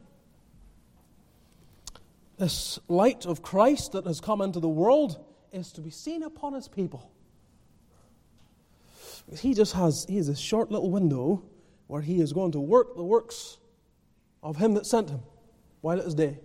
This 2.38 2.78
light 2.86 3.26
of 3.26 3.42
Christ 3.42 3.92
that 3.92 4.04
has 4.04 4.20
come 4.20 4.40
into 4.40 4.60
the 4.60 4.68
world 4.68 5.24
is 5.52 5.72
to 5.72 5.80
be 5.80 5.90
seen 5.90 6.22
upon 6.22 6.52
his 6.52 6.68
people. 6.68 7.10
He 9.40 9.54
just 9.54 9.72
has, 9.72 10.06
he 10.08 10.18
has 10.18 10.28
a 10.28 10.36
short 10.36 10.70
little 10.70 10.90
window 10.90 11.42
where 11.86 12.02
he 12.02 12.20
is 12.20 12.32
going 12.32 12.52
to 12.52 12.60
work 12.60 12.96
the 12.96 13.04
works 13.04 13.58
of 14.42 14.56
him 14.56 14.74
that 14.74 14.86
sent 14.86 15.10
him 15.10 15.20
while 15.80 15.98
it 15.98 16.06
is 16.06 16.14
day. 16.14 16.38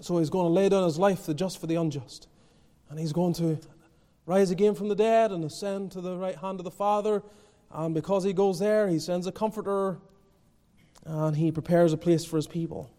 So 0.00 0.18
he's 0.18 0.30
going 0.30 0.46
to 0.46 0.52
lay 0.52 0.68
down 0.68 0.84
his 0.84 0.98
life, 0.98 1.26
the 1.26 1.34
just 1.34 1.58
for 1.58 1.66
the 1.66 1.76
unjust. 1.76 2.28
And 2.90 2.98
he's 2.98 3.12
going 3.12 3.34
to 3.34 3.58
rise 4.26 4.50
again 4.50 4.74
from 4.74 4.88
the 4.88 4.94
dead 4.94 5.30
and 5.30 5.44
ascend 5.44 5.92
to 5.92 6.00
the 6.00 6.16
right 6.16 6.36
hand 6.36 6.60
of 6.60 6.64
the 6.64 6.70
Father. 6.70 7.22
And 7.70 7.94
because 7.94 8.24
he 8.24 8.32
goes 8.32 8.58
there, 8.58 8.88
he 8.88 8.98
sends 8.98 9.26
a 9.26 9.32
comforter 9.32 9.98
and 11.04 11.36
he 11.36 11.50
prepares 11.50 11.92
a 11.92 11.96
place 11.96 12.24
for 12.24 12.36
his 12.36 12.46
people. 12.46 12.90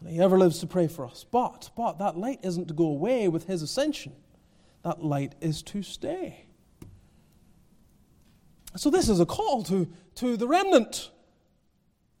And 0.00 0.10
he 0.10 0.20
ever 0.20 0.38
lives 0.38 0.58
to 0.60 0.66
pray 0.66 0.88
for 0.88 1.06
us. 1.06 1.24
But, 1.30 1.70
but 1.76 1.98
that 1.98 2.16
light 2.16 2.40
isn't 2.42 2.68
to 2.68 2.74
go 2.74 2.86
away 2.86 3.28
with 3.28 3.46
his 3.46 3.62
ascension. 3.62 4.12
That 4.82 5.04
light 5.04 5.34
is 5.40 5.62
to 5.64 5.82
stay. 5.82 6.46
So, 8.76 8.88
this 8.90 9.08
is 9.08 9.20
a 9.20 9.26
call 9.26 9.62
to, 9.64 9.86
to 10.16 10.36
the 10.36 10.48
remnant. 10.48 11.10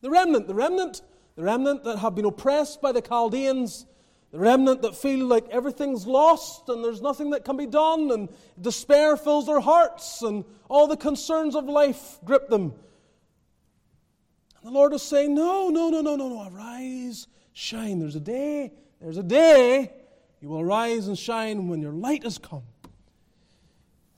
The 0.02 0.10
remnant, 0.10 0.48
the 0.48 0.54
remnant, 0.54 1.00
the 1.36 1.42
remnant 1.42 1.84
that 1.84 1.98
have 1.98 2.14
been 2.14 2.24
oppressed 2.24 2.82
by 2.82 2.92
the 2.92 3.00
Chaldeans, 3.00 3.86
the 4.32 4.38
remnant 4.38 4.82
that 4.82 4.96
feel 4.96 5.26
like 5.26 5.48
everything's 5.50 6.06
lost 6.06 6.68
and 6.68 6.84
there's 6.84 7.00
nothing 7.00 7.30
that 7.30 7.44
can 7.44 7.56
be 7.56 7.66
done, 7.66 8.10
and 8.10 8.28
despair 8.60 9.16
fills 9.16 9.46
their 9.46 9.60
hearts, 9.60 10.22
and 10.22 10.44
all 10.68 10.86
the 10.86 10.96
concerns 10.96 11.54
of 11.54 11.64
life 11.64 12.18
grip 12.24 12.48
them. 12.48 12.74
And 14.56 14.64
the 14.64 14.70
Lord 14.70 14.92
is 14.92 15.02
saying, 15.02 15.34
No, 15.34 15.70
no, 15.70 15.88
no, 15.88 16.00
no, 16.02 16.16
no, 16.16 16.28
no, 16.28 16.48
arise, 16.52 17.28
shine. 17.52 17.98
There's 17.98 18.16
a 18.16 18.20
day, 18.20 18.72
there's 19.00 19.18
a 19.18 19.22
day 19.22 19.92
you 20.42 20.48
will 20.48 20.60
arise 20.60 21.06
and 21.08 21.18
shine 21.18 21.68
when 21.68 21.80
your 21.80 21.92
light 21.92 22.24
has 22.24 22.36
come. 22.36 22.64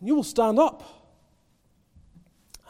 And 0.00 0.08
you 0.08 0.14
will 0.14 0.24
stand 0.24 0.58
up 0.58 1.03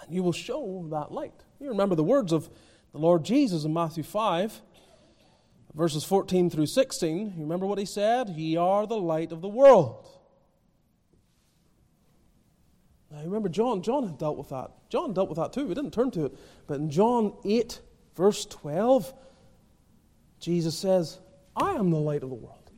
and 0.06 0.14
you 0.14 0.22
will 0.22 0.32
show 0.32 0.86
that 0.90 1.12
light. 1.12 1.44
You 1.60 1.68
remember 1.68 1.94
the 1.94 2.04
words 2.04 2.32
of 2.32 2.48
the 2.92 2.98
Lord 2.98 3.24
Jesus 3.24 3.64
in 3.64 3.72
Matthew 3.72 4.02
5, 4.02 4.60
verses 5.74 6.04
14 6.04 6.50
through 6.50 6.66
16. 6.66 7.34
You 7.36 7.42
remember 7.42 7.66
what 7.66 7.78
he 7.78 7.86
said? 7.86 8.30
Ye 8.30 8.56
are 8.56 8.86
the 8.86 8.96
light 8.96 9.32
of 9.32 9.40
the 9.40 9.48
world. 9.48 10.06
Now, 13.10 13.18
you 13.18 13.26
remember, 13.26 13.48
John, 13.48 13.82
John 13.82 14.06
had 14.06 14.18
dealt 14.18 14.36
with 14.36 14.48
that. 14.48 14.70
John 14.88 15.12
dealt 15.12 15.28
with 15.28 15.38
that 15.38 15.52
too. 15.52 15.66
We 15.66 15.74
didn't 15.74 15.92
turn 15.92 16.10
to 16.12 16.26
it. 16.26 16.34
But 16.66 16.80
in 16.80 16.90
John 16.90 17.34
8, 17.44 17.80
verse 18.16 18.44
12, 18.46 19.12
Jesus 20.40 20.76
says, 20.76 21.20
I 21.56 21.72
am 21.74 21.90
the 21.90 21.98
light 21.98 22.22
of 22.22 22.30
the 22.30 22.34
world. 22.34 22.70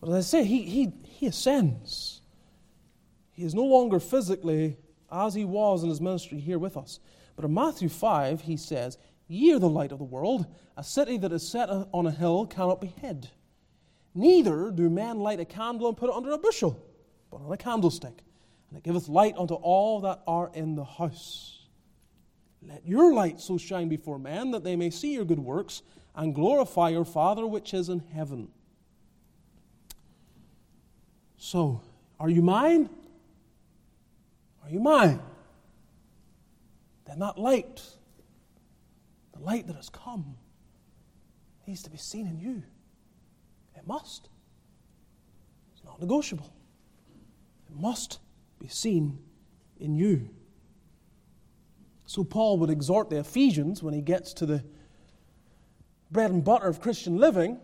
But 0.00 0.10
as 0.10 0.14
I 0.14 0.20
say, 0.20 0.44
he, 0.44 0.62
he, 0.62 0.92
he 1.04 1.26
ascends. 1.26 2.22
He 3.32 3.44
is 3.44 3.54
no 3.54 3.64
longer 3.64 4.00
physically 4.00 4.76
as 5.10 5.34
he 5.34 5.44
was 5.44 5.82
in 5.82 5.88
his 5.88 6.00
ministry 6.00 6.38
here 6.38 6.58
with 6.58 6.76
us. 6.76 7.00
But 7.36 7.44
in 7.44 7.54
Matthew 7.54 7.88
5, 7.88 8.42
he 8.42 8.56
says, 8.56 8.98
Ye 9.28 9.52
are 9.52 9.58
the 9.58 9.68
light 9.68 9.92
of 9.92 9.98
the 9.98 10.04
world. 10.04 10.46
A 10.76 10.82
city 10.82 11.18
that 11.18 11.32
is 11.32 11.46
set 11.46 11.68
on 11.68 12.06
a 12.06 12.10
hill 12.10 12.46
cannot 12.46 12.80
be 12.80 12.94
hid. 13.00 13.30
Neither 14.14 14.70
do 14.70 14.88
men 14.88 15.20
light 15.20 15.40
a 15.40 15.44
candle 15.44 15.88
and 15.88 15.96
put 15.96 16.10
it 16.10 16.16
under 16.16 16.32
a 16.32 16.38
bushel, 16.38 16.82
but 17.30 17.40
on 17.40 17.52
a 17.52 17.56
candlestick, 17.56 18.22
and 18.68 18.78
it 18.78 18.82
giveth 18.82 19.08
light 19.08 19.36
unto 19.36 19.54
all 19.54 20.00
that 20.00 20.22
are 20.26 20.50
in 20.54 20.74
the 20.74 20.84
house. 20.84 21.66
Let 22.62 22.86
your 22.86 23.12
light 23.12 23.40
so 23.40 23.58
shine 23.58 23.88
before 23.88 24.18
men 24.18 24.50
that 24.50 24.64
they 24.64 24.76
may 24.76 24.90
see 24.90 25.12
your 25.12 25.24
good 25.24 25.38
works 25.38 25.82
and 26.16 26.34
glorify 26.34 26.88
your 26.88 27.04
Father 27.04 27.46
which 27.46 27.72
is 27.72 27.88
in 27.88 28.00
heaven. 28.12 28.48
So, 31.36 31.80
are 32.18 32.28
you 32.28 32.42
mine? 32.42 32.90
Are 34.68 34.70
you 34.70 34.80
mine? 34.80 35.20
Then 37.06 37.20
that 37.20 37.38
light, 37.38 37.82
the 39.32 39.40
light 39.40 39.66
that 39.66 39.76
has 39.76 39.88
come, 39.88 40.36
needs 41.66 41.82
to 41.84 41.90
be 41.90 41.96
seen 41.96 42.26
in 42.26 42.38
you. 42.38 42.62
It 43.74 43.86
must. 43.86 44.28
It's 45.72 45.82
not 45.84 45.98
negotiable. 46.00 46.52
It 47.70 47.80
must 47.80 48.18
be 48.58 48.68
seen 48.68 49.18
in 49.80 49.94
you. 49.94 50.28
So, 52.04 52.22
Paul 52.22 52.58
would 52.58 52.70
exhort 52.70 53.08
the 53.08 53.18
Ephesians 53.18 53.82
when 53.82 53.94
he 53.94 54.02
gets 54.02 54.34
to 54.34 54.46
the 54.46 54.62
bread 56.10 56.30
and 56.30 56.44
butter 56.44 56.66
of 56.66 56.80
Christian 56.80 57.16
living, 57.16 57.58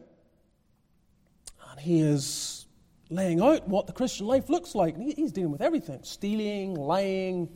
and 1.71 1.81
he 1.81 2.01
is 2.01 2.64
laying 3.11 3.41
out 3.41 3.69
what 3.69 3.87
the 3.87 3.93
Christian 3.93 4.27
life 4.27 4.49
looks 4.49 4.75
like. 4.75 4.95
And 4.97 5.13
he's 5.13 5.33
dealing 5.33 5.53
with 5.53 5.63
everything 5.63 6.01
stealing, 6.03 6.75
lying, 6.75 7.49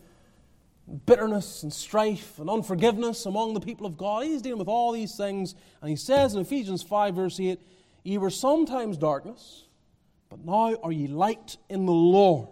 bitterness 1.07 1.63
and 1.63 1.73
strife 1.73 2.39
and 2.39 2.49
unforgiveness 2.49 3.27
among 3.27 3.55
the 3.55 3.61
people 3.61 3.87
of 3.87 3.97
God. 3.97 4.25
He's 4.25 4.43
dealing 4.43 4.59
with 4.59 4.69
all 4.69 4.93
these 4.93 5.17
things. 5.17 5.55
And 5.81 5.91
he 5.91 5.97
says 5.97 6.35
in 6.35 6.41
Ephesians 6.41 6.83
5, 6.83 7.15
verse 7.15 7.39
8, 7.39 7.61
Ye 8.05 8.19
were 8.19 8.31
sometimes 8.31 8.97
darkness, 8.97 9.65
but 10.31 10.45
now 10.45 10.77
are 10.83 10.93
ye 10.93 11.07
light 11.07 11.57
in 11.69 11.87
the 11.87 11.93
Lord. 11.93 12.49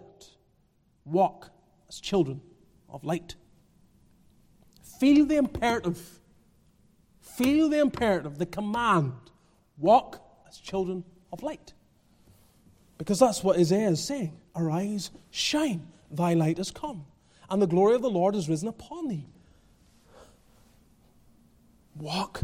Walk 1.05 1.49
as 1.89 1.99
children 1.99 2.41
of 2.89 3.03
light. 3.03 3.35
Feel 4.99 5.25
the 5.25 5.37
imperative. 5.37 6.19
Feel 7.21 7.69
the 7.69 7.79
imperative, 7.79 8.37
the 8.37 8.45
command. 8.45 9.13
Walk 9.77 10.21
as 10.47 10.57
children 10.57 11.03
of 11.31 11.43
light. 11.43 11.73
Because 12.97 13.19
that's 13.19 13.43
what 13.43 13.57
Isaiah 13.57 13.89
is 13.89 14.03
saying. 14.03 14.37
Arise, 14.55 15.11
shine, 15.29 15.87
thy 16.09 16.33
light 16.33 16.57
has 16.57 16.71
come, 16.71 17.05
and 17.49 17.61
the 17.61 17.67
glory 17.67 17.95
of 17.95 18.01
the 18.01 18.09
Lord 18.09 18.35
is 18.35 18.49
risen 18.49 18.67
upon 18.67 19.07
thee. 19.07 19.27
Walk 21.95 22.41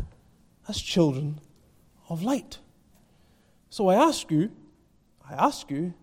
as 0.68 0.80
children 0.80 1.40
of 2.10 2.24
light. 2.24 2.60
So 3.70 3.88
I 3.88 3.96
ask 3.96 4.30
you, 4.30 4.52
I 5.28 5.34
ask 5.34 5.72
you, 5.72 5.94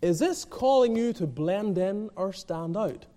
is 0.00 0.20
this 0.20 0.44
calling 0.44 0.94
you 0.94 1.12
to 1.14 1.26
blend 1.26 1.78
in 1.78 2.10
or 2.14 2.32
stand 2.32 2.76
out? 2.76 3.06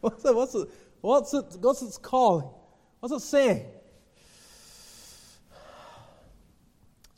What's 0.00 0.24
it, 0.24 0.34
what's 0.34 0.54
it, 0.54 0.68
what's 1.00 1.32
it, 1.32 1.44
what's 1.60 1.82
its 1.82 1.96
calling? 1.96 2.48
What's 3.00 3.14
it 3.14 3.20
saying? 3.20 3.64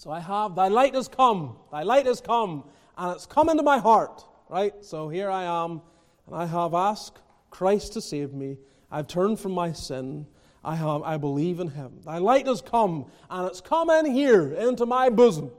So 0.07 0.13
I 0.13 0.21
have, 0.21 0.55
Thy 0.55 0.69
light 0.69 0.95
has 0.95 1.09
come, 1.09 1.57
Thy 1.73 1.83
light 1.83 2.07
has 2.07 2.21
come, 2.21 2.63
and 2.97 3.17
it's 3.17 3.27
come 3.27 3.49
into 3.49 3.65
my 3.65 3.79
heart, 3.79 4.23
right? 4.49 4.73
So 4.81 5.09
here 5.09 5.29
I 5.29 5.43
am, 5.65 5.83
and 6.29 6.37
I 6.37 6.47
have 6.47 6.75
asked 6.75 7.19
Christ 7.51 7.95
to 7.95 8.01
save 8.01 8.33
me. 8.33 8.57
I've 8.89 9.09
turned 9.09 9.41
from 9.41 9.51
my 9.51 9.73
sin. 9.73 10.25
I, 10.63 10.77
have, 10.77 11.03
I 11.03 11.17
believe 11.17 11.59
in 11.59 11.67
Him. 11.67 11.99
Thy 12.05 12.19
light 12.19 12.47
has 12.47 12.61
come, 12.61 13.11
and 13.29 13.49
it's 13.49 13.61
come 13.61 13.91
in 13.91 14.07
here 14.07 14.53
into 14.55 14.87
my 14.87 15.11
bosom. 15.11 15.51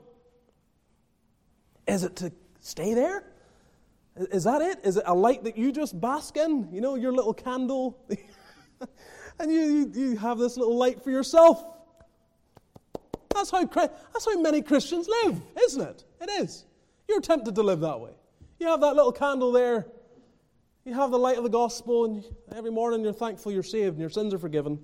Is 1.86 2.02
it 2.02 2.16
to 2.16 2.32
stay 2.60 2.94
there? 2.94 3.24
Is 4.16 4.44
that 4.44 4.62
it? 4.62 4.78
Is 4.82 4.96
it 4.96 5.04
a 5.04 5.14
light 5.14 5.44
that 5.44 5.58
you 5.58 5.72
just 5.72 6.00
bask 6.00 6.38
in? 6.38 6.72
You 6.72 6.80
know, 6.80 6.94
your 6.94 7.12
little 7.12 7.34
candle? 7.34 8.02
and 9.38 9.52
you, 9.52 9.60
you, 9.60 9.92
you 9.94 10.16
have 10.16 10.38
this 10.38 10.56
little 10.56 10.78
light 10.78 11.04
for 11.04 11.10
yourself. 11.10 11.62
That's 13.38 13.52
how, 13.52 13.64
that's 13.64 14.24
how 14.24 14.40
many 14.40 14.62
Christians 14.62 15.08
live, 15.08 15.40
isn't 15.66 15.80
it? 15.80 16.04
It 16.20 16.28
is. 16.42 16.64
You're 17.08 17.20
tempted 17.20 17.54
to 17.54 17.62
live 17.62 17.78
that 17.80 18.00
way. 18.00 18.10
You 18.58 18.66
have 18.66 18.80
that 18.80 18.96
little 18.96 19.12
candle 19.12 19.52
there. 19.52 19.86
You 20.84 20.92
have 20.94 21.12
the 21.12 21.20
light 21.20 21.36
of 21.36 21.44
the 21.44 21.48
gospel, 21.48 22.04
and 22.04 22.24
every 22.52 22.72
morning 22.72 23.02
you're 23.02 23.12
thankful 23.12 23.52
you're 23.52 23.62
saved 23.62 23.92
and 23.92 24.00
your 24.00 24.10
sins 24.10 24.34
are 24.34 24.38
forgiven. 24.38 24.80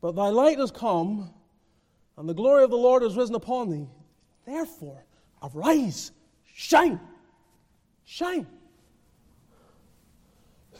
But 0.00 0.12
thy 0.16 0.30
light 0.30 0.58
has 0.58 0.70
come, 0.70 1.34
and 2.16 2.26
the 2.26 2.34
glory 2.34 2.64
of 2.64 2.70
the 2.70 2.76
Lord 2.76 3.02
has 3.02 3.14
risen 3.14 3.34
upon 3.34 3.70
thee. 3.70 3.86
Therefore, 4.46 5.04
arise, 5.42 6.12
shine, 6.54 6.98
shine. 8.06 8.46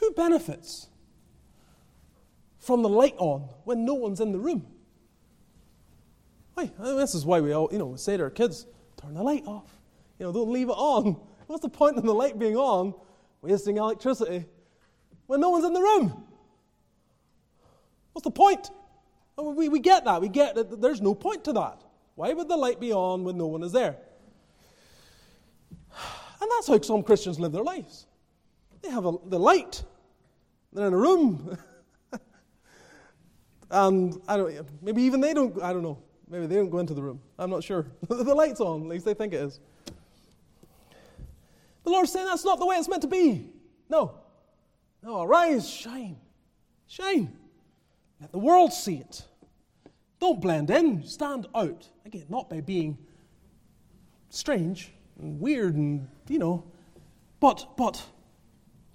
Who 0.01 0.12
benefits 0.12 0.89
from 2.59 2.80
the 2.80 2.89
light 2.89 3.16
on 3.18 3.51
when 3.64 3.85
no 3.85 3.93
one's 3.93 4.20
in 4.20 4.32
the 4.32 4.39
room? 4.39 4.66
Why? 6.77 6.95
This 6.95 7.15
is 7.15 7.25
why 7.25 7.41
we 7.41 7.53
all, 7.53 7.69
you 7.73 7.79
know, 7.79 7.97
say 7.97 8.17
to 8.17 8.25
our 8.25 8.31
kids, 8.31 8.67
turn 8.97 9.15
the 9.15 9.23
light 9.23 9.45
off. 9.47 9.71
You 10.19 10.27
know, 10.27 10.33
don't 10.33 10.51
leave 10.51 10.69
it 10.69 10.73
on. 10.73 11.17
What's 11.47 11.62
the 11.62 11.69
point 11.69 11.97
in 11.97 12.07
the 12.07 12.15
light 12.15 12.39
being 12.39 12.57
on, 12.57 12.95
wasting 13.43 13.77
electricity, 13.77 14.47
when 15.27 15.41
no 15.41 15.51
one's 15.51 15.65
in 15.65 15.73
the 15.73 15.81
room? 15.81 16.25
What's 18.12 18.25
the 18.25 18.31
point? 18.31 18.71
We, 19.37 19.69
we 19.69 19.81
get 19.81 20.05
that. 20.05 20.21
We 20.21 20.29
get 20.29 20.55
that 20.55 20.81
there's 20.81 21.01
no 21.01 21.15
point 21.15 21.45
to 21.45 21.53
that. 21.55 21.83
Why 22.15 22.33
would 22.33 22.49
the 22.49 22.57
light 22.57 22.81
be 22.81 22.93
on 22.93 23.25
when 23.25 23.37
no 23.37 23.47
one 23.47 23.62
is 23.62 23.73
there? 23.73 23.97
And 26.41 26.51
that's 26.59 26.67
how 26.67 26.79
some 26.83 27.03
Christians 27.03 27.41
live 27.41 27.53
their 27.53 27.62
lives. 27.62 28.07
They 28.83 28.91
have 28.91 29.07
a, 29.07 29.15
the 29.25 29.39
light, 29.39 29.83
they're 30.75 30.87
in 30.89 30.93
a 30.93 30.97
room. 30.99 31.57
and 33.71 34.21
I 34.29 34.37
don't, 34.37 34.83
maybe 34.83 35.03
even 35.05 35.23
they 35.23 35.33
don't, 35.33 35.62
I 35.62 35.73
don't 35.73 35.83
know. 35.83 36.03
Maybe 36.35 36.47
they 36.47 36.57
don't 36.57 36.68
go 36.68 36.80
into 36.80 36.95
the 36.95 37.03
room. 37.03 37.20
I'm 37.39 37.49
not 37.49 37.62
sure. 37.62 37.87
the 38.09 38.35
light's 38.35 38.61
on, 38.61 38.82
at 38.82 38.89
least 38.89 39.05
they 39.05 39.14
think 39.14 39.35
it 39.35 39.41
is. 39.41 39.61
The 41.85 41.91
Lord's 41.91 42.11
saying 42.11 42.26
that's 42.26 42.45
not 42.45 42.59
the 42.59 42.66
way 42.66 42.74
it's 42.74 42.89
meant 42.89 43.03
to 43.03 43.09
be. 43.09 43.51
No. 43.89 44.16
No, 45.01 45.22
arise, 45.22 45.70
shine. 45.70 46.16
Shine. 46.89 47.37
Let 48.20 48.32
the 48.32 48.41
world 48.41 48.72
see 48.72 48.97
it. 48.97 49.22
Don't 50.18 50.41
blend 50.41 50.70
in, 50.70 51.07
stand 51.07 51.47
out. 51.55 51.89
Again, 52.05 52.26
not 52.28 52.51
by 52.51 52.61
being 52.61 52.99
strange 54.28 54.93
and 55.20 55.39
weird 55.39 55.76
and, 55.76 56.09
you 56.26 56.41
know, 56.41 56.64
but, 57.39 57.76
but, 57.76 58.05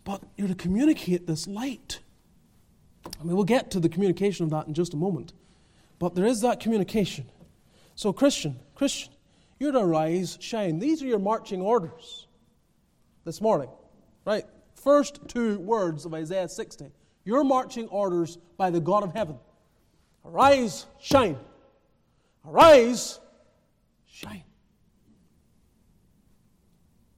but 0.04 0.22
you're 0.36 0.50
to 0.50 0.56
communicate 0.56 1.26
this 1.26 1.48
light. 1.48 2.00
I 3.18 3.24
mean, 3.24 3.38
we'll 3.38 3.46
get 3.46 3.72
to 3.72 3.80
the 3.80 3.88
communication 3.88 4.44
of 4.44 4.50
that 4.50 4.68
in 4.68 4.74
just 4.74 4.94
a 4.94 4.98
moment. 4.98 5.32
But 6.00 6.16
there 6.16 6.26
is 6.26 6.42
that 6.42 6.60
communication. 6.62 7.26
So, 7.96 8.14
Christian, 8.14 8.60
Christian, 8.76 9.12
You're 9.60 9.74
to 9.74 9.84
rise, 9.84 10.38
shine. 10.40 10.80
These 10.80 11.04
are 11.04 11.06
your 11.06 11.20
marching 11.20 11.62
orders 11.62 12.28
this 13.26 13.42
morning, 13.42 13.70
right? 14.24 14.46
First 14.74 15.20
two 15.28 15.60
words 15.60 16.06
of 16.06 16.14
Isaiah 16.14 16.48
60. 16.48 16.86
Your 17.26 17.44
marching 17.44 17.90
orders 17.90 18.38
by 18.56 18.70
the 18.70 18.80
God 18.80 19.04
of 19.04 19.14
heaven. 19.14 19.38
Arise, 20.24 20.86
shine. 21.02 21.38
Arise, 22.48 23.20
shine. 24.08 24.44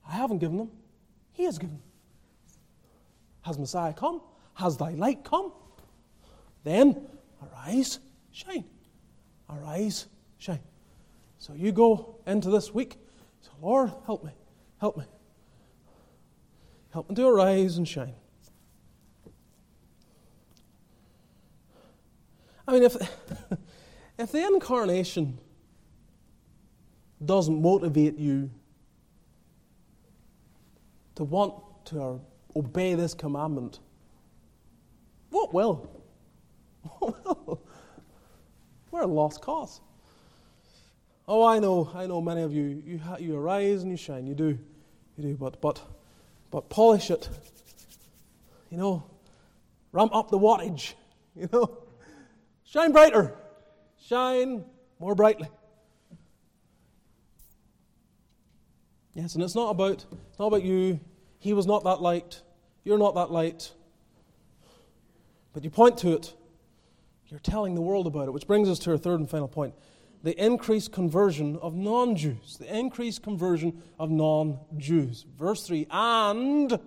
I 0.07 0.13
haven't 0.13 0.39
given 0.39 0.57
them, 0.57 0.71
He 1.34 1.43
has 1.43 1.59
given 1.59 1.75
them. 1.75 1.84
Has 3.43 3.59
Messiah 3.59 3.93
come? 3.93 4.21
Has 4.55 4.77
thy 4.77 4.91
light 4.91 5.23
come? 5.23 5.51
Then 6.63 7.07
arise, 7.43 7.99
shine. 8.32 8.65
Arise, 9.52 10.08
shine. 10.38 10.60
So 11.38 11.54
you 11.54 11.72
go 11.72 12.16
into 12.26 12.49
this 12.49 12.74
week. 12.74 12.97
So, 13.41 13.52
Lord, 13.62 13.91
help 14.06 14.24
me. 14.24 14.32
Help 14.80 14.97
me. 14.97 15.06
Help 16.91 17.10
me 17.10 17.16
to 17.16 17.28
arise 17.28 17.78
and 17.78 17.88
shine. 17.88 18.14
I 22.68 22.74
mean, 22.74 22.84
if, 22.84 22.95
if 24.18 24.32
the 24.32 24.45
incarnation 24.45 25.39
doesn't 27.24 27.62
motivate 27.62 28.18
you 28.18 28.49
to 31.16 31.24
want 31.24 31.54
to 31.86 32.22
obey 32.56 32.95
this 32.95 33.14
commandment, 33.14 33.80
what 35.30 35.54
will? 35.54 35.89
What 36.99 37.47
will? 37.47 37.62
We're 39.02 39.08
a 39.08 39.12
lost 39.12 39.41
cause. 39.41 39.82
Oh, 41.28 41.43
I 41.43 41.58
know, 41.58 41.89
I 41.95 42.06
know 42.06 42.22
many 42.22 42.43
of 42.43 42.54
you, 42.54 42.84
you, 42.86 42.99
ha- 42.99 43.18
you 43.20 43.36
arise 43.36 43.82
and 43.82 43.89
you 43.89 43.97
shine, 43.97 44.28
you 44.28 44.36
do, 44.36 44.60
you 45.18 45.24
do, 45.24 45.36
but, 45.38 45.60
but, 45.60 45.82
but 46.52 46.70
polish 46.70 47.10
it. 47.10 47.28
You 48.70 48.78
know, 48.78 49.04
ramp 49.91 50.14
up 50.14 50.30
the 50.30 50.38
wattage, 50.38 50.93
you 51.36 51.49
know. 51.52 51.80
Shine 52.64 52.91
brighter, 52.91 53.34
shine 54.06 54.66
more 54.99 55.16
brightly. 55.16 55.49
Yes, 59.16 59.34
and 59.34 59.43
it's 59.43 59.56
not 59.56 59.72
about, 59.72 60.06
it's 60.30 60.38
not 60.38 60.45
about 60.45 60.64
you. 60.64 60.99
He 61.39 61.54
was 61.54 61.66
not 61.66 61.84
that 61.86 62.04
light. 62.04 62.43
You're 62.84 62.99
not 62.99 63.16
that 63.16 63.32
light. 63.32 63.72
But 65.54 65.64
you 65.64 65.72
point 65.72 65.97
to 65.99 66.14
it. 66.14 66.36
You're 67.32 67.39
telling 67.39 67.75
the 67.75 67.82
world 67.82 68.07
about 68.07 68.27
it, 68.27 68.32
which 68.32 68.45
brings 68.45 68.67
us 68.67 68.77
to 68.79 68.91
our 68.91 68.97
third 68.97 69.21
and 69.21 69.29
final 69.29 69.47
point 69.47 69.73
the 70.23 70.38
increased 70.43 70.91
conversion 70.91 71.57
of 71.61 71.73
non 71.73 72.15
Jews. 72.15 72.57
The 72.59 72.77
increased 72.77 73.23
conversion 73.23 73.82
of 73.97 74.11
non 74.11 74.59
Jews. 74.77 75.25
Verse 75.38 75.65
3 75.65 75.88
And, 75.89 76.79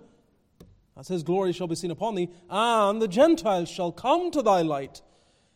as 0.97 1.07
his 1.07 1.23
glory 1.23 1.51
shall 1.51 1.67
be 1.67 1.75
seen 1.75 1.91
upon 1.91 2.15
thee, 2.15 2.29
and 2.49 3.01
the 3.01 3.07
Gentiles 3.07 3.69
shall 3.69 3.91
come 3.91 4.31
to 4.31 4.41
thy 4.41 4.61
light, 4.61 5.01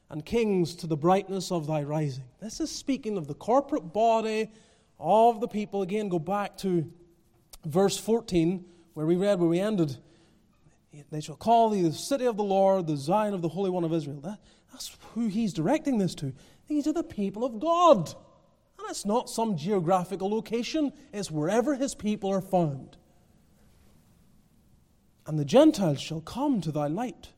and 0.09 0.25
kings 0.25 0.75
to 0.77 0.87
the 0.87 0.97
brightness 0.97 1.51
of 1.51 1.67
thy 1.67 1.83
rising. 1.83 2.25
This 2.41 2.59
is 2.59 2.71
speaking 2.71 3.17
of 3.17 3.27
the 3.27 3.35
corporate 3.35 3.93
body 3.93 4.51
of 4.99 5.39
the 5.39 5.47
people. 5.47 5.83
Again, 5.83 6.09
go 6.09 6.19
back 6.19 6.57
to 6.57 6.91
verse 7.63 7.97
14, 7.97 8.65
where 8.95 9.05
we 9.05 9.15
read, 9.15 9.39
where 9.39 9.49
we 9.49 9.59
ended. 9.59 9.95
They 11.11 11.21
shall 11.21 11.35
call 11.35 11.69
thee 11.69 11.83
the 11.83 11.93
city 11.93 12.25
of 12.25 12.35
the 12.35 12.43
Lord, 12.43 12.87
the 12.87 12.97
Zion 12.97 13.35
of 13.35 13.41
the 13.43 13.49
Holy 13.49 13.69
One 13.69 13.83
of 13.83 13.93
Israel. 13.93 14.19
That, 14.21 14.39
that's 14.71 14.95
who 15.13 15.27
he's 15.27 15.53
directing 15.53 15.97
this 15.97 16.15
to. 16.15 16.33
These 16.67 16.87
are 16.87 16.93
the 16.93 17.03
people 17.03 17.43
of 17.43 17.59
God. 17.59 18.09
And 18.77 18.89
it's 18.89 19.05
not 19.05 19.29
some 19.29 19.57
geographical 19.57 20.29
location, 20.29 20.93
it's 21.11 21.29
wherever 21.29 21.75
his 21.75 21.95
people 21.95 22.31
are 22.31 22.41
found. 22.41 22.95
And 25.27 25.37
the 25.37 25.45
Gentiles 25.45 25.99
shall 25.99 26.21
come 26.21 26.61
to 26.61 26.71
thy 26.71 26.87
light, 26.87 27.29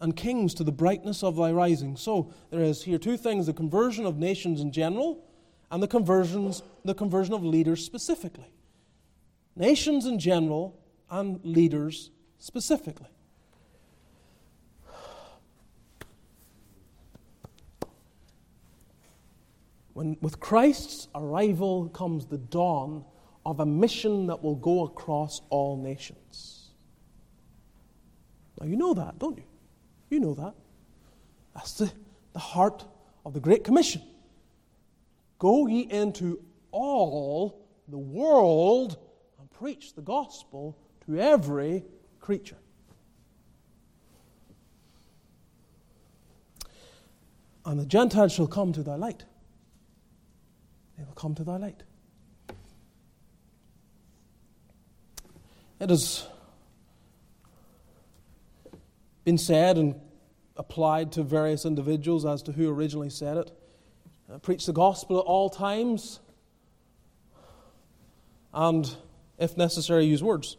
and 0.00 0.16
kings 0.16 0.52
to 0.54 0.64
the 0.64 0.72
brightness 0.72 1.22
of 1.22 1.36
thy 1.36 1.52
rising. 1.52 1.96
So 1.96 2.32
there 2.50 2.60
is 2.60 2.82
here 2.82 2.98
two 2.98 3.16
things 3.16 3.46
the 3.46 3.52
conversion 3.52 4.04
of 4.04 4.18
nations 4.18 4.60
in 4.60 4.72
general, 4.72 5.24
and 5.70 5.82
the, 5.82 5.88
conversions, 5.88 6.62
the 6.84 6.94
conversion 6.94 7.32
of 7.32 7.44
leaders 7.44 7.84
specifically. 7.84 8.52
Nations 9.54 10.04
in 10.04 10.18
general, 10.18 10.78
and 11.08 11.40
leaders 11.44 12.10
specifically. 12.38 13.11
When, 19.94 20.16
with 20.20 20.40
Christ's 20.40 21.08
arrival 21.14 21.88
comes 21.88 22.26
the 22.26 22.38
dawn 22.38 23.04
of 23.44 23.60
a 23.60 23.66
mission 23.66 24.26
that 24.28 24.42
will 24.42 24.54
go 24.54 24.84
across 24.84 25.42
all 25.50 25.76
nations. 25.76 26.70
Now, 28.60 28.66
you 28.66 28.76
know 28.76 28.94
that, 28.94 29.18
don't 29.18 29.36
you? 29.36 29.44
You 30.10 30.20
know 30.20 30.34
that. 30.34 30.54
That's 31.54 31.74
the, 31.74 31.92
the 32.32 32.38
heart 32.38 32.84
of 33.26 33.34
the 33.34 33.40
Great 33.40 33.64
Commission. 33.64 34.02
Go 35.38 35.66
ye 35.66 35.80
into 35.90 36.40
all 36.70 37.66
the 37.88 37.98
world 37.98 38.96
and 39.38 39.50
preach 39.50 39.94
the 39.94 40.02
gospel 40.02 40.78
to 41.06 41.18
every 41.18 41.84
creature. 42.20 42.56
And 47.66 47.78
the 47.78 47.86
Gentiles 47.86 48.32
shall 48.32 48.46
come 48.46 48.72
to 48.72 48.82
thy 48.82 48.94
light 48.94 49.24
will 51.06 51.14
come 51.14 51.34
to 51.34 51.44
thy 51.44 51.56
light. 51.56 51.82
It 55.80 55.90
has 55.90 56.26
been 59.24 59.38
said 59.38 59.78
and 59.78 59.94
applied 60.56 61.12
to 61.12 61.22
various 61.22 61.64
individuals 61.64 62.24
as 62.24 62.42
to 62.44 62.52
who 62.52 62.70
originally 62.70 63.10
said 63.10 63.36
it. 63.36 63.50
Uh, 64.32 64.38
preach 64.38 64.66
the 64.66 64.72
gospel 64.72 65.18
at 65.18 65.24
all 65.24 65.50
times, 65.50 66.20
and 68.54 68.96
if 69.38 69.56
necessary, 69.56 70.04
use 70.04 70.22
words. 70.22 70.56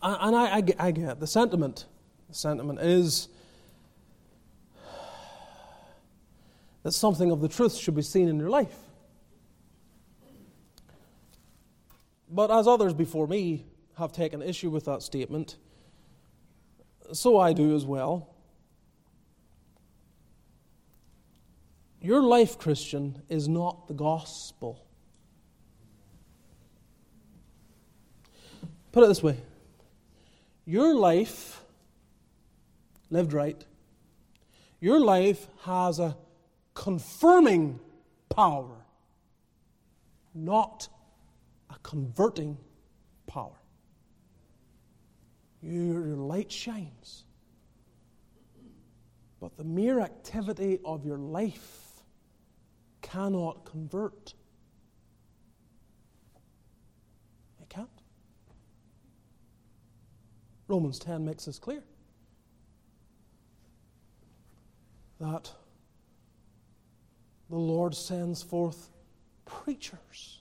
And 0.00 0.36
I, 0.36 0.58
I, 0.58 0.62
I 0.78 0.90
get 0.90 1.20
the 1.20 1.26
sentiment. 1.26 1.86
The 2.28 2.34
sentiment 2.34 2.80
is 2.80 3.28
that 6.82 6.92
something 6.92 7.30
of 7.30 7.40
the 7.40 7.48
truth 7.48 7.76
should 7.76 7.94
be 7.94 8.02
seen 8.02 8.28
in 8.28 8.38
your 8.38 8.50
life. 8.50 8.76
But 12.30 12.50
as 12.50 12.66
others 12.66 12.94
before 12.94 13.26
me 13.26 13.66
have 13.96 14.12
taken 14.12 14.42
issue 14.42 14.70
with 14.70 14.84
that 14.84 15.02
statement, 15.02 15.56
so 17.12 17.38
I 17.38 17.52
do 17.52 17.74
as 17.74 17.84
well. 17.84 18.34
Your 22.00 22.22
life, 22.22 22.58
Christian, 22.58 23.22
is 23.28 23.48
not 23.48 23.88
the 23.88 23.94
gospel. 23.94 24.84
Put 28.92 29.04
it 29.04 29.08
this 29.08 29.22
way 29.22 29.36
your 30.64 30.94
life, 30.94 31.62
lived 33.10 33.32
right, 33.32 33.64
your 34.80 35.00
life 35.00 35.46
has 35.62 35.98
a 35.98 36.16
confirming 36.78 37.80
power, 38.28 38.86
not 40.32 40.88
a 41.70 41.74
converting 41.82 42.56
power. 43.26 43.58
Your, 45.60 46.14
light 46.14 46.52
shines, 46.52 47.24
but 49.40 49.56
the 49.56 49.64
mere 49.64 49.98
activity 49.98 50.78
of 50.84 51.04
your 51.04 51.18
life 51.18 52.04
cannot 53.02 53.64
convert. 53.64 54.34
It 57.60 57.68
can't. 57.68 57.88
Romans 60.68 61.00
10 61.00 61.24
makes 61.24 61.46
this 61.46 61.58
clear 61.58 61.82
that 65.18 65.50
the 67.50 67.56
Lord 67.56 67.94
sends 67.94 68.42
forth 68.42 68.90
preachers. 69.44 70.40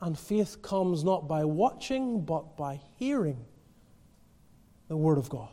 And 0.00 0.18
faith 0.18 0.60
comes 0.62 1.04
not 1.04 1.28
by 1.28 1.44
watching, 1.44 2.24
but 2.24 2.56
by 2.56 2.80
hearing 2.98 3.44
the 4.88 4.96
Word 4.96 5.18
of 5.18 5.28
God. 5.28 5.48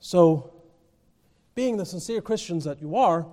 So, 0.00 0.52
being 1.54 1.76
the 1.76 1.86
sincere 1.86 2.20
Christians 2.20 2.64
that 2.64 2.80
you 2.80 2.96
are, 2.96 3.26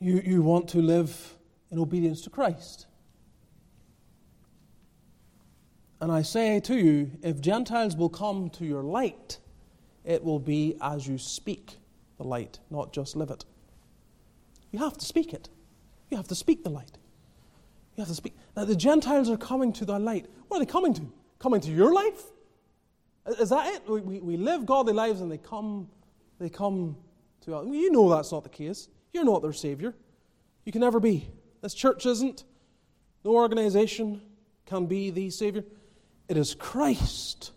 you, 0.00 0.20
you 0.24 0.42
want 0.42 0.68
to 0.70 0.78
live 0.78 1.34
in 1.70 1.78
obedience 1.78 2.20
to 2.22 2.30
Christ. 2.30 2.86
And 6.00 6.12
I 6.12 6.22
say 6.22 6.60
to 6.60 6.74
you, 6.74 7.12
if 7.22 7.40
Gentiles 7.40 7.96
will 7.96 8.08
come 8.08 8.50
to 8.50 8.64
your 8.64 8.82
light, 8.82 9.38
it 10.06 10.24
will 10.24 10.38
be 10.38 10.76
as 10.80 11.06
you 11.06 11.18
speak 11.18 11.76
the 12.16 12.24
light, 12.24 12.60
not 12.70 12.92
just 12.92 13.16
live 13.16 13.30
it. 13.30 13.44
You 14.70 14.78
have 14.78 14.96
to 14.96 15.04
speak 15.04 15.34
it. 15.34 15.48
You 16.10 16.16
have 16.16 16.28
to 16.28 16.34
speak 16.34 16.64
the 16.64 16.70
light. 16.70 16.96
You 17.96 18.02
have 18.02 18.08
to 18.08 18.14
speak. 18.14 18.36
Now, 18.56 18.64
the 18.64 18.76
Gentiles 18.76 19.28
are 19.28 19.36
coming 19.36 19.72
to 19.74 19.84
the 19.84 19.98
light. 19.98 20.26
What 20.48 20.58
are 20.58 20.64
they 20.64 20.70
coming 20.70 20.94
to? 20.94 21.12
Coming 21.38 21.60
to 21.60 21.70
your 21.70 21.92
life? 21.92 22.22
Is 23.40 23.50
that 23.50 23.74
it? 23.74 23.88
We, 23.88 24.00
we, 24.00 24.20
we 24.20 24.36
live 24.36 24.64
godly 24.64 24.92
lives 24.92 25.20
and 25.20 25.30
they 25.30 25.38
come, 25.38 25.88
they 26.38 26.48
come 26.48 26.96
to 27.42 27.56
us. 27.56 27.66
You 27.66 27.90
know 27.90 28.08
that's 28.08 28.30
not 28.30 28.44
the 28.44 28.50
case. 28.50 28.88
You're 29.12 29.24
not 29.24 29.42
their 29.42 29.52
Savior. 29.52 29.94
You 30.64 30.72
can 30.72 30.80
never 30.80 31.00
be. 31.00 31.28
This 31.62 31.74
church 31.74 32.06
isn't. 32.06 32.44
No 33.24 33.32
organization 33.32 34.22
can 34.66 34.86
be 34.86 35.10
the 35.10 35.30
Savior. 35.30 35.64
It 36.28 36.36
is 36.36 36.54
Christ. 36.54 37.52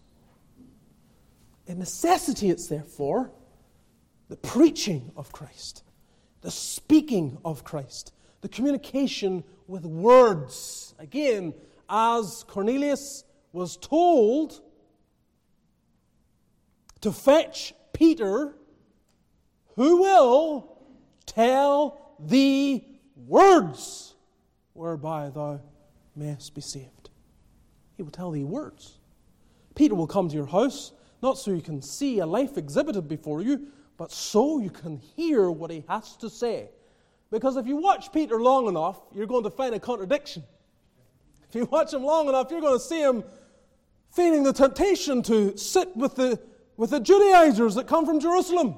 In 1.70 1.78
necessity, 1.78 2.49
it's 2.49 2.65
therefore 2.65 3.32
the 4.28 4.36
preaching 4.36 5.11
of 5.15 5.32
Christ, 5.32 5.84
the 6.41 6.49
speaking 6.49 7.38
of 7.45 7.63
Christ, 7.63 8.11
the 8.41 8.49
communication 8.49 9.43
with 9.67 9.86
words. 9.86 10.95
Again, 10.97 11.53
as 11.88 12.43
Cornelius 12.47 13.24
was 13.53 13.78
told 13.78 14.61
to 17.01 17.11
fetch 17.11 17.76
Peter, 17.93 18.55
who 19.76 20.01
will 20.01 20.76
tell 21.28 22.15
thee 22.20 22.99
words 23.28 24.15
whereby 24.74 25.30
thou 25.30 25.61
mayest 26.15 26.55
be 26.55 26.61
saved. 26.61 27.11
He 27.95 28.01
will 28.01 28.09
tell 28.09 28.32
thee 28.32 28.43
words. 28.43 28.97
Peter 29.76 29.93
will 29.93 30.07
come 30.07 30.30
to 30.30 30.36
your 30.36 30.47
house, 30.47 30.93
not 31.22 31.38
so 31.38 31.51
you 31.51 31.61
can 31.61 31.82
see 31.82 32.20
a 32.20 32.26
life 32.26 32.57
exhibited 32.57 33.07
before 33.07 33.41
you, 33.41 33.67
but 33.97 34.11
so 34.11 34.59
you 34.59 34.70
can 34.70 34.97
hear 34.97 35.51
what 35.51 35.72
he 35.72 35.84
has 35.88 36.15
to 36.17 36.30
say. 36.30 36.70
Because 37.32 37.57
if 37.57 37.67
you 37.67 37.78
watch 37.78 38.11
Peter 38.11 38.41
long 38.41 38.67
enough, 38.67 38.99
you're 39.13 39.28
going 39.28 39.43
to 39.43 39.49
find 39.49 39.76
a 39.76 39.80
contradiction. 39.80 40.43
If 41.47 41.55
you 41.55 41.65
watch 41.65 41.93
him 41.93 42.03
long 42.03 42.30
enough, 42.30 42.49
you're 42.49 42.61
going 42.61 42.80
to 42.80 42.84
see 42.84 43.01
him 43.01 43.24
feeling 44.11 44.43
the 44.43 44.53
temptation 44.53 45.22
to 45.24 45.57
sit 45.57 45.95
with 45.95 46.15
the, 46.15 46.39
with 46.78 46.91
the 46.91 46.99
Judaizers 46.99 47.76
that 47.76 47.88
come 47.88 48.05
from 48.05 48.20
Jerusalem. 48.20 48.76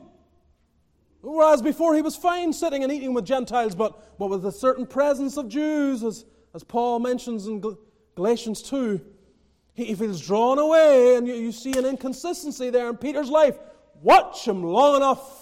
Whereas 1.21 1.61
before 1.61 1.95
he 1.95 2.01
was 2.01 2.15
fine 2.15 2.51
sitting 2.51 2.83
and 2.83 2.91
eating 2.91 3.13
with 3.13 3.25
Gentiles, 3.25 3.75
but, 3.75 4.17
but 4.17 4.29
with 4.29 4.45
a 4.45 4.51
certain 4.51 4.87
presence 4.87 5.37
of 5.37 5.47
Jews, 5.47 6.03
as, 6.03 6.25
as 6.53 6.63
Paul 6.63 6.99
mentions 6.99 7.47
in 7.47 7.61
Galatians 8.15 8.63
2, 8.63 8.99
he, 9.85 9.95
feels 9.95 10.25
drawn 10.25 10.59
away, 10.59 11.15
and 11.15 11.27
you, 11.27 11.33
you 11.33 11.51
see 11.51 11.77
an 11.77 11.85
inconsistency 11.85 12.69
there 12.69 12.89
in 12.89 12.97
Peter's 12.97 13.29
life. 13.29 13.57
Watch 14.01 14.47
him 14.47 14.63
long 14.63 14.95
enough 14.95 15.41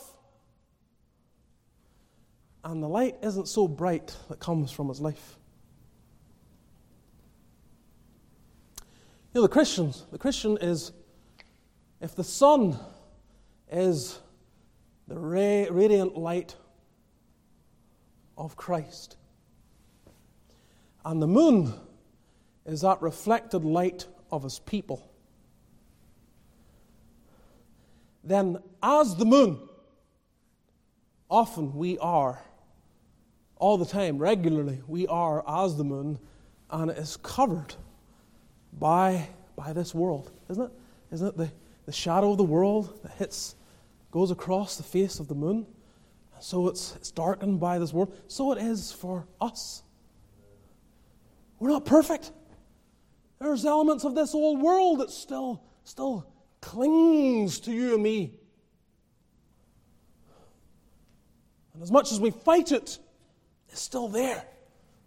and 2.63 2.83
the 2.83 2.87
light 2.87 3.15
isn't 3.23 3.47
so 3.47 3.67
bright 3.67 4.15
that 4.27 4.39
comes 4.39 4.71
from 4.71 4.89
his 4.89 4.99
life. 4.99 5.37
You 9.33 9.35
know, 9.35 9.41
the 9.43 9.47
Christians, 9.47 10.05
the 10.11 10.17
Christian 10.17 10.57
is, 10.59 10.91
if 12.01 12.15
the 12.15 12.23
sun 12.23 12.77
is 13.71 14.19
the 15.07 15.17
radiant 15.17 16.17
light 16.17 16.55
of 18.37 18.55
Christ, 18.55 19.17
and 21.05 21.21
the 21.21 21.27
moon 21.27 21.73
is 22.65 22.81
that 22.81 23.01
reflected 23.01 23.63
light 23.63 24.05
of 24.31 24.43
his 24.43 24.59
people, 24.59 25.09
then 28.23 28.57
as 28.83 29.15
the 29.15 29.25
moon, 29.25 29.59
often 31.29 31.75
we 31.75 31.97
are 31.99 32.41
all 33.55 33.77
the 33.77 33.85
time, 33.85 34.17
regularly, 34.17 34.81
we 34.87 35.05
are 35.07 35.43
as 35.47 35.75
the 35.75 35.83
moon, 35.83 36.19
and 36.69 36.91
it 36.91 36.97
is 36.97 37.17
covered 37.17 37.75
by, 38.73 39.27
by 39.55 39.73
this 39.73 39.93
world, 39.93 40.31
isn't 40.49 40.63
it? 40.63 40.71
Isn't 41.11 41.27
it 41.27 41.37
the, 41.37 41.51
the 41.85 41.91
shadow 41.91 42.31
of 42.31 42.37
the 42.37 42.43
world 42.43 42.99
that 43.03 43.11
hits, 43.13 43.55
goes 44.11 44.31
across 44.31 44.77
the 44.77 44.83
face 44.83 45.19
of 45.19 45.27
the 45.27 45.35
moon? 45.35 45.65
So 46.39 46.67
it's, 46.69 46.95
it's 46.95 47.11
darkened 47.11 47.59
by 47.59 47.79
this 47.79 47.91
world. 47.91 48.15
So 48.27 48.51
it 48.53 48.59
is 48.59 48.91
for 48.91 49.27
us. 49.41 49.83
We're 51.59 51.69
not 51.69 51.85
perfect. 51.85 52.31
There's 53.39 53.65
elements 53.65 54.03
of 54.03 54.15
this 54.15 54.35
old 54.35 54.61
world 54.61 54.99
that 54.99 55.11
still, 55.11 55.63
still 55.83 56.27
clings 56.61 57.59
to 57.61 57.71
you 57.71 57.93
and 57.93 58.03
me. 58.03 58.33
And 61.73 61.81
as 61.81 61.91
much 61.91 62.11
as 62.11 62.19
we 62.19 62.31
fight 62.31 62.73
it, 62.73 62.99
it's 63.69 63.81
still 63.81 64.09
there. 64.09 64.45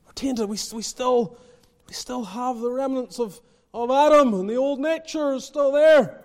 We're 0.07 0.13
tainted. 0.15 0.49
We, 0.49 0.57
we, 0.73 0.83
still, 0.83 1.39
we 1.87 1.93
still 1.93 2.25
have 2.25 2.59
the 2.61 2.71
remnants 2.71 3.19
of, 3.19 3.39
of 3.75 3.91
Adam, 3.91 4.33
and 4.33 4.49
the 4.49 4.57
old 4.57 4.81
nature 4.81 5.35
is 5.35 5.45
still 5.45 5.73
there. 5.73 6.25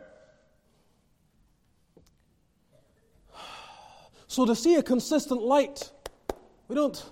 So 4.27 4.45
to 4.45 4.55
see 4.55 4.75
a 4.75 4.83
consistent 4.83 5.41
light, 5.41 5.91
we 6.69 6.75
don't. 6.75 7.03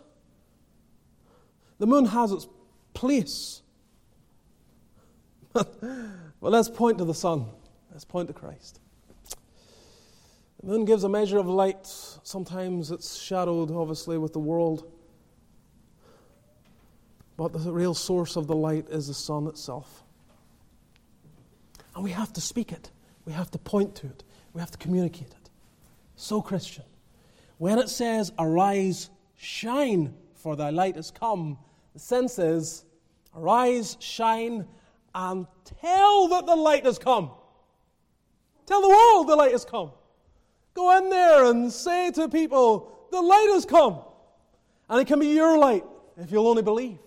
The 1.80 1.88
moon 1.88 2.06
has 2.06 2.32
its 2.32 2.48
place. 2.94 3.62
well, 6.42 6.52
let's 6.52 6.70
point 6.70 6.98
to 6.98 7.06
the 7.06 7.14
sun. 7.14 7.46
Let's 7.92 8.06
point 8.06 8.28
to 8.28 8.34
Christ. 8.34 8.80
The 10.60 10.68
moon 10.68 10.86
gives 10.86 11.04
a 11.04 11.10
measure 11.10 11.38
of 11.38 11.48
light. 11.48 11.86
Sometimes 12.24 12.92
it's 12.92 13.16
shadowed, 13.16 13.72
obviously, 13.72 14.18
with 14.18 14.34
the 14.34 14.40
world. 14.40 14.92
But 17.38 17.54
the 17.54 17.72
real 17.72 17.94
source 17.94 18.36
of 18.36 18.48
the 18.48 18.56
light 18.56 18.88
is 18.90 19.08
the 19.08 19.14
sun 19.14 19.48
itself. 19.48 20.04
And 21.96 22.04
we 22.04 22.12
have 22.12 22.34
to 22.34 22.42
speak 22.42 22.72
it, 22.72 22.92
we 23.26 23.32
have 23.32 23.50
to 23.52 23.58
point 23.58 23.96
to 23.96 24.08
it, 24.08 24.24
we 24.54 24.60
have 24.60 24.72
to 24.72 24.78
communicate 24.78 25.30
it. 25.30 25.50
So, 26.18 26.42
Christian, 26.42 26.84
when 27.58 27.80
it 27.80 27.90
says, 27.90 28.34
Arise, 28.38 29.10
shine, 29.38 30.14
for 30.34 30.58
thy 30.58 30.72
light 30.72 30.98
has 30.98 31.12
come, 31.12 31.58
the 31.94 32.00
sense 32.00 32.38
is, 32.40 32.84
Arise, 33.34 33.96
shine, 34.00 34.68
and 35.16 35.48
tell 35.82 36.28
that 36.28 36.46
the 36.46 36.56
light 36.56 36.86
has 36.86 37.00
come. 37.00 37.32
Tell 38.66 38.82
the 38.82 38.90
world 38.90 39.30
the 39.30 39.36
light 39.36 39.54
has 39.54 39.64
come. 39.64 39.92
Go 40.74 40.96
in 40.98 41.10
there 41.10 41.46
and 41.46 41.72
say 41.72 42.12
to 42.12 42.28
people, 42.28 43.08
The 43.12 43.22
light 43.22 43.50
has 43.54 43.66
come. 43.66 44.02
And 44.90 45.02
it 45.02 45.08
can 45.08 45.20
be 45.20 45.28
your 45.28 45.58
light 45.58 45.86
if 46.18 46.32
you'll 46.32 46.48
only 46.48 46.62
believe. 46.62 47.00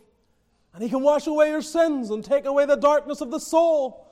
And 0.72 0.82
He 0.82 0.88
can 0.88 1.02
wash 1.02 1.26
away 1.26 1.50
your 1.50 1.60
sins 1.60 2.08
and 2.10 2.24
take 2.24 2.46
away 2.46 2.64
the 2.64 2.76
darkness 2.76 3.20
of 3.20 3.30
the 3.30 3.38
soul 3.38 4.06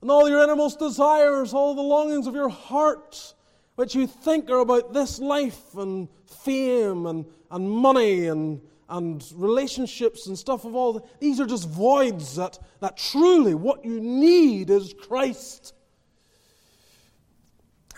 and 0.00 0.10
all 0.10 0.28
your 0.28 0.42
innermost 0.42 0.78
desires, 0.78 1.52
all 1.52 1.74
the 1.74 1.82
longings 1.82 2.28
of 2.28 2.34
your 2.34 2.48
heart, 2.48 3.34
which 3.74 3.96
you 3.96 4.06
think 4.06 4.48
are 4.48 4.60
about 4.60 4.92
this 4.92 5.18
life 5.18 5.74
and 5.76 6.08
fame 6.26 7.06
and, 7.06 7.26
and 7.50 7.68
money 7.68 8.28
and, 8.28 8.60
and 8.88 9.24
relationships 9.34 10.26
and 10.26 10.38
stuff 10.38 10.64
of 10.64 10.74
all. 10.74 10.94
The, 10.94 11.02
these 11.20 11.40
are 11.40 11.46
just 11.46 11.68
voids 11.68 12.36
that, 12.36 12.58
that 12.80 12.96
truly 12.96 13.54
what 13.54 13.84
you 13.84 14.00
need 14.00 14.70
is 14.70 14.94
Christ. 14.94 15.74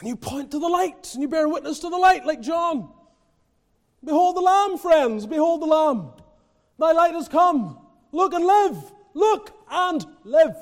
And 0.01 0.09
you 0.09 0.17
point 0.17 0.51
to 0.53 0.59
the 0.59 0.69
light 0.69 1.11
and 1.13 1.23
you 1.23 1.29
bear 1.29 1.49
witness 1.49 1.81
to 1.81 1.91
the 1.91 1.97
light 1.97 2.25
like 2.25 2.41
John. 2.41 2.91
Behold 4.03 4.37
the 4.37 4.41
Lamb, 4.41 4.79
friends, 4.79 5.27
behold 5.27 5.61
the 5.63 5.67
Lamb. 5.67 6.13
Thy 6.79 6.93
light 6.93 7.15
has 7.15 7.29
come. 7.29 7.79
Look 8.13 8.33
and 8.33 8.45
live. 8.45 8.93
Look 9.13 9.53
and 9.71 10.05
live. 10.25 10.57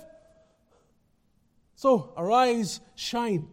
So 1.76 2.12
arise, 2.16 2.80
shine. 2.96 3.48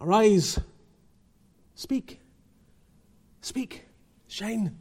Arise, 0.00 0.58
speak. 1.74 2.20
Speak. 3.40 3.86
Shine. 4.26 4.76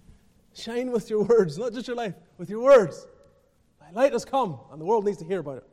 Shine 0.60 0.92
with 0.92 1.10
your 1.10 1.24
words, 1.24 1.58
not 1.58 1.74
just 1.74 1.88
your 1.88 1.96
life, 1.96 2.16
with 2.38 2.50
your 2.50 2.62
words. 2.62 3.08
Thy 3.80 3.92
light 3.92 4.14
has 4.14 4.26
come, 4.26 4.60
and 4.72 4.82
the 4.82 4.86
world 4.86 5.06
needs 5.06 5.18
to 5.20 5.26
hear 5.26 5.40
about 5.40 5.58
it. 5.58 5.64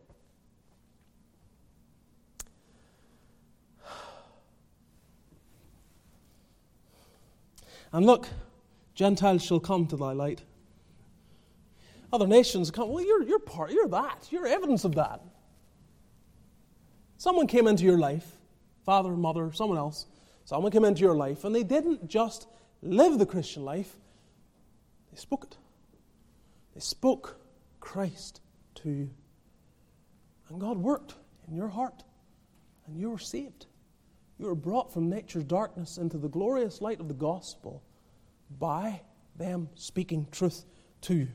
And 7.92 8.04
look, 8.04 8.28
Gentiles 8.94 9.42
shall 9.42 9.60
come 9.60 9.86
to 9.86 9.96
thy 9.96 10.12
light. 10.12 10.42
Other 12.12 12.26
nations 12.26 12.70
come, 12.70 12.90
well, 12.90 13.04
you're, 13.04 13.22
you're 13.22 13.38
part, 13.38 13.72
you're 13.72 13.88
that. 13.88 14.28
You're 14.30 14.46
evidence 14.46 14.84
of 14.84 14.94
that. 14.94 15.22
Someone 17.16 17.46
came 17.46 17.66
into 17.66 17.84
your 17.84 17.98
life, 17.98 18.30
father, 18.84 19.10
mother, 19.10 19.50
someone 19.52 19.78
else, 19.78 20.06
someone 20.44 20.70
came 20.70 20.84
into 20.84 21.00
your 21.00 21.16
life, 21.16 21.44
and 21.44 21.54
they 21.54 21.62
didn't 21.62 22.06
just 22.08 22.46
live 22.82 23.18
the 23.18 23.26
Christian 23.26 23.64
life, 23.64 23.96
they 25.16 25.20
spoke 25.20 25.44
it. 25.44 25.56
They 26.74 26.80
spoke 26.80 27.40
Christ 27.80 28.42
to 28.74 28.90
you. 28.90 29.10
And 30.50 30.60
God 30.60 30.76
worked 30.76 31.14
in 31.48 31.56
your 31.56 31.68
heart, 31.68 32.04
and 32.86 32.98
you 32.98 33.08
were 33.08 33.18
saved. 33.18 33.64
You 34.38 34.44
were 34.44 34.54
brought 34.54 34.92
from 34.92 35.08
nature's 35.08 35.44
darkness 35.44 35.96
into 35.96 36.18
the 36.18 36.28
glorious 36.28 36.82
light 36.82 37.00
of 37.00 37.08
the 37.08 37.14
gospel 37.14 37.82
by 38.58 39.00
them 39.36 39.70
speaking 39.74 40.26
truth 40.30 40.66
to 41.00 41.14
you. 41.14 41.28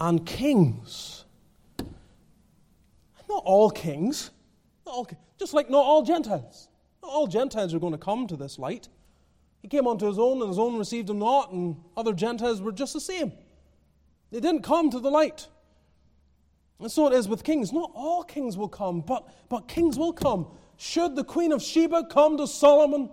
And 0.00 0.24
kings, 0.24 1.26
not 3.28 3.42
all 3.44 3.70
kings, 3.70 4.30
not 4.86 4.94
all, 4.94 5.10
just 5.38 5.52
like 5.52 5.68
not 5.68 5.84
all 5.84 6.02
Gentiles. 6.02 6.68
Not 7.02 7.12
all 7.12 7.26
Gentiles 7.26 7.74
are 7.74 7.78
going 7.78 7.92
to 7.92 7.98
come 7.98 8.26
to 8.28 8.36
this 8.36 8.58
light. 8.58 8.88
He 9.62 9.68
came 9.68 9.86
unto 9.86 10.06
his 10.06 10.18
own, 10.18 10.40
and 10.40 10.48
his 10.48 10.58
own 10.58 10.76
received 10.76 11.08
him 11.08 11.20
not, 11.20 11.52
and 11.52 11.76
other 11.96 12.12
Gentiles 12.12 12.60
were 12.60 12.72
just 12.72 12.92
the 12.92 13.00
same. 13.00 13.32
They 14.32 14.40
didn't 14.40 14.62
come 14.62 14.90
to 14.90 14.98
the 14.98 15.10
light. 15.10 15.46
And 16.80 16.90
so 16.90 17.06
it 17.06 17.12
is 17.12 17.28
with 17.28 17.44
kings. 17.44 17.72
Not 17.72 17.92
all 17.94 18.24
kings 18.24 18.56
will 18.56 18.68
come, 18.68 19.02
but, 19.02 19.28
but 19.48 19.68
kings 19.68 19.96
will 19.96 20.12
come. 20.12 20.48
Should 20.76 21.14
the 21.14 21.22
Queen 21.22 21.52
of 21.52 21.62
Sheba 21.62 22.06
come 22.10 22.38
to 22.38 22.46
Solomon, 22.48 23.08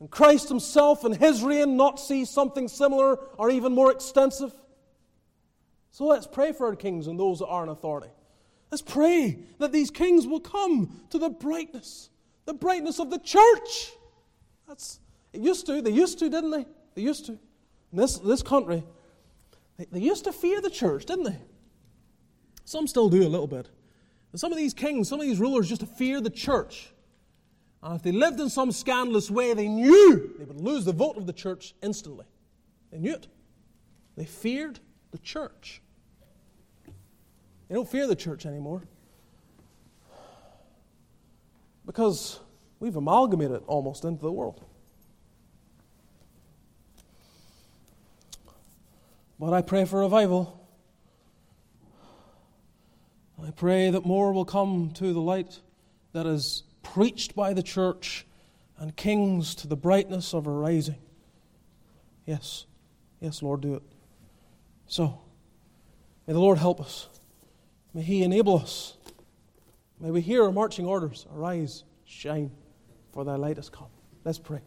and 0.00 0.10
Christ 0.10 0.48
himself 0.48 1.04
and 1.04 1.16
his 1.16 1.42
reign 1.42 1.76
not 1.76 2.00
see 2.00 2.24
something 2.24 2.66
similar 2.66 3.16
or 3.38 3.50
even 3.50 3.72
more 3.72 3.92
extensive? 3.92 4.52
So 5.92 6.06
let's 6.06 6.26
pray 6.26 6.52
for 6.52 6.66
our 6.66 6.76
kings 6.76 7.06
and 7.06 7.18
those 7.18 7.38
that 7.38 7.46
are 7.46 7.62
in 7.62 7.68
authority. 7.68 8.10
Let's 8.70 8.82
pray 8.82 9.38
that 9.58 9.70
these 9.70 9.90
kings 9.90 10.26
will 10.26 10.40
come 10.40 11.02
to 11.10 11.18
the 11.18 11.30
brightness, 11.30 12.10
the 12.46 12.52
brightness 12.52 12.98
of 12.98 13.10
the 13.10 13.18
church. 13.18 13.92
That's 14.66 14.98
used 15.40 15.66
to. 15.66 15.82
They 15.82 15.90
used 15.90 16.18
to, 16.20 16.28
didn't 16.28 16.50
they? 16.50 16.66
They 16.94 17.02
used 17.02 17.26
to. 17.26 17.32
In 17.32 17.98
this, 17.98 18.18
this 18.18 18.42
country, 18.42 18.84
they, 19.76 19.86
they 19.90 20.00
used 20.00 20.24
to 20.24 20.32
fear 20.32 20.60
the 20.60 20.70
church, 20.70 21.06
didn't 21.06 21.24
they? 21.24 21.38
Some 22.64 22.86
still 22.86 23.08
do 23.08 23.26
a 23.26 23.28
little 23.28 23.46
bit. 23.46 23.68
And 24.32 24.40
some 24.40 24.52
of 24.52 24.58
these 24.58 24.74
kings, 24.74 25.08
some 25.08 25.20
of 25.20 25.26
these 25.26 25.38
rulers 25.38 25.68
just 25.68 25.80
to 25.80 25.86
fear 25.86 26.20
the 26.20 26.30
church. 26.30 26.92
And 27.82 27.94
if 27.94 28.02
they 28.02 28.12
lived 28.12 28.40
in 28.40 28.50
some 28.50 28.72
scandalous 28.72 29.30
way, 29.30 29.54
they 29.54 29.68
knew 29.68 30.34
they 30.38 30.44
would 30.44 30.60
lose 30.60 30.84
the 30.84 30.92
vote 30.92 31.16
of 31.16 31.26
the 31.26 31.32
church 31.32 31.74
instantly. 31.82 32.26
They 32.90 32.98
knew 32.98 33.14
it. 33.14 33.28
They 34.16 34.24
feared 34.24 34.80
the 35.12 35.18
church. 35.18 35.80
They 37.68 37.74
don't 37.74 37.88
fear 37.88 38.06
the 38.06 38.16
church 38.16 38.44
anymore. 38.44 38.82
Because 41.84 42.40
we've 42.80 42.96
amalgamated 42.96 43.62
almost 43.66 44.04
into 44.04 44.22
the 44.22 44.32
world. 44.32 44.65
But 49.38 49.52
I 49.52 49.62
pray 49.62 49.84
for 49.84 50.00
revival. 50.00 50.68
I 53.42 53.50
pray 53.50 53.90
that 53.90 54.06
more 54.06 54.32
will 54.32 54.46
come 54.46 54.92
to 54.94 55.12
the 55.12 55.20
light 55.20 55.60
that 56.12 56.26
is 56.26 56.62
preached 56.82 57.36
by 57.36 57.52
the 57.52 57.62
church 57.62 58.26
and 58.78 58.96
kings 58.96 59.54
to 59.56 59.68
the 59.68 59.76
brightness 59.76 60.32
of 60.32 60.46
a 60.46 60.50
rising. 60.50 60.96
Yes, 62.24 62.66
yes, 63.20 63.42
Lord, 63.42 63.60
do 63.60 63.74
it. 63.74 63.82
So, 64.86 65.20
may 66.26 66.32
the 66.32 66.40
Lord 66.40 66.58
help 66.58 66.80
us. 66.80 67.08
May 67.92 68.02
He 68.02 68.22
enable 68.22 68.58
us. 68.58 68.96
May 70.00 70.10
we 70.10 70.20
hear 70.20 70.44
our 70.44 70.52
marching 70.52 70.86
orders 70.86 71.26
Arise, 71.34 71.84
shine, 72.04 72.50
for 73.12 73.24
thy 73.24 73.36
light 73.36 73.56
has 73.56 73.68
come. 73.68 73.88
Let's 74.24 74.38
pray. 74.38 74.60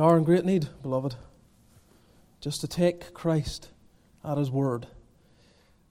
Are 0.00 0.16
in 0.16 0.24
great 0.24 0.44
need, 0.44 0.68
beloved, 0.82 1.14
just 2.40 2.60
to 2.62 2.68
take 2.68 3.12
Christ 3.12 3.70
at 4.24 4.38
His 4.38 4.50
word. 4.50 4.86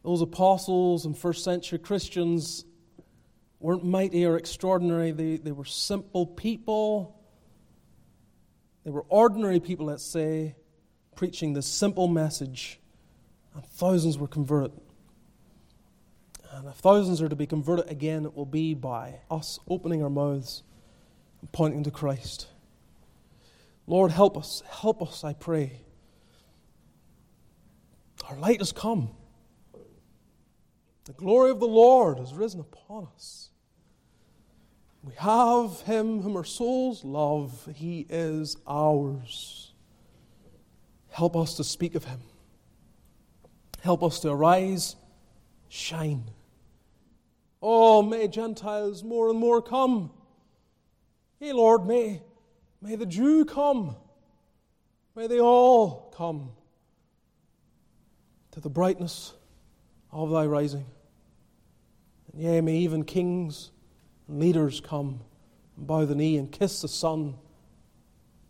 Those 0.04 0.22
apostles 0.22 1.06
and 1.06 1.18
first 1.18 1.44
century 1.44 1.80
Christians 1.80 2.66
weren't 3.60 3.84
mighty 3.84 4.26
or 4.26 4.38
extraordinary, 4.38 5.12
they, 5.12 5.38
they 5.38 5.52
were 5.52 5.66
simple 5.66 6.26
people. 6.26 7.16
They 8.86 8.92
were 8.92 9.06
ordinary 9.10 9.60
people, 9.60 9.88
let's 9.88 10.06
say, 10.06 10.56
preaching 11.16 11.54
this 11.54 11.68
simple 11.68 12.08
message, 12.08 12.80
and 13.54 13.66
thousands 13.66 14.18
were 14.18 14.28
converted. 14.28 14.72
And 16.52 16.68
if 16.68 16.76
thousands 16.76 17.22
are 17.22 17.30
to 17.30 17.36
be 17.36 17.46
converted 17.46 17.90
again, 17.90 18.26
it 18.26 18.36
will 18.36 18.46
be 18.46 18.74
by 18.74 19.20
us 19.30 19.60
opening 19.68 20.02
our 20.02 20.10
mouths 20.10 20.64
and 21.42 21.52
pointing 21.52 21.84
to 21.84 21.92
Christ. 21.92 22.48
Lord, 23.90 24.12
help 24.12 24.38
us. 24.38 24.62
Help 24.70 25.02
us, 25.02 25.24
I 25.24 25.34
pray. 25.34 25.82
Our 28.30 28.38
light 28.38 28.60
has 28.60 28.72
come. 28.72 29.10
The 31.06 31.14
glory 31.14 31.50
of 31.50 31.60
the 31.60 31.68
Lord 31.68 32.20
has 32.20 32.32
risen 32.32 32.60
upon 32.60 33.08
us. 33.16 33.50
We 35.02 35.14
have 35.16 35.82
him 35.82 36.22
whom 36.22 36.38
our 36.38 36.44
souls 36.44 37.04
love. 37.04 37.68
He 37.74 38.06
is 38.08 38.58
ours. 38.68 39.74
Help 41.10 41.36
us 41.36 41.56
to 41.56 41.64
speak 41.64 41.96
of 41.96 42.04
him. 42.04 42.20
Help 43.82 44.04
us 44.04 44.20
to 44.20 44.30
arise, 44.30 44.98
shine. 45.68 46.26
Oh, 47.60 48.04
may 48.04 48.28
Gentiles 48.28 49.04
more 49.04 49.30
and 49.30 49.40
more 49.40 49.64
come. 49.64 50.12
Hey, 51.40 51.54
Lord, 51.54 51.88
may 51.88 52.22
May 52.82 52.96
the 52.96 53.06
Jew 53.06 53.46
come. 53.46 53.96
May 55.16 55.28
they 55.28 55.40
all 55.40 56.14
come 56.16 56.52
to 58.52 58.62
the 58.62 58.70
brightness 58.70 59.34
of 60.12 60.32
thy 60.32 60.46
rising. 60.46 60.86
And 62.32 62.42
yea, 62.42 62.62
may 62.62 62.78
even 62.78 63.04
kings 63.04 63.72
and 64.28 64.40
leaders 64.40 64.82
come 64.82 65.22
and 65.76 65.88
bow 65.88 66.06
the 66.06 66.16
knee 66.16 66.38
and 66.38 66.52
kiss 66.52 66.82
the 66.82 66.88
Son, 66.88 67.36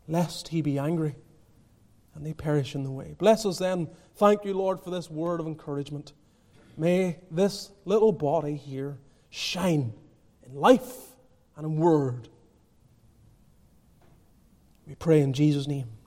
lest 0.08 0.50
he 0.50 0.62
be 0.62 0.78
angry 0.78 1.16
and 2.16 2.26
they 2.26 2.34
perish 2.34 2.76
in 2.76 2.84
the 2.84 2.92
way. 2.92 3.16
Bless 3.18 3.46
us 3.46 3.58
then. 3.58 3.90
Thank 4.16 4.44
you, 4.44 4.54
Lord, 4.54 4.82
for 4.82 4.90
this 4.90 5.10
word 5.10 5.40
of 5.40 5.48
encouragement. 5.48 6.14
May 6.78 7.20
this 7.32 7.72
little 7.86 8.12
body 8.12 8.56
here 8.56 8.98
shine 9.30 9.94
in 10.46 10.56
life 10.56 11.16
and 11.56 11.66
in 11.66 11.78
word 11.78 12.28
we 14.90 14.96
pray 14.96 15.22
in 15.22 15.34
Jesus' 15.34 15.68
name. 15.68 15.99